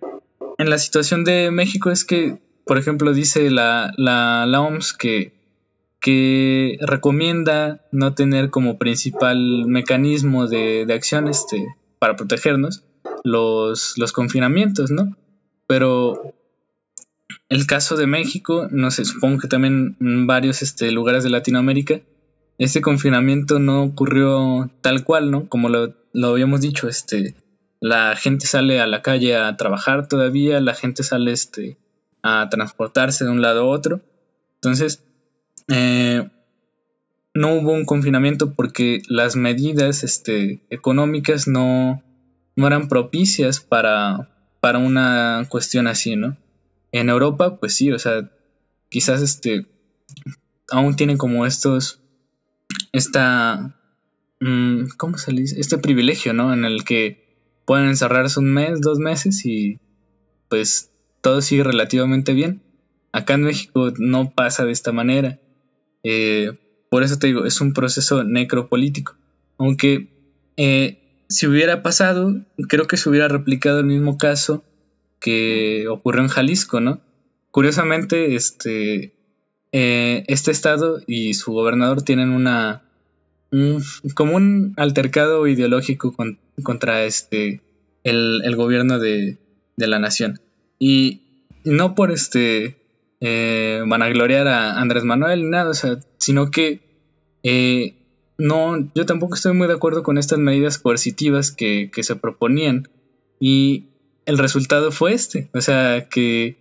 en 0.57 0.69
la 0.69 0.77
situación 0.77 1.25
de 1.25 1.51
México 1.51 1.91
es 1.91 2.05
que, 2.05 2.37
por 2.65 2.77
ejemplo, 2.77 3.13
dice 3.13 3.51
la, 3.51 3.91
la, 3.97 4.61
OMS 4.61 4.93
que, 4.93 5.33
que 5.99 6.77
recomienda 6.79 7.85
no 7.91 8.13
tener 8.13 8.51
como 8.51 8.77
principal 8.77 9.65
mecanismo 9.67 10.47
de, 10.47 10.85
de 10.85 10.93
acción 10.93 11.27
este, 11.27 11.75
para 11.99 12.15
protegernos 12.15 12.83
los, 13.23 13.97
los 13.97 14.11
confinamientos, 14.11 14.91
¿no? 14.91 15.15
Pero 15.67 16.35
el 17.49 17.65
caso 17.67 17.95
de 17.95 18.07
México, 18.07 18.67
no 18.71 18.91
sé, 18.91 19.05
supongo 19.05 19.39
que 19.39 19.47
también 19.47 19.97
en 19.99 20.27
varios 20.27 20.61
este, 20.61 20.91
lugares 20.91 21.23
de 21.23 21.29
Latinoamérica, 21.29 22.01
este 22.57 22.81
confinamiento 22.81 23.59
no 23.59 23.83
ocurrió 23.83 24.69
tal 24.81 25.03
cual, 25.03 25.31
¿no? 25.31 25.49
Como 25.49 25.69
lo, 25.69 25.93
lo 26.13 26.27
habíamos 26.29 26.61
dicho, 26.61 26.87
este, 26.87 27.35
la 27.79 28.15
gente 28.15 28.47
sale 28.47 28.79
a 28.79 28.87
la 28.87 29.01
calle 29.01 29.35
a 29.35 29.55
trabajar 29.57 30.07
todavía, 30.07 30.59
la 30.61 30.73
gente 30.73 31.03
sale 31.03 31.31
este, 31.31 31.77
a 32.23 32.47
transportarse 32.49 33.25
de 33.25 33.31
un 33.31 33.41
lado 33.41 33.61
a 33.61 33.65
otro. 33.65 34.01
Entonces, 34.55 35.03
eh, 35.67 36.29
no 37.35 37.53
hubo 37.53 37.73
un 37.73 37.85
confinamiento 37.85 38.53
porque 38.53 39.01
las 39.09 39.35
medidas 39.35 40.03
este, 40.03 40.61
económicas 40.69 41.47
no, 41.47 42.01
no 42.55 42.67
eran 42.67 42.87
propicias 42.87 43.59
para, 43.59 44.29
para 44.61 44.79
una 44.79 45.45
cuestión 45.49 45.87
así, 45.87 46.15
¿no? 46.15 46.37
En 46.93 47.09
Europa, 47.09 47.57
pues 47.57 47.75
sí, 47.75 47.91
o 47.91 47.99
sea, 47.99 48.31
quizás 48.87 49.21
este, 49.21 49.67
aún 50.71 50.95
tienen 50.95 51.17
como 51.17 51.45
estos, 51.45 51.99
esta, 52.93 53.75
mm, 54.39 54.85
¿cómo 54.97 55.17
se 55.17 55.33
dice? 55.33 55.59
Este 55.59 55.77
privilegio, 55.77 56.31
¿no? 56.33 56.53
En 56.53 56.63
el 56.63 56.85
que 56.85 57.61
pueden 57.65 57.87
encerrarse 57.87 58.39
un 58.39 58.53
mes, 58.53 58.79
dos 58.79 58.97
meses 58.97 59.45
y 59.45 59.81
pues 60.47 60.89
todo 61.19 61.41
sigue 61.41 61.65
relativamente 61.65 62.31
bien. 62.31 62.61
Acá 63.11 63.33
en 63.33 63.43
México 63.43 63.91
no 63.97 64.31
pasa 64.33 64.63
de 64.63 64.71
esta 64.71 64.93
manera. 64.93 65.41
Eh, 66.03 66.59
por 66.95 67.03
eso 67.03 67.19
te 67.19 67.27
digo, 67.27 67.43
es 67.43 67.59
un 67.59 67.73
proceso 67.73 68.23
necropolítico. 68.23 69.17
Aunque 69.57 70.07
eh, 70.55 71.23
si 71.27 71.45
hubiera 71.45 71.83
pasado, 71.83 72.33
creo 72.69 72.87
que 72.87 72.95
se 72.95 73.09
hubiera 73.09 73.27
replicado 73.27 73.81
el 73.81 73.85
mismo 73.85 74.17
caso 74.17 74.63
que 75.19 75.89
ocurrió 75.89 76.21
en 76.21 76.29
Jalisco, 76.29 76.79
¿no? 76.79 77.01
Curiosamente, 77.51 78.35
este, 78.35 79.13
eh, 79.73 80.23
este 80.29 80.51
estado 80.51 81.01
y 81.05 81.33
su 81.33 81.51
gobernador 81.51 82.01
tienen 82.01 82.29
una 82.29 82.83
como 84.13 84.37
un 84.37 84.73
altercado 84.77 85.45
ideológico 85.47 86.15
contra 86.63 87.03
este 87.03 87.59
el, 88.05 88.55
gobierno 88.55 88.99
de, 88.99 89.37
la 89.75 89.99
nación. 89.99 90.39
Y 90.79 91.23
no 91.65 91.93
por 91.93 92.13
este 92.13 92.77
eh, 93.19 93.83
vanagloriar 93.85 94.47
a 94.47 94.79
Andrés 94.79 95.03
Manuel 95.03 95.49
nada, 95.49 95.73
sino 96.19 96.51
que 96.51 96.84
eh, 97.47 97.93
no, 98.39 98.91
yo 98.95 99.05
tampoco 99.05 99.35
estoy 99.35 99.53
muy 99.53 99.67
de 99.67 99.75
acuerdo 99.75 100.01
con 100.01 100.17
estas 100.17 100.39
medidas 100.39 100.79
coercitivas 100.79 101.51
que, 101.51 101.91
que 101.93 102.01
se 102.01 102.15
proponían. 102.15 102.89
Y 103.39 103.89
el 104.25 104.39
resultado 104.39 104.91
fue 104.91 105.13
este, 105.13 105.49
o 105.53 105.61
sea, 105.61 106.09
que, 106.09 106.57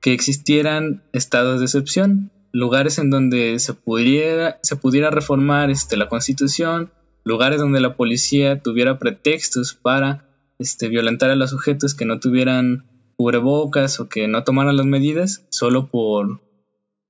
que 0.00 0.14
existieran 0.14 1.02
estados 1.12 1.58
de 1.58 1.66
excepción 1.66 2.30
lugares 2.50 2.98
en 2.98 3.10
donde 3.10 3.58
se 3.58 3.74
pudiera, 3.74 4.58
se 4.62 4.76
pudiera 4.76 5.10
reformar 5.10 5.70
este, 5.70 5.98
la 5.98 6.08
constitución, 6.08 6.90
lugares 7.24 7.60
donde 7.60 7.80
la 7.80 7.94
policía 7.94 8.62
tuviera 8.62 8.98
pretextos 8.98 9.74
para 9.74 10.24
este, 10.58 10.88
violentar 10.88 11.30
a 11.30 11.36
los 11.36 11.50
sujetos 11.50 11.94
que 11.94 12.06
no 12.06 12.20
tuvieran 12.20 12.86
cubrebocas 13.16 14.00
o 14.00 14.08
que 14.08 14.28
no 14.28 14.44
tomaran 14.44 14.78
las 14.78 14.86
medidas 14.86 15.44
solo 15.50 15.88
por, 15.88 16.40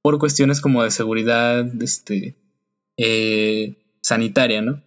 por 0.03 0.19
cuestiones 0.19 0.61
como 0.61 0.83
de 0.83 0.91
seguridad 0.91 1.67
este, 1.83 2.37
eh, 2.97 3.75
sanitaria, 4.01 4.63
¿no? 4.63 4.83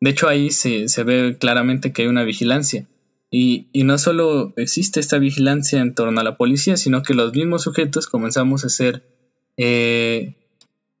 De 0.00 0.10
hecho 0.10 0.28
ahí 0.28 0.50
se, 0.50 0.88
se, 0.88 1.02
ve 1.04 1.36
claramente 1.38 1.92
que 1.92 2.02
hay 2.02 2.08
una 2.08 2.24
vigilancia. 2.24 2.86
Y, 3.30 3.68
y, 3.72 3.84
no 3.84 3.96
solo 3.98 4.52
existe 4.56 4.98
esta 4.98 5.18
vigilancia 5.18 5.80
en 5.80 5.94
torno 5.94 6.20
a 6.20 6.24
la 6.24 6.36
policía, 6.36 6.76
sino 6.76 7.02
que 7.02 7.14
los 7.14 7.32
mismos 7.32 7.62
sujetos 7.62 8.08
comenzamos 8.08 8.64
a 8.64 8.70
ser 8.70 9.04
eh, 9.56 10.34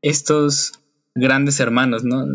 estos 0.02 0.74
grandes 1.14 1.60
hermanos, 1.60 2.04
¿no? 2.04 2.26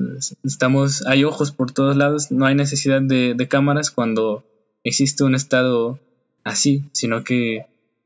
Estamos, 0.44 1.06
hay 1.06 1.24
ojos 1.24 1.52
por 1.52 1.72
todos 1.72 1.96
lados, 1.96 2.32
no 2.32 2.46
hay 2.46 2.56
necesidad 2.56 3.02
de, 3.02 3.48
cámaras 3.50 3.92
cuando 3.92 4.44
existe 4.84 5.24
un 5.24 5.36
estado 5.36 6.00
así, 6.44 6.84
sino 6.92 7.24
que 7.24 7.66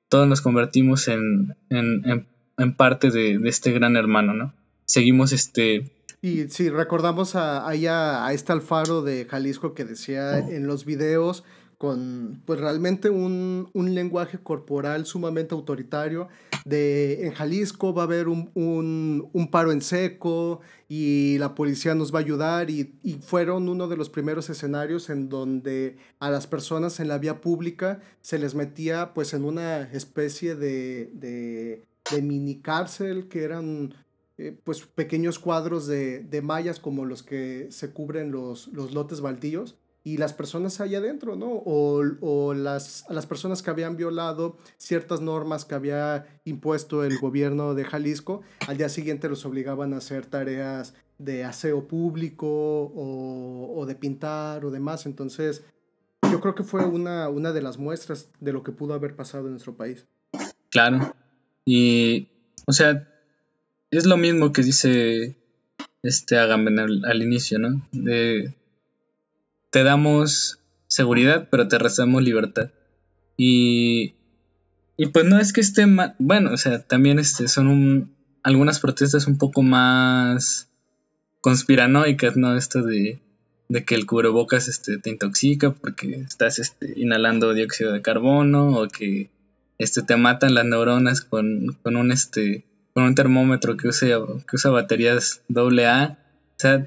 todos 0.09 0.27
nos 0.27 0.41
convertimos 0.41 1.07
en, 1.07 1.55
en, 1.69 2.75
parte 2.75 3.09
de, 3.09 3.39
este 3.45 3.71
gran 3.71 3.95
hermano, 3.95 4.33
¿no? 4.33 4.53
Seguimos 4.85 5.31
este... 5.31 5.91
Y 6.21 6.49
si 6.49 6.69
recordamos 6.69 7.35
a, 7.35 7.65
a, 7.67 8.25
a 8.25 8.33
este 8.33 8.51
Alfaro 8.51 9.01
de 9.01 9.25
Jalisco 9.25 9.73
que 9.73 9.85
decía 9.85 10.39
en 10.39 10.67
los 10.67 10.85
videos 10.85 11.43
con 11.79 12.41
pues 12.45 12.59
realmente 12.59 13.09
un, 13.09 13.71
lenguaje 13.73 14.37
corporal 14.37 15.05
sumamente 15.05 15.55
autoritario. 15.55 16.27
De 16.65 17.25
en 17.25 17.31
Jalisco 17.31 17.93
va 17.93 18.01
a 18.01 18.05
haber 18.05 18.27
un, 18.27 19.49
paro 19.49 19.71
en 19.71 19.81
seco 19.81 20.59
y 20.89 21.37
la 21.37 21.55
policía 21.55 21.95
nos 21.95 22.13
va 22.13 22.19
a 22.19 22.21
ayudar 22.21 22.69
y, 22.69 22.93
fueron 23.21 23.69
uno 23.69 23.87
de 23.87 23.95
los 23.95 24.09
primeros 24.09 24.49
escenarios 24.49 25.09
en 25.09 25.29
donde 25.29 25.95
a 26.19 26.29
las 26.29 26.47
personas 26.47 26.99
en 26.99 27.07
la 27.07 27.17
vía 27.17 27.39
pública 27.39 28.01
se 28.19 28.39
les 28.39 28.55
metía 28.55 29.13
pues 29.13 29.33
en 29.33 29.45
una 29.45 29.83
especie 29.93 30.55
de, 30.55 31.09
de, 31.13 32.21
mini 32.21 32.59
cárcel 32.59 33.29
que 33.29 33.43
eran 33.43 33.93
eh, 34.39 34.57
pues 34.63 34.81
pequeños 34.81 35.37
cuadros 35.37 35.85
de, 35.85 36.21
de 36.21 36.41
mallas 36.41 36.79
como 36.79 37.03
los 37.03 37.23
que 37.23 37.67
se 37.71 37.91
cubren 37.91 38.31
los, 38.31 38.69
los 38.69 38.93
lotes 38.93 39.19
baldíos 39.19 39.75
y 40.03 40.15
las 40.15 40.31
personas 40.31 40.79
allá 40.79 40.99
adentro, 40.99 41.35
¿no? 41.35 41.51
O, 41.51 42.01
o 42.21 42.53
las, 42.53 43.03
las 43.09 43.25
personas 43.25 43.61
que 43.61 43.69
habían 43.69 43.97
violado 43.97 44.57
ciertas 44.77 45.19
normas 45.19 45.65
que 45.65 45.75
había 45.75 46.25
impuesto 46.45 47.03
el 47.03 47.19
gobierno 47.19 47.75
de 47.75 47.83
Jalisco, 47.83 48.41
al 48.67 48.77
día 48.77 48.87
siguiente 48.87 49.27
los 49.27 49.45
obligaban 49.45 49.93
a 49.93 49.97
hacer 49.97 50.25
tareas 50.25 50.93
de 51.17 51.43
aseo 51.43 51.85
público 51.85 52.47
o, 52.47 53.73
o 53.75 53.85
de 53.85 53.95
pintar 53.95 54.63
o 54.63 54.71
demás. 54.71 55.05
Entonces, 55.05 55.65
yo 56.31 56.39
creo 56.39 56.55
que 56.55 56.63
fue 56.63 56.85
una, 56.85 57.27
una 57.27 57.51
de 57.51 57.61
las 57.61 57.77
muestras 57.77 58.29
de 58.39 58.53
lo 58.53 58.63
que 58.63 58.71
pudo 58.71 58.93
haber 58.93 59.17
pasado 59.17 59.47
en 59.47 59.51
nuestro 59.51 59.75
país. 59.75 60.07
Claro. 60.69 61.13
Y, 61.65 62.29
o 62.65 62.71
sea, 62.71 63.08
es 63.91 64.05
lo 64.05 64.17
mismo 64.17 64.51
que 64.51 64.63
dice 64.63 65.35
este 66.03 66.37
Agamben 66.37 66.79
al, 66.79 67.21
inicio, 67.21 67.59
¿no? 67.59 67.85
De 67.91 68.53
te 69.69 69.83
damos 69.83 70.59
seguridad, 70.87 71.47
pero 71.51 71.67
te 71.67 71.77
restamos 71.77 72.23
libertad. 72.23 72.71
Y, 73.37 74.15
y 74.97 75.07
pues 75.07 75.25
no 75.25 75.39
es 75.39 75.53
que 75.53 75.61
esté 75.61 75.85
mal, 75.85 76.15
bueno, 76.19 76.51
o 76.51 76.57
sea, 76.57 76.81
también 76.81 77.19
este, 77.19 77.47
son 77.47 78.11
algunas 78.43 78.79
protestas 78.79 79.27
un 79.27 79.37
poco 79.37 79.61
más 79.61 80.69
conspiranoicas, 81.41 82.35
¿no? 82.35 82.55
Esto 82.55 82.83
de, 82.83 83.19
de 83.69 83.85
que 83.85 83.95
el 83.95 84.05
cubrebocas 84.05 84.67
este, 84.67 84.97
te 84.97 85.09
intoxica 85.09 85.71
porque 85.71 86.15
estás 86.27 86.59
este, 86.59 86.93
inhalando 86.99 87.53
dióxido 87.53 87.93
de 87.93 88.01
carbono 88.01 88.77
o 88.77 88.87
que 88.87 89.29
este, 89.77 90.01
te 90.01 90.17
matan 90.17 90.55
las 90.55 90.65
neuronas 90.65 91.21
con, 91.21 91.77
con 91.83 91.95
un, 91.95 92.11
este, 92.11 92.65
con 92.93 93.03
un 93.03 93.15
termómetro 93.15 93.77
que 93.77 93.87
usa, 93.87 94.07
que 94.07 94.55
usa 94.55 94.71
baterías 94.71 95.41
AA. 95.53 96.17
O 96.17 96.59
sea, 96.59 96.85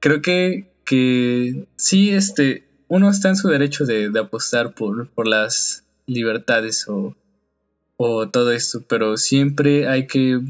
creo 0.00 0.22
que 0.22 0.74
que 0.84 1.66
sí, 1.76 2.10
este, 2.10 2.64
uno 2.88 3.10
está 3.10 3.30
en 3.30 3.36
su 3.36 3.48
derecho 3.48 3.84
de, 3.86 4.10
apostar 4.18 4.74
por, 4.74 5.08
por, 5.08 5.26
las 5.26 5.84
libertades 6.06 6.86
o, 6.88 7.16
o, 7.96 8.28
todo 8.28 8.52
esto, 8.52 8.82
pero 8.86 9.16
siempre 9.16 9.88
hay 9.88 10.06
que 10.06 10.40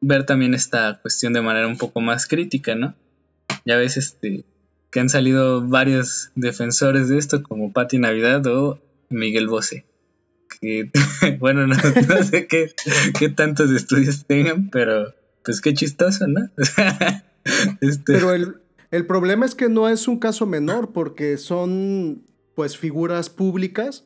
ver 0.00 0.24
también 0.26 0.54
esta 0.54 0.98
cuestión 1.00 1.32
de 1.32 1.42
manera 1.42 1.68
un 1.68 1.78
poco 1.78 2.00
más 2.00 2.26
crítica, 2.26 2.74
¿no? 2.74 2.94
Ya 3.64 3.76
ves, 3.76 3.96
este, 3.96 4.44
que 4.90 5.00
han 5.00 5.08
salido 5.08 5.66
varios 5.66 6.30
defensores 6.34 7.08
de 7.08 7.18
esto, 7.18 7.42
como 7.42 7.72
Patti 7.72 7.98
Navidad 7.98 8.44
o 8.46 8.80
Miguel 9.08 9.48
Bosé. 9.48 9.84
Que, 10.62 10.90
bueno, 11.40 11.66
no, 11.66 11.74
sé 12.22 12.46
qué, 12.46 12.72
qué, 13.18 13.28
tantos 13.28 13.70
estudios 13.72 14.24
tengan, 14.26 14.70
pero 14.70 15.12
pues 15.44 15.60
qué 15.60 15.74
chistoso, 15.74 16.26
¿no? 16.28 16.48
este... 17.80 18.14
Pero 18.14 18.32
el, 18.32 18.56
el 18.92 19.06
problema 19.06 19.44
es 19.44 19.54
que 19.54 19.68
no 19.68 19.88
es 19.88 20.08
un 20.08 20.18
caso 20.18 20.46
menor 20.46 20.92
porque 20.92 21.36
son 21.36 22.24
pues 22.54 22.78
figuras 22.78 23.28
públicas 23.28 24.04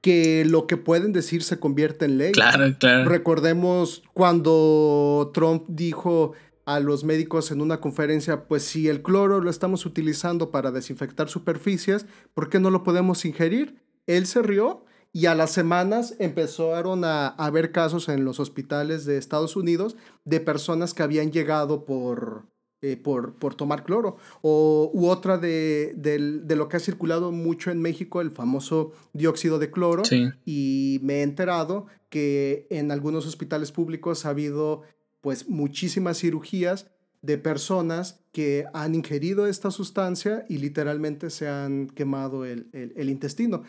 que 0.00 0.44
lo 0.44 0.68
que 0.68 0.76
pueden 0.76 1.12
decir 1.12 1.42
se 1.42 1.58
convierte 1.58 2.04
en 2.04 2.18
ley. 2.18 2.30
Claro, 2.30 2.72
claro. 2.78 3.08
Recordemos 3.08 4.04
cuando 4.12 5.32
Trump 5.34 5.64
dijo 5.66 6.34
a 6.64 6.78
los 6.80 7.02
médicos 7.02 7.50
en 7.50 7.60
una 7.60 7.80
conferencia, 7.80 8.46
pues 8.46 8.62
si 8.62 8.88
el 8.88 9.02
cloro 9.02 9.40
lo 9.40 9.50
estamos 9.50 9.86
utilizando 9.86 10.52
para 10.52 10.70
desinfectar 10.70 11.28
superficies, 11.28 12.06
¿por 12.34 12.48
qué 12.48 12.60
no 12.60 12.70
lo 12.70 12.84
podemos 12.84 13.24
ingerir? 13.24 13.82
Él 14.06 14.26
se 14.26 14.42
rió 14.42 14.84
y 15.16 15.24
a 15.24 15.34
las 15.34 15.50
semanas 15.50 16.14
empezaron 16.18 17.02
a, 17.02 17.28
haber 17.28 17.72
casos 17.72 18.10
en 18.10 18.26
los 18.26 18.38
hospitales 18.38 19.06
de 19.06 19.16
Estados 19.16 19.56
Unidos 19.56 19.96
de 20.26 20.40
personas 20.40 20.92
que 20.92 21.02
habían 21.02 21.32
llegado 21.32 21.86
por, 21.86 22.44
eh, 22.82 22.98
por, 22.98 23.32
por, 23.36 23.54
tomar 23.54 23.84
cloro. 23.84 24.18
O, 24.42 24.90
u 24.92 25.06
otra 25.06 25.38
de, 25.38 25.94
de, 25.96 26.54
lo 26.54 26.68
que 26.68 26.76
ha 26.76 26.80
circulado 26.80 27.32
mucho 27.32 27.70
en 27.70 27.80
México, 27.80 28.20
el 28.20 28.30
famoso 28.30 28.92
dióxido 29.14 29.58
de 29.58 29.70
cloro. 29.70 30.02
Y 30.44 31.00
me 31.02 31.20
he 31.20 31.22
enterado 31.22 31.86
que 32.10 32.66
en 32.68 32.92
algunos 32.92 33.26
hospitales 33.26 33.72
públicos 33.72 34.26
ha 34.26 34.28
habido 34.28 34.82
pues 35.22 35.48
muchísimas 35.48 36.18
cirugías 36.18 36.90
de 37.22 37.38
personas 37.38 38.20
que 38.32 38.66
han 38.74 38.94
ingerido 38.94 39.46
esta 39.46 39.70
sustancia 39.70 40.44
y 40.46 40.58
literalmente 40.58 41.30
se 41.30 41.48
han 41.48 41.86
quemado 41.86 42.44
el, 42.44 42.68
el, 42.72 43.08
intestino. 43.08 43.62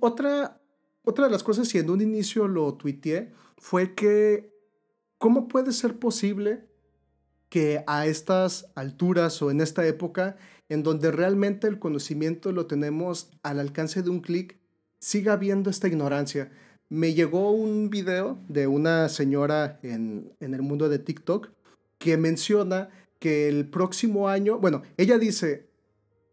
otra, 0.00 0.60
otra 1.04 1.26
de 1.26 1.30
las 1.30 1.42
cosas, 1.42 1.72
y 1.74 1.78
en 1.78 1.90
un 1.90 2.00
inicio 2.00 2.48
lo 2.48 2.74
tuiteé, 2.74 3.32
fue 3.58 3.94
que 3.94 4.52
¿cómo 5.18 5.48
puede 5.48 5.72
ser 5.72 5.98
posible 5.98 6.64
que 7.48 7.84
a 7.86 8.06
estas 8.06 8.66
alturas 8.74 9.40
o 9.42 9.50
en 9.50 9.60
esta 9.60 9.86
época, 9.86 10.36
en 10.68 10.82
donde 10.82 11.10
realmente 11.12 11.66
el 11.66 11.78
conocimiento 11.78 12.52
lo 12.52 12.66
tenemos 12.66 13.30
al 13.42 13.60
alcance 13.60 14.02
de 14.02 14.10
un 14.10 14.20
clic, 14.20 14.58
siga 14.98 15.34
habiendo 15.34 15.70
esta 15.70 15.88
ignorancia? 15.88 16.50
Me 16.88 17.14
llegó 17.14 17.52
un 17.52 17.90
video 17.90 18.38
de 18.48 18.66
una 18.66 19.08
señora 19.08 19.78
en, 19.82 20.32
en 20.40 20.54
el 20.54 20.62
mundo 20.62 20.88
de 20.88 20.98
TikTok 20.98 21.50
que 21.98 22.16
menciona 22.16 22.90
que 23.18 23.48
el 23.48 23.68
próximo 23.70 24.28
año, 24.28 24.58
bueno, 24.58 24.82
ella 24.98 25.16
dice, 25.18 25.68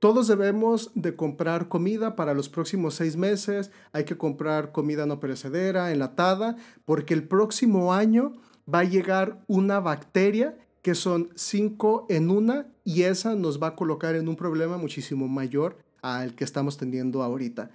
todos 0.01 0.27
debemos 0.27 0.89
de 0.95 1.15
comprar 1.15 1.67
comida 1.67 2.15
para 2.15 2.33
los 2.33 2.49
próximos 2.49 2.95
seis 2.95 3.15
meses, 3.15 3.69
hay 3.93 4.03
que 4.03 4.17
comprar 4.17 4.71
comida 4.71 5.05
no 5.05 5.19
perecedera, 5.19 5.91
enlatada, 5.91 6.55
porque 6.85 7.13
el 7.13 7.27
próximo 7.27 7.93
año 7.93 8.33
va 8.67 8.79
a 8.79 8.83
llegar 8.83 9.43
una 9.45 9.79
bacteria 9.79 10.57
que 10.81 10.95
son 10.95 11.29
cinco 11.35 12.07
en 12.09 12.31
una 12.31 12.65
y 12.83 13.03
esa 13.03 13.35
nos 13.35 13.61
va 13.61 13.67
a 13.67 13.75
colocar 13.75 14.15
en 14.15 14.27
un 14.27 14.35
problema 14.35 14.77
muchísimo 14.77 15.27
mayor 15.27 15.77
al 16.01 16.33
que 16.33 16.45
estamos 16.45 16.77
teniendo 16.77 17.21
ahorita. 17.21 17.69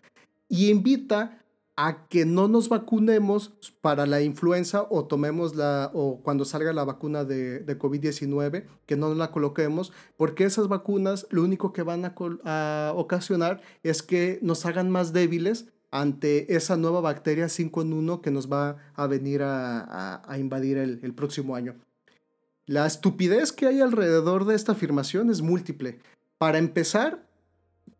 Y 0.48 0.70
invita 0.70 1.44
a 1.76 2.06
que 2.08 2.24
no 2.24 2.48
nos 2.48 2.70
vacunemos 2.70 3.52
para 3.82 4.06
la 4.06 4.22
influenza 4.22 4.86
o 4.88 5.04
tomemos 5.04 5.54
la, 5.54 5.90
o 5.92 6.20
cuando 6.22 6.46
salga 6.46 6.72
la 6.72 6.84
vacuna 6.84 7.24
de, 7.24 7.60
de 7.60 7.78
COVID-19, 7.78 8.64
que 8.86 8.96
no 8.96 9.14
la 9.14 9.30
coloquemos, 9.30 9.92
porque 10.16 10.44
esas 10.44 10.68
vacunas 10.68 11.26
lo 11.30 11.42
único 11.42 11.74
que 11.74 11.82
van 11.82 12.04
a, 12.06 12.92
ocasionar 12.96 13.60
es 13.82 14.02
que 14.02 14.38
nos 14.42 14.64
hagan 14.64 14.90
más 14.90 15.12
débiles 15.12 15.66
ante 15.90 16.56
esa 16.56 16.76
nueva 16.76 17.00
bacteria 17.00 17.48
5 17.48 17.82
en 17.82 17.92
1 17.92 18.22
que 18.22 18.30
nos 18.30 18.50
va 18.50 18.78
a 18.94 19.06
venir 19.06 19.42
a, 19.42 20.22
a 20.26 20.38
invadir 20.38 20.78
el 20.78 21.14
próximo 21.14 21.56
año. 21.56 21.76
La 22.66 22.86
estupidez 22.86 23.52
que 23.52 23.66
hay 23.66 23.80
alrededor 23.80 24.44
de 24.44 24.54
esta 24.56 24.72
afirmación 24.72 25.30
es 25.30 25.40
múltiple. 25.40 26.00
Para 26.38 26.58
empezar, 26.58 27.24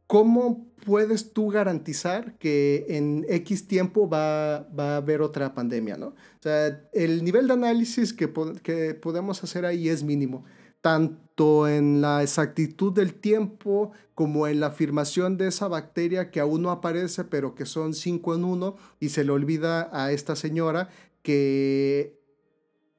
¿cómo 0.07 0.67
puedes 0.85 1.33
tú 1.33 1.49
garantizar 1.49 2.39
que 2.39 2.87
en 2.89 3.27
X 3.29 3.67
tiempo 3.67 4.09
va, 4.09 4.69
va 4.79 4.95
a 4.95 4.97
haber 4.99 5.21
otra 5.21 5.53
pandemia, 5.53 5.97
¿no? 5.97 6.09
O 6.09 6.43
sea, 6.43 6.89
el 6.93 7.25
nivel 7.25 7.49
de 7.49 7.55
análisis 7.55 8.13
que, 8.13 8.33
que 8.63 8.95
podemos 8.95 9.43
hacer 9.43 9.67
ahí 9.67 9.89
es 9.89 10.05
mínimo, 10.05 10.45
tanto 10.81 11.67
en 11.67 12.01
la 12.01 12.23
exactitud 12.23 12.93
del 12.93 13.15
tiempo 13.15 13.91
como 14.15 14.47
en 14.47 14.61
la 14.61 14.69
afirmación 14.69 15.37
de 15.37 15.49
esa 15.49 15.67
bacteria 15.67 16.31
que 16.31 16.41
aún 16.41 16.63
no 16.63 16.71
aparece, 16.71 17.25
pero 17.25 17.55
que 17.55 17.67
son 17.67 17.93
cinco 17.93 18.35
en 18.35 18.45
uno, 18.45 18.77
y 19.01 19.09
se 19.09 19.25
le 19.25 19.33
olvida 19.33 19.91
a 19.93 20.13
esta 20.13 20.37
señora 20.37 20.89
que 21.23 22.21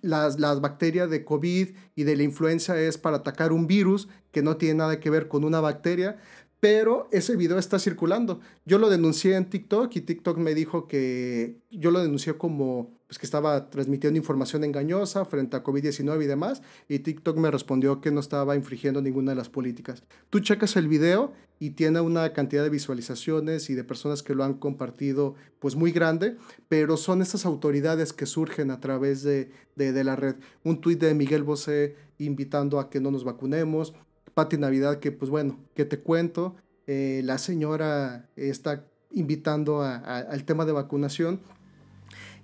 las, 0.02 0.40
las, 0.40 0.62
bacterias 0.62 1.10
de 1.10 1.24
COVID 1.24 1.70
y 1.96 2.04
de 2.04 2.16
la 2.16 2.24
influenza 2.24 2.80
es 2.80 2.98
para 2.98 3.18
atacar 3.18 3.52
un 3.52 3.66
virus 3.66 4.10
que 4.32 4.44
no 4.44 4.58
tiene 4.58 4.76
nada 4.76 5.00
que 5.00 5.10
ver 5.10 5.28
con 5.28 5.44
una 5.44 5.60
bacteria 5.60 6.18
pero 6.60 7.08
ese 7.12 7.36
video 7.36 7.60
está 7.60 7.80
circulando. 7.80 8.40
Yo 8.66 8.78
lo 8.78 8.90
denuncié 8.90 9.36
en 9.36 9.50
TikTok 9.50 9.96
y 9.96 10.02
TikTok 10.02 10.38
me 10.38 10.56
dijo 10.56 10.88
que 10.88 11.58
yo 11.70 11.92
lo 11.92 12.02
denuncié 12.02 12.38
como 12.38 12.98
pues, 13.08 13.20
que 13.20 13.26
estaba 13.26 13.70
transmitiendo 13.70 14.18
información 14.18 14.64
engañosa 14.64 15.24
frente 15.26 15.56
a 15.56 15.64
COVID-19 15.64 16.24
y 16.24 16.28
demás, 16.28 16.62
y 16.90 17.00
TikTok 17.00 17.38
me 17.38 17.50
respondió 17.50 18.02
que 18.02 18.12
no 18.12 18.20
estaba 18.20 18.56
infringiendo 18.56 19.02
ninguna 19.02 19.32
de 19.32 19.38
las 19.38 19.50
políticas. 19.50 20.04
Tú 20.30 20.42
checas 20.42 20.76
el 20.76 20.88
video 20.88 21.32
y 21.60 21.72
tiene 21.72 22.02
una 22.02 22.34
cantidad 22.34 22.64
de 22.64 22.70
visualizaciones 22.70 23.70
y 23.70 23.76
de 23.76 23.84
personas 23.84 24.24
que 24.24 24.36
lo 24.36 24.44
han 24.44 24.56
compartido 24.56 25.36
pues 25.60 25.76
muy 25.76 25.92
grande, 25.92 26.36
pero 26.68 26.98
son 26.98 27.22
estas 27.22 27.46
autoridades 27.46 28.14
que 28.14 28.26
surgen 28.26 28.72
a 28.72 28.80
través 28.80 29.24
de, 29.24 29.52
de, 29.76 30.04
la 30.04 30.16
red. 30.16 30.36
Un 30.64 30.82
tuit 30.82 31.00
de 31.00 31.14
Miguel 31.14 31.44
Bosé 31.44 31.96
invitando 32.20 32.80
a 32.80 32.90
que 32.90 33.00
no 33.00 33.10
nos 33.10 33.24
vacunemos, 33.24 33.94
Pati 34.38 34.56
Navidad, 34.60 35.00
que 35.00 35.12
pues 35.12 35.32
bueno, 35.32 35.60
que 35.74 35.84
te 35.84 35.98
cuento, 35.98 36.58
eh, 36.86 37.22
la 37.24 37.40
señora 37.40 38.30
está 38.36 38.86
invitando 39.10 39.82
al 39.82 40.46
tema 40.46 40.64
de 40.64 40.74
vacunación 40.74 41.42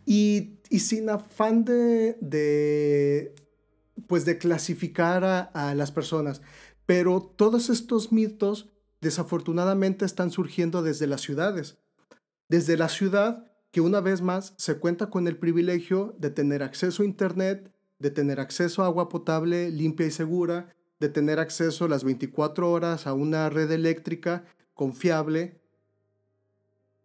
y, 0.04 0.54
sin 0.72 1.08
afán 1.12 1.66
de, 1.66 3.36
pues 4.08 4.26
de 4.26 4.40
clasificar 4.40 5.52
a 5.54 5.76
las 5.76 5.92
personas, 5.92 6.42
pero 6.88 7.22
todos 7.22 7.70
estos 7.70 8.12
mitos 8.12 8.72
desafortunadamente 9.00 10.04
están 10.04 10.32
surgiendo 10.32 10.82
desde 10.82 11.06
las 11.06 11.22
ciudades. 11.22 11.78
Desde 12.50 12.76
la 12.76 12.90
ciudad 12.90 13.52
que 13.70 13.82
una 13.82 14.02
vez 14.02 14.24
más 14.24 14.56
se 14.58 14.80
cuenta 14.80 15.12
con 15.12 15.28
el 15.28 15.38
privilegio 15.38 16.16
de 16.18 16.32
tener 16.32 16.64
acceso 16.64 17.04
a 17.04 17.06
Internet, 17.06 17.72
de 18.00 18.10
tener 18.10 18.40
acceso 18.40 18.82
a 18.82 18.88
agua 18.88 19.10
potable 19.10 19.70
limpia 19.70 20.08
y 20.08 20.12
segura, 20.12 20.74
de 21.04 21.10
tener 21.10 21.38
acceso 21.38 21.90
las 21.90 22.06
24 22.06 22.72
horas 22.72 23.08
a 23.08 23.14
una 23.14 23.50
red 23.50 23.70
eléctrica 23.72 24.46
confiable 24.74 25.60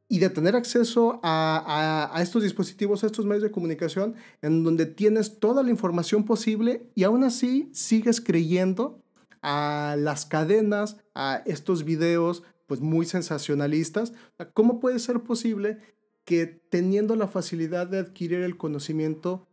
y 0.09 0.21
de 0.21 0.31
tener 0.31 0.55
acceso 0.55 1.19
a, 1.25 2.17
estos 2.23 2.45
dispositivos, 2.45 3.03
a 3.03 3.09
estos 3.09 3.27
medios 3.27 3.43
de 3.43 3.51
comunicación, 3.51 4.15
en 4.41 4.63
donde 4.63 4.87
tienes 4.87 5.41
toda 5.41 5.65
la 5.65 5.71
información 5.71 6.25
posible 6.25 6.89
y 6.95 7.03
aún 7.03 7.25
así 7.25 7.71
sigues 7.73 8.21
creyendo 8.21 9.03
a 9.43 9.97
las 9.99 10.27
cadenas, 10.27 10.99
a 11.17 11.43
estos 11.45 11.83
videos 11.83 12.45
pues 12.69 12.81
muy 12.81 13.05
sensacionalistas. 13.05 14.13
¿Cómo 14.55 14.79
puede 14.79 15.01
ser 15.01 15.25
posible 15.25 15.79
que 16.25 16.47
teniendo 16.47 17.17
la 17.17 17.27
facilidad 17.27 17.89
de 17.89 17.99
adquirir 17.99 18.43
el 18.43 18.57
conocimiento 18.57 19.49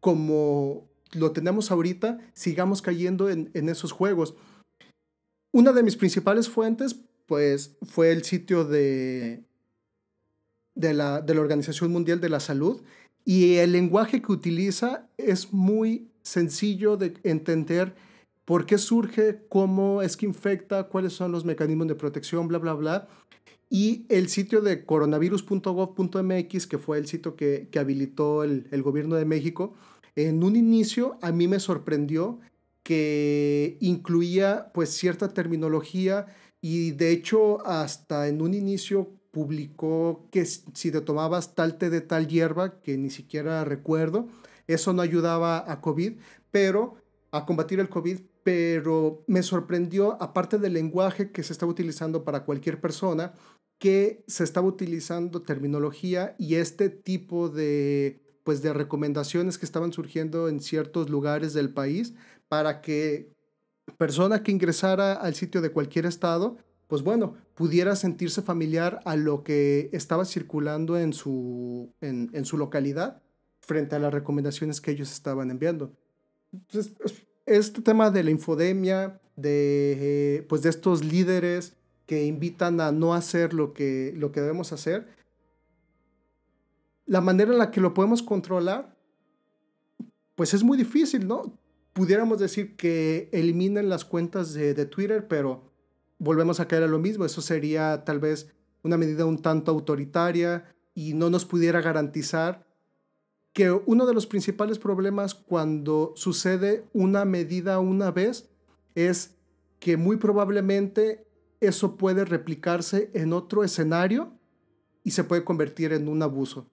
como 0.00 0.91
lo 1.12 1.32
tenemos 1.32 1.70
ahorita, 1.70 2.18
sigamos 2.32 2.82
cayendo 2.82 3.30
en, 3.30 3.50
esos 3.68 3.92
juegos. 3.92 4.34
Una 5.52 5.72
de 5.72 5.82
mis 5.82 5.96
principales 5.96 6.48
fuentes, 6.48 6.96
pues, 7.26 7.76
fue 7.82 8.12
el 8.12 8.24
sitio 8.24 8.64
de, 8.64 9.44
de, 10.74 10.94
la, 10.94 11.20
de 11.20 11.34
la 11.34 11.40
Organización 11.40 11.92
Mundial 11.92 12.20
de 12.20 12.28
la 12.28 12.40
Salud 12.40 12.82
y 13.24 13.54
el 13.56 13.72
lenguaje 13.72 14.20
que 14.20 14.32
utiliza 14.32 15.08
es 15.16 15.52
muy 15.52 16.08
sencillo 16.22 16.96
de 16.96 17.14
entender 17.22 17.94
por 18.44 18.66
qué 18.66 18.78
surge, 18.78 19.42
cómo 19.48 20.02
es 20.02 20.16
que 20.16 20.26
infecta, 20.26 20.88
cuáles 20.88 21.12
son 21.12 21.30
los 21.32 21.44
mecanismos 21.44 21.86
de 21.88 21.94
protección, 21.94 22.48
bla, 22.48 22.58
bla, 22.58 22.74
bla. 22.74 23.08
Y 23.70 24.04
el 24.08 24.28
sitio 24.28 24.60
de 24.60 24.84
coronavirus.gov.mx, 24.84 26.66
que 26.66 26.78
fue 26.78 26.98
el 26.98 27.06
sitio 27.06 27.36
que, 27.36 27.70
habilitó 27.78 28.42
el, 28.44 28.66
el, 28.70 28.82
gobierno 28.82 29.14
de 29.16 29.24
México, 29.24 29.74
en 30.16 30.42
un 30.44 30.56
inicio 30.56 31.18
a 31.22 31.32
mí 31.32 31.48
me 31.48 31.60
sorprendió 31.60 32.40
que 32.82 33.76
incluía 33.80 34.70
pues 34.74 34.90
cierta 34.90 35.28
terminología 35.28 36.26
y 36.60 36.92
de 36.92 37.10
hecho 37.12 37.64
hasta 37.66 38.28
en 38.28 38.42
un 38.42 38.54
inicio 38.54 39.10
publicó 39.30 40.28
que 40.30 40.44
si 40.44 40.92
te 40.92 41.00
tomabas 41.00 41.54
tal 41.54 41.78
té 41.78 41.90
de 41.90 42.02
tal 42.02 42.28
hierba, 42.28 42.80
que 42.80 42.98
ni 42.98 43.10
siquiera 43.10 43.64
recuerdo, 43.64 44.28
eso 44.66 44.92
no 44.92 45.02
ayudaba 45.02 45.70
a 45.70 45.80
COVID, 45.80 46.18
pero 46.50 46.96
a 47.32 47.46
combatir 47.46 47.80
el 47.80 47.88
COVID, 47.88 48.20
pero 48.44 49.24
me 49.26 49.42
sorprendió, 49.42 50.20
aparte 50.22 50.58
del 50.58 50.74
lenguaje 50.74 51.32
que 51.32 51.42
se 51.42 51.52
estaba 51.52 51.72
utilizando 51.72 52.24
para 52.24 52.44
cualquier 52.44 52.80
persona, 52.80 53.32
que 53.78 54.22
se 54.26 54.44
estaba 54.44 54.66
utilizando 54.66 55.42
terminología 55.42 56.36
y 56.38 56.56
este 56.56 56.90
tipo 56.90 57.48
de 57.48 58.21
pues 58.44 58.62
de 58.62 58.72
recomendaciones 58.72 59.58
que 59.58 59.66
estaban 59.66 59.92
surgiendo 59.92 60.48
en 60.48 60.60
ciertos 60.60 61.10
lugares 61.10 61.54
del 61.54 61.72
país 61.72 62.14
para 62.48 62.80
que 62.80 63.30
persona 63.98 64.42
que 64.42 64.52
ingresara 64.52 65.14
al 65.14 65.34
sitio 65.34 65.60
de 65.60 65.70
cualquier 65.70 66.06
estado 66.06 66.58
pues 66.92 67.00
bueno, 67.00 67.36
pudiera 67.54 67.96
sentirse 67.96 68.42
familiar 68.42 69.00
a 69.06 69.16
lo 69.16 69.44
que 69.44 69.88
estaba 69.94 70.26
circulando 70.26 70.98
en 70.98 71.14
su, 71.14 71.90
en, 72.02 72.44
su 72.44 72.58
localidad 72.58 73.22
frente 73.60 73.96
a 73.96 73.98
las 73.98 74.12
recomendaciones 74.12 74.82
que 74.82 74.90
ellos 74.90 75.10
estaban 75.10 75.50
enviando. 75.50 75.94
Entonces, 76.52 76.92
este 77.46 77.80
tema 77.80 78.10
de 78.10 78.24
la 78.24 78.30
infodemia, 78.30 79.18
de, 79.36 80.44
pues 80.50 80.60
de 80.60 80.68
estos 80.68 81.02
líderes 81.02 81.78
que 82.04 82.26
invitan 82.26 82.78
a 82.78 82.92
no 82.92 83.14
hacer 83.14 83.54
lo 83.54 83.72
que, 83.72 84.12
lo 84.14 84.30
que 84.30 84.42
debemos 84.42 84.74
hacer, 84.74 85.06
la 87.12 87.20
manera 87.20 87.52
en 87.52 87.58
la 87.58 87.70
que 87.70 87.82
lo 87.82 87.92
podemos 87.92 88.22
controlar, 88.22 88.96
pues 90.34 90.54
es 90.54 90.62
muy 90.62 90.78
difícil, 90.78 91.28
¿no? 91.28 91.58
Pudiéramos 91.92 92.38
decir 92.38 92.74
que 92.74 93.28
eliminen 93.32 93.90
las 93.90 94.06
cuentas 94.06 94.54
de, 94.54 94.72
de 94.72 94.86
Twitter, 94.86 95.28
pero 95.28 95.70
volvemos 96.18 96.58
a 96.58 96.66
caer 96.66 96.84
a 96.84 96.86
lo 96.86 96.98
mismo. 96.98 97.26
Eso 97.26 97.42
sería 97.42 98.02
tal 98.06 98.18
vez 98.18 98.50
una 98.82 98.96
medida 98.96 99.26
un 99.26 99.42
tanto 99.42 99.72
autoritaria 99.72 100.74
y 100.94 101.12
no 101.12 101.28
nos 101.28 101.44
pudiera 101.44 101.82
garantizar 101.82 102.66
que 103.52 103.70
uno 103.70 104.06
de 104.06 104.14
los 104.14 104.26
principales 104.26 104.78
problemas 104.78 105.34
cuando 105.34 106.14
sucede 106.16 106.86
una 106.94 107.26
medida 107.26 107.78
una 107.78 108.10
vez 108.10 108.48
es 108.94 109.36
que 109.80 109.98
muy 109.98 110.16
probablemente 110.16 111.26
eso 111.60 111.98
puede 111.98 112.24
replicarse 112.24 113.10
en 113.12 113.34
otro 113.34 113.64
escenario 113.64 114.32
y 115.04 115.10
se 115.10 115.24
puede 115.24 115.44
convertir 115.44 115.92
en 115.92 116.08
un 116.08 116.22
abuso. 116.22 116.71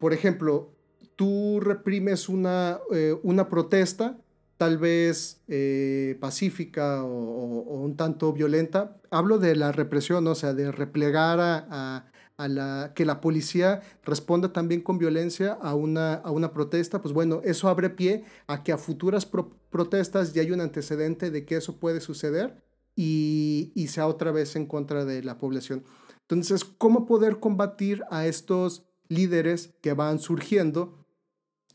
Por 0.00 0.14
ejemplo, 0.14 0.72
tú 1.14 1.60
reprimes 1.60 2.30
una, 2.30 2.80
eh, 2.90 3.14
una 3.22 3.50
protesta, 3.50 4.18
tal 4.56 4.78
vez 4.78 5.42
eh, 5.46 6.16
pacífica 6.20 7.04
o, 7.04 7.60
un 7.84 7.96
tanto 7.96 8.32
violenta. 8.32 8.96
Hablo 9.10 9.38
de 9.38 9.54
la 9.54 9.72
represión, 9.72 10.26
o 10.26 10.34
sea, 10.34 10.54
de 10.54 10.72
replegar 10.72 11.38
a 11.38 12.06
la, 12.48 12.92
que 12.94 13.04
la 13.04 13.20
policía 13.20 13.82
responda 14.02 14.54
también 14.54 14.80
con 14.80 14.96
violencia 14.96 15.52
a 15.52 15.74
una, 15.74 16.14
a 16.14 16.30
una 16.30 16.54
protesta, 16.54 17.02
pues 17.02 17.12
bueno, 17.12 17.42
eso 17.44 17.68
abre 17.68 17.90
pie 17.90 18.24
a 18.46 18.62
que 18.62 18.72
a 18.72 18.78
futuras 18.78 19.28
protestas 19.70 20.32
ya 20.32 20.40
hay 20.40 20.50
un 20.50 20.62
antecedente 20.62 21.30
de 21.30 21.44
que 21.44 21.56
eso 21.56 21.76
puede 21.76 22.00
suceder 22.00 22.62
y, 22.96 23.70
y 23.74 23.88
sea 23.88 24.06
otra 24.06 24.32
vez 24.32 24.56
en 24.56 24.64
contra 24.64 25.04
de 25.04 25.22
la 25.22 25.36
población. 25.36 25.84
Entonces, 26.22 26.64
¿cómo 26.64 27.04
poder 27.04 27.40
combatir 27.40 28.04
a 28.10 28.26
estos 28.26 28.89
líderes 29.10 29.74
que 29.82 29.92
van 29.92 30.18
surgiendo 30.18 31.04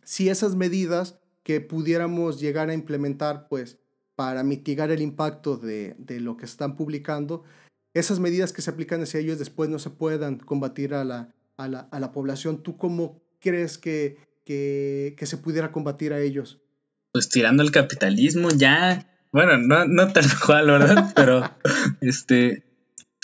si 0.04 0.30
esas 0.30 0.56
medidas 0.56 1.20
que 1.44 1.62
pudiéramos 1.62 2.40
llegar 2.40 2.70
a 2.70 2.74
implementar, 2.74 3.48
pues, 3.48 3.78
para 4.16 4.44
mitigar 4.44 4.90
el 4.92 5.02
impacto 5.02 5.58
de, 5.58 5.96
de 6.00 6.20
lo 6.20 6.38
que 6.38 6.46
están 6.46 6.76
publicando, 6.76 7.44
esas 7.94 8.20
medidas 8.20 8.52
que 8.52 8.62
se 8.62 8.70
aplican 8.70 9.02
hacia 9.02 9.20
ellos 9.20 9.40
después 9.40 9.70
no 9.70 9.80
se 9.80 9.90
puedan 9.90 10.38
combatir 10.38 10.94
a 10.94 11.04
la, 11.04 11.34
a 11.58 11.68
la, 11.68 11.80
a 11.92 12.00
la 12.00 12.12
población. 12.12 12.62
¿Tú 12.62 12.78
cómo 12.78 13.22
crees 13.40 13.78
que, 13.78 14.18
que, 14.44 15.16
que, 15.18 15.26
se 15.26 15.38
pudiera 15.38 15.72
combatir 15.72 16.14
a 16.14 16.20
ellos? 16.20 16.60
Pues 17.14 17.30
tirando 17.30 17.64
el 17.64 17.72
capitalismo 17.72 18.50
ya, 18.50 19.08
bueno, 19.32 19.58
no, 19.58 19.86
no 19.86 20.12
tal 20.12 20.26
cual, 20.46 20.68
¿verdad? 20.68 21.14
Pero, 21.16 21.50
este, 22.02 22.65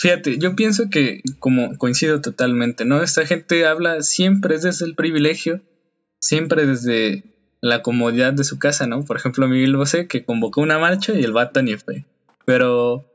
fíjate, 0.02 0.38
yo 0.38 0.56
pienso 0.56 0.90
que, 0.90 1.22
como 1.38 1.78
coincido 1.78 2.20
totalmente, 2.20 2.84
¿no? 2.84 3.02
Esta 3.02 3.24
gente 3.24 3.64
habla 3.66 4.02
siempre 4.02 4.58
desde 4.58 4.84
el 4.84 4.96
privilegio, 4.96 5.62
siempre 6.18 6.66
desde 6.66 7.22
la 7.60 7.82
comodidad 7.82 8.32
de 8.32 8.42
su 8.42 8.58
casa, 8.58 8.88
¿no? 8.88 9.04
Por 9.04 9.16
ejemplo, 9.16 9.46
Miguel 9.46 9.76
Bosé, 9.76 10.08
que 10.08 10.24
convocó 10.24 10.60
una 10.60 10.80
marcha 10.80 11.12
y 11.12 11.22
el 11.22 11.32
vato 11.32 11.62
ni 11.62 11.76
fue. 11.76 12.04
Pero 12.44 13.06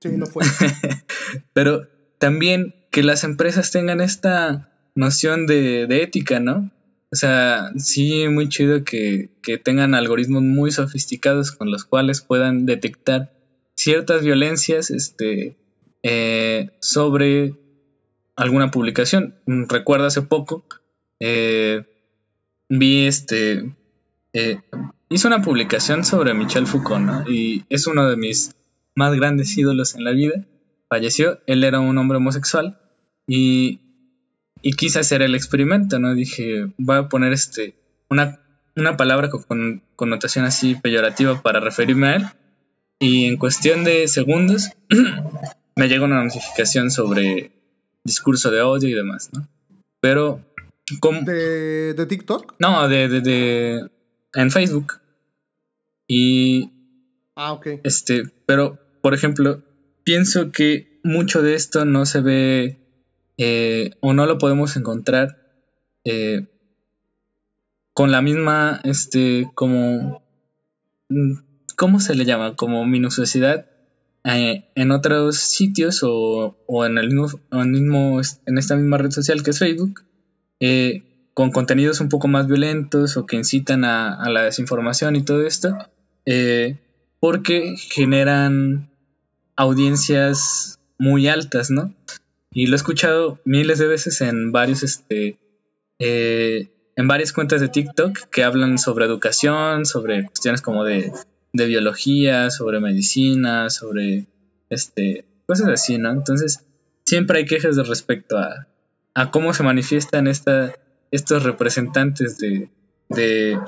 Sí, 0.00 0.08
no 0.16 0.24
fue. 0.24 0.42
Pero 1.52 1.86
también 2.18 2.74
que 2.90 3.02
las 3.02 3.24
empresas 3.24 3.70
tengan 3.70 4.00
esta 4.00 4.72
noción 4.94 5.46
de, 5.46 5.84
ética, 6.02 6.40
¿no? 6.40 6.72
O 7.12 7.16
sea, 7.16 7.72
sí, 7.76 8.26
muy 8.28 8.48
chido 8.48 8.84
que, 8.84 9.28
tengan 9.62 9.94
algoritmos 9.94 10.42
muy 10.42 10.72
sofisticados 10.72 11.52
con 11.52 11.70
los 11.70 11.84
cuales 11.84 12.22
puedan 12.22 12.64
detectar 12.64 13.32
ciertas 13.76 14.22
violencias 14.22 14.90
este, 14.90 15.58
eh, 16.02 16.70
sobre 16.80 17.54
alguna 18.36 18.70
publicación. 18.70 19.36
Recuerdo 19.46 20.06
hace 20.06 20.22
poco, 20.22 20.64
eh, 21.20 21.84
vi 22.68 23.06
este, 23.06 23.74
eh, 24.32 24.60
una 25.24 25.42
publicación 25.42 26.04
sobre 26.04 26.34
Michel 26.34 26.66
Foucault, 26.66 27.04
¿no? 27.04 27.30
Y 27.30 27.64
es 27.68 27.86
uno 27.86 28.08
de 28.08 28.16
mis 28.16 28.54
más 28.94 29.14
grandes 29.14 29.56
ídolos 29.56 29.94
en 29.94 30.04
la 30.04 30.12
vida, 30.12 30.44
falleció, 30.88 31.40
él 31.46 31.64
era 31.64 31.80
un 31.80 31.96
hombre 31.98 32.18
homosexual 32.18 32.78
y, 33.26 33.80
y 34.60 34.72
quise 34.72 35.00
hacer 35.00 35.22
el 35.22 35.34
experimento, 35.34 35.98
¿no? 35.98 36.14
Dije, 36.14 36.72
voy 36.78 36.96
a 36.96 37.08
poner 37.08 37.32
este, 37.32 37.74
una, 38.08 38.40
una 38.76 38.96
palabra 38.96 39.30
con 39.30 39.82
connotación 39.96 40.44
así 40.44 40.74
peyorativa 40.74 41.40
para 41.42 41.60
referirme 41.60 42.08
a 42.08 42.16
él 42.16 42.26
y 42.98 43.26
en 43.26 43.36
cuestión 43.36 43.84
de 43.84 44.08
segundos 44.08 44.70
me 45.76 45.88
llega 45.88 46.04
una 46.04 46.22
notificación 46.22 46.90
sobre 46.90 47.52
discurso 48.04 48.50
de 48.50 48.62
odio 48.62 48.88
y 48.88 48.94
demás, 48.94 49.30
¿no? 49.32 49.48
Pero... 50.00 50.40
¿De, 51.24 51.94
¿De, 51.94 52.06
TikTok? 52.06 52.56
No, 52.58 52.86
de, 52.88 53.08
de, 53.08 53.20
de, 53.20 53.90
en 54.34 54.50
Facebook. 54.50 55.00
Y... 56.06 56.70
Ah, 57.34 57.52
ok. 57.52 57.68
Este, 57.84 58.24
pero 58.46 58.78
por 59.02 59.14
ejemplo, 59.14 59.62
pienso 60.04 60.52
que 60.52 61.00
mucho 61.02 61.42
de 61.42 61.54
esto 61.54 61.84
no 61.84 62.06
se 62.06 62.20
ve 62.20 62.78
eh, 63.36 63.90
o 64.00 64.14
no 64.14 64.26
lo 64.26 64.38
podemos 64.38 64.76
encontrar 64.76 65.38
eh, 66.04 66.46
con 67.92 68.10
la 68.12 68.22
misma, 68.22 68.80
este, 68.84 69.50
como, 69.54 70.22
mm, 71.08 71.32
¿cómo 71.76 72.00
se 72.00 72.14
le 72.14 72.24
llama? 72.24 72.56
Como 72.56 72.86
minuciosidad 72.86 73.66
eh, 74.24 74.70
en 74.74 74.90
otros 74.90 75.38
sitios 75.38 76.00
o, 76.02 76.56
en 76.86 76.98
el 76.98 77.08
mismo, 77.08 78.20
en, 78.46 78.58
esta 78.58 78.76
misma 78.76 78.98
red 78.98 79.10
social 79.10 79.42
que 79.42 79.50
es 79.50 79.58
Facebook, 79.58 80.04
con 81.34 81.50
contenidos 81.50 82.00
un 82.00 82.08
poco 82.08 82.28
más 82.28 82.46
violentos 82.46 83.16
o 83.16 83.26
que 83.26 83.36
incitan 83.36 83.84
a, 83.84 84.14
a 84.14 84.30
la 84.30 84.42
desinformación 84.42 85.16
y 85.16 85.22
todo 85.22 85.46
esto, 85.46 85.76
porque 87.20 87.74
generan 87.76 88.90
audiencias 89.56 90.78
muy 90.98 91.28
altas, 91.28 91.70
¿no? 91.70 91.94
Y 92.52 92.66
lo 92.66 92.74
he 92.74 92.76
escuchado 92.76 93.40
miles 93.44 93.78
de 93.78 93.86
veces 93.86 94.20
en 94.20 94.52
varios, 94.52 94.82
este, 94.82 95.38
eh, 95.98 96.70
en 96.96 97.08
varias 97.08 97.32
cuentas 97.32 97.60
de 97.60 97.68
TikTok 97.68 98.18
que 98.30 98.44
hablan 98.44 98.78
sobre 98.78 99.06
educación, 99.06 99.86
sobre 99.86 100.26
cuestiones 100.26 100.60
como 100.60 100.84
de, 100.84 101.12
de 101.52 101.66
biología, 101.66 102.50
sobre 102.50 102.80
medicina, 102.80 103.70
sobre, 103.70 104.26
este, 104.70 105.24
cosas 105.46 105.68
así, 105.68 105.98
¿no? 105.98 106.10
Entonces, 106.10 106.64
siempre 107.04 107.38
hay 107.38 107.44
quejas 107.46 107.76
de 107.76 107.84
respecto 107.84 108.38
a, 108.38 108.66
a 109.14 109.30
cómo 109.30 109.52
se 109.54 109.62
manifiestan 109.62 110.26
esta, 110.26 110.74
estos 111.10 111.42
representantes 111.42 112.38
de, 112.38 112.68
de, 113.08 113.58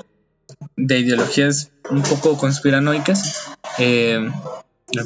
de 0.75 0.99
ideologías 0.99 1.71
un 1.89 2.03
poco 2.03 2.37
conspiranoicas. 2.37 3.51
Eh, 3.79 4.29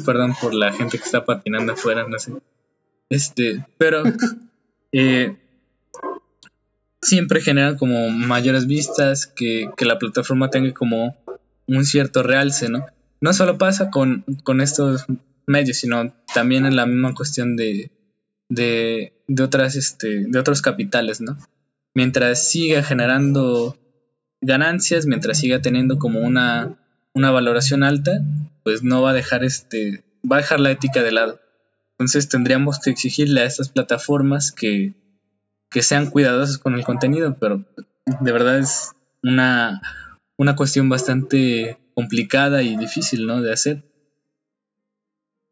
perdón 0.04 0.34
por 0.40 0.54
la 0.54 0.72
gente 0.72 0.98
que 0.98 1.04
está 1.04 1.24
patinando 1.24 1.72
afuera, 1.72 2.06
no 2.08 2.18
sé. 2.18 2.32
Este, 3.08 3.64
pero 3.76 4.02
eh, 4.92 5.36
siempre 7.02 7.40
generan 7.40 7.76
como 7.76 8.10
mayores 8.10 8.66
vistas, 8.66 9.26
que, 9.26 9.70
la 9.78 9.98
plataforma 9.98 10.50
tenga 10.50 10.72
como 10.72 11.16
un 11.66 11.84
cierto 11.84 12.22
realce, 12.22 12.68
¿no? 12.68 12.86
No 13.20 13.32
solo 13.32 13.58
pasa 13.58 13.90
con, 13.90 14.24
estos 14.60 15.06
medios, 15.46 15.78
sino 15.78 16.14
también 16.34 16.64
en 16.64 16.76
la 16.76 16.86
misma 16.86 17.14
cuestión 17.14 17.56
de, 17.56 17.90
de, 18.48 19.12
de, 19.28 19.42
otras, 19.42 19.76
este, 19.76 20.26
de 20.26 20.38
otros 20.38 20.62
capitales, 20.62 21.20
¿no? 21.20 21.36
Mientras 21.94 22.48
siga 22.48 22.82
generando 22.82 23.76
ganancias, 24.40 25.06
mientras 25.06 25.38
siga 25.38 25.60
teniendo 25.60 25.98
como 25.98 26.20
una, 26.20 26.78
una 27.12 27.30
valoración 27.30 27.82
alta, 27.82 28.22
pues 28.62 28.82
no 28.82 29.02
va 29.02 29.10
a 29.10 29.14
dejar 29.14 29.44
este, 29.44 30.04
va 30.30 30.36
a 30.36 30.40
dejar 30.40 30.60
la 30.60 30.70
ética 30.70 31.02
de 31.02 31.12
lado. 31.12 31.40
Entonces 31.92 32.28
tendríamos 32.28 32.78
que 32.78 32.90
exigirle 32.90 33.42
a 33.42 33.44
estas 33.44 33.68
plataformas 33.68 34.52
que, 34.52 34.94
que 35.70 35.82
sean 35.82 36.10
cuidadosas 36.10 36.58
con 36.58 36.74
el 36.74 36.84
contenido, 36.84 37.36
pero 37.38 37.64
de 38.06 38.32
verdad 38.32 38.58
es 38.58 38.92
una, 39.22 39.82
una 40.40 40.56
cuestión 40.56 40.88
bastante 40.88 41.78
complicada 41.92 42.62
y 42.62 42.74
difícil, 42.78 43.26
¿no? 43.26 43.42
De 43.42 43.52
hacer. 43.52 43.84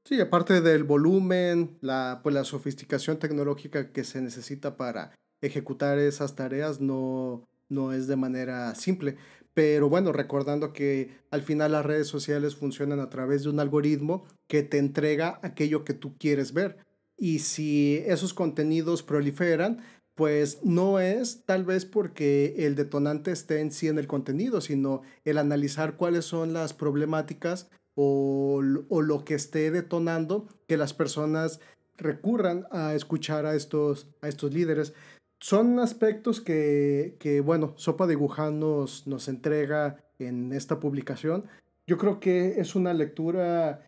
Sí, 0.06 0.18
aparte 0.18 0.62
del 0.62 0.82
volumen, 0.82 1.76
la, 1.82 2.20
pues 2.22 2.34
la 2.34 2.42
sofisticación 2.42 3.18
tecnológica 3.18 3.92
que 3.92 4.02
se 4.02 4.22
necesita 4.22 4.78
para 4.78 5.14
ejecutar 5.42 5.98
esas 5.98 6.36
tareas 6.36 6.80
no, 6.80 7.44
no 7.68 7.92
es 7.92 8.06
de 8.06 8.16
manera 8.16 8.74
simple. 8.74 9.18
pero 9.52 9.90
bueno, 9.90 10.10
recordando 10.10 10.72
que 10.72 11.10
al 11.30 11.42
final 11.42 11.72
las 11.72 11.84
redes 11.84 12.06
sociales 12.06 12.56
funcionan 12.56 13.00
a 13.00 13.10
través 13.10 13.42
de 13.42 13.50
un 13.50 13.60
algoritmo 13.60 14.24
que 14.46 14.62
te 14.62 14.78
entrega 14.78 15.38
aquello 15.42 15.84
que 15.84 15.92
tú 15.92 16.16
quieres 16.16 16.54
ver. 16.54 16.78
Y 17.18 17.40
si 17.40 18.02
esos 18.06 18.32
contenidos 18.32 19.02
proliferan, 19.02 19.82
pues 20.18 20.64
no 20.64 20.98
es 20.98 21.44
tal 21.44 21.64
vez 21.64 21.84
porque 21.84 22.66
el 22.66 22.74
detonante 22.74 23.30
esté 23.30 23.60
en 23.60 23.70
sí 23.70 23.86
en 23.86 24.00
el 24.00 24.08
contenido, 24.08 24.60
sino 24.60 25.02
el 25.24 25.38
analizar 25.38 25.96
cuáles 25.96 26.24
son 26.24 26.52
las 26.52 26.74
problemáticas 26.74 27.70
o, 27.94 28.60
o 28.88 29.00
lo 29.00 29.24
que 29.24 29.34
esté 29.34 29.70
detonando 29.70 30.48
que 30.66 30.76
las 30.76 30.92
personas 30.92 31.60
recurran 31.96 32.66
a 32.72 32.96
escuchar 32.96 33.46
a 33.46 33.54
estos, 33.54 34.08
a 34.20 34.26
estos 34.26 34.52
líderes. 34.52 34.92
Son 35.38 35.78
aspectos 35.78 36.40
que, 36.40 37.14
que, 37.20 37.40
bueno, 37.40 37.74
Sopa 37.76 38.08
de 38.08 38.16
Wuhan 38.16 38.58
nos, 38.58 39.06
nos 39.06 39.28
entrega 39.28 40.04
en 40.18 40.52
esta 40.52 40.80
publicación. 40.80 41.44
Yo 41.86 41.96
creo 41.96 42.18
que 42.18 42.58
es 42.58 42.74
una 42.74 42.92
lectura, 42.92 43.87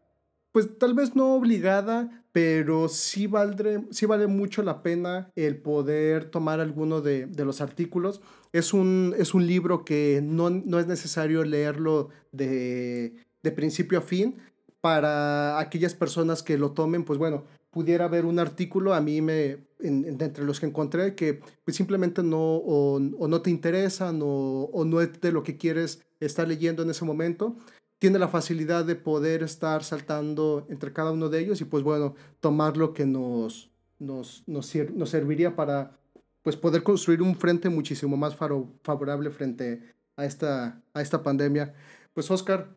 pues 0.53 0.79
tal 0.79 0.95
vez 0.95 1.15
no 1.15 1.35
obligada, 1.35 2.25
pero 2.33 2.89
sí, 2.89 3.27
valdré, 3.27 3.85
sí 3.91 4.07
vale 4.07 4.27
mucho 4.27 4.63
la 4.63 4.83
pena 4.83 5.31
el 5.37 5.57
poder 5.57 6.27
tomar 6.27 6.61
alguno 6.61 7.01
de, 7.01 7.27
de 7.27 7.45
los 7.45 7.61
artículos. 7.61 8.21
Es 8.53 8.73
un, 8.73 9.15
es 9.19 9.35
un 9.35 9.47
libro 9.47 9.85
que 9.85 10.21
no, 10.23 10.51
no 10.51 10.79
es 10.79 10.87
necesario 10.87 11.45
leerlo 11.45 12.09
de, 12.33 13.15
de 13.43 13.53
principio 13.53 13.99
a 13.99 14.03
fin. 14.03 14.37
Para 14.81 15.59
aquellas 15.59 15.95
personas 15.95 16.43
que 16.43 16.57
lo 16.57 16.73
tomen, 16.73 17.05
pues 17.05 17.19
bueno, 17.19 17.45
pudiera 17.71 18.07
haber 18.07 18.25
un 18.25 18.39
artículo, 18.39 18.95
a 18.95 19.01
mí 19.01 19.21
me, 19.21 19.59
entre 19.79 20.45
los 20.45 20.59
que 20.59 20.67
encontré, 20.67 21.15
que 21.15 21.41
pues 21.65 21.77
simplemente 21.77 22.23
no, 22.23 22.57
o, 22.57 22.99
no 22.99 23.43
te 23.43 23.51
interesan 23.51 24.21
o, 24.23 24.71
o, 24.73 24.85
no 24.85 25.01
es 25.01 25.21
de 25.21 25.33
lo 25.33 25.43
que 25.43 25.57
quieres 25.57 26.03
estar 26.19 26.47
leyendo 26.49 26.83
en 26.83 26.91
ese 26.91 27.05
momento, 27.05 27.57
tiene 28.01 28.19
la 28.19 28.29
facilidad 28.29 28.87
de 28.87 28.97
poder 28.97 29.43
estar 29.43 29.85
saltando 29.85 30.67
entre 30.71 30.93
cada 30.93 31.13
uno 31.13 31.29
de 31.29 31.39
ellos 31.39 31.61
y 31.61 31.67
pues 31.67 31.85
bueno, 31.85 32.17
tomar 32.41 32.79
lo 32.79 32.95
que 32.95 33.05
nos, 33.05 33.71
nos, 33.99 34.43
nos, 34.47 34.75
nos 34.75 35.11
serviría 35.11 35.55
para 35.55 35.99
pues 36.43 36.57
poder 36.57 36.83
construir 36.83 37.21
un 37.21 37.37
frente 37.37 37.69
muchísimo 37.69 38.17
más 38.17 38.35
favorable 38.35 39.31
frente 39.31 39.83
a 40.17 40.25
esta, 40.25 40.81
a 40.95 41.03
esta 41.03 41.23
pandemia. 41.23 41.75
Pues 42.15 42.31
Oscar, 42.31 42.75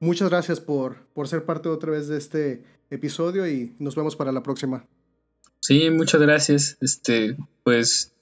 muchas 0.00 0.28
gracias 0.28 0.58
por, 0.58 1.06
por 1.14 1.28
ser 1.28 1.44
parte 1.44 1.68
otra 1.68 1.92
vez 1.92 2.08
de 2.08 2.18
este 2.18 2.64
episodio 2.90 3.48
y 3.48 3.76
nos 3.78 3.94
vemos 3.94 4.16
para 4.16 4.32
la 4.32 4.42
próxima. 4.42 4.88
Sí, 5.60 5.88
muchas 5.90 6.20
gracias. 6.20 6.76
Este, 6.80 7.36
pues 7.62 8.12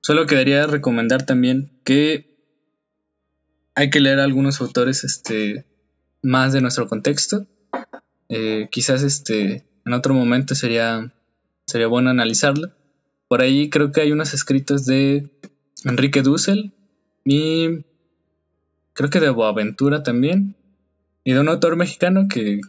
solo 0.00 0.24
quedaría 0.24 0.66
recomendar 0.66 1.26
también 1.26 1.70
que 1.84 2.31
hay 3.74 3.90
que 3.90 4.00
leer 4.00 4.20
algunos 4.20 4.60
autores 4.60 5.04
este, 5.04 5.66
más 6.22 6.52
de 6.52 6.60
nuestro 6.60 6.88
contexto. 6.88 7.46
Eh, 8.28 8.68
quizás 8.70 9.02
este, 9.02 9.66
en 9.84 9.92
otro 9.92 10.14
momento 10.14 10.54
sería, 10.54 11.12
sería 11.66 11.86
bueno 11.86 12.10
analizarlo. 12.10 12.72
Por 13.28 13.42
ahí 13.42 13.70
creo 13.70 13.92
que 13.92 14.02
hay 14.02 14.12
unos 14.12 14.34
escritos 14.34 14.84
de 14.84 15.30
Enrique 15.84 16.22
Dussel 16.22 16.72
y 17.24 17.84
creo 18.92 19.10
que 19.10 19.20
de 19.20 19.30
Boaventura 19.30 20.02
también. 20.02 20.56
Y 21.24 21.32
de 21.32 21.40
un 21.40 21.48
autor 21.48 21.76
mexicano 21.76 22.26
que, 22.28 22.60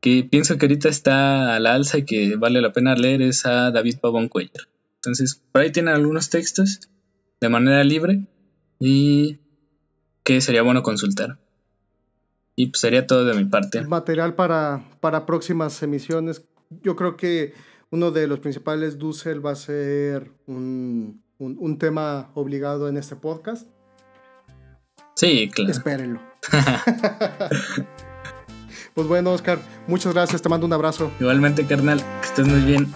que 0.00 0.24
pienso 0.24 0.56
que 0.56 0.66
ahorita 0.66 0.88
está 0.88 1.54
al 1.54 1.66
alza 1.66 1.98
y 1.98 2.04
que 2.04 2.36
vale 2.36 2.60
la 2.62 2.72
pena 2.72 2.94
leer 2.94 3.20
es 3.22 3.44
a 3.44 3.70
David 3.70 3.98
Pavón 4.00 4.28
Cuellar. 4.28 4.68
Entonces, 4.96 5.42
por 5.52 5.60
ahí 5.60 5.70
tienen 5.70 5.94
algunos 5.94 6.30
textos 6.30 6.80
de 7.40 7.48
manera 7.50 7.84
libre 7.84 8.26
y 8.80 9.40
que 10.24 10.40
sería 10.40 10.62
bueno 10.62 10.82
consultar. 10.82 11.38
Y 12.56 12.68
pues 12.68 12.80
sería 12.80 13.06
todo 13.06 13.24
de 13.24 13.34
mi 13.34 13.44
parte. 13.44 13.82
Material 13.82 14.34
para, 14.34 14.84
para 15.00 15.26
próximas 15.26 15.82
emisiones. 15.82 16.44
Yo 16.82 16.96
creo 16.96 17.16
que 17.16 17.54
uno 17.90 18.10
de 18.10 18.26
los 18.26 18.40
principales 18.40 18.98
Dussel 18.98 19.44
va 19.44 19.52
a 19.52 19.56
ser 19.56 20.32
un, 20.46 21.22
un 21.38 21.78
tema 21.78 22.30
obligado 22.34 22.88
en 22.88 22.96
este 22.96 23.16
podcast. 23.16 23.68
Sí, 25.14 25.48
claro. 25.52 25.70
Espérenlo. 25.70 26.20
Pues 28.94 29.08
bueno, 29.08 29.32
Oscar, 29.32 29.58
muchas 29.88 30.14
gracias, 30.14 30.40
te 30.40 30.48
mando 30.48 30.66
un 30.66 30.72
abrazo. 30.72 31.10
Igualmente, 31.18 31.66
carnal, 31.66 31.98
que 31.98 32.28
estés 32.28 32.46
muy 32.46 32.60
bien. 32.60 32.86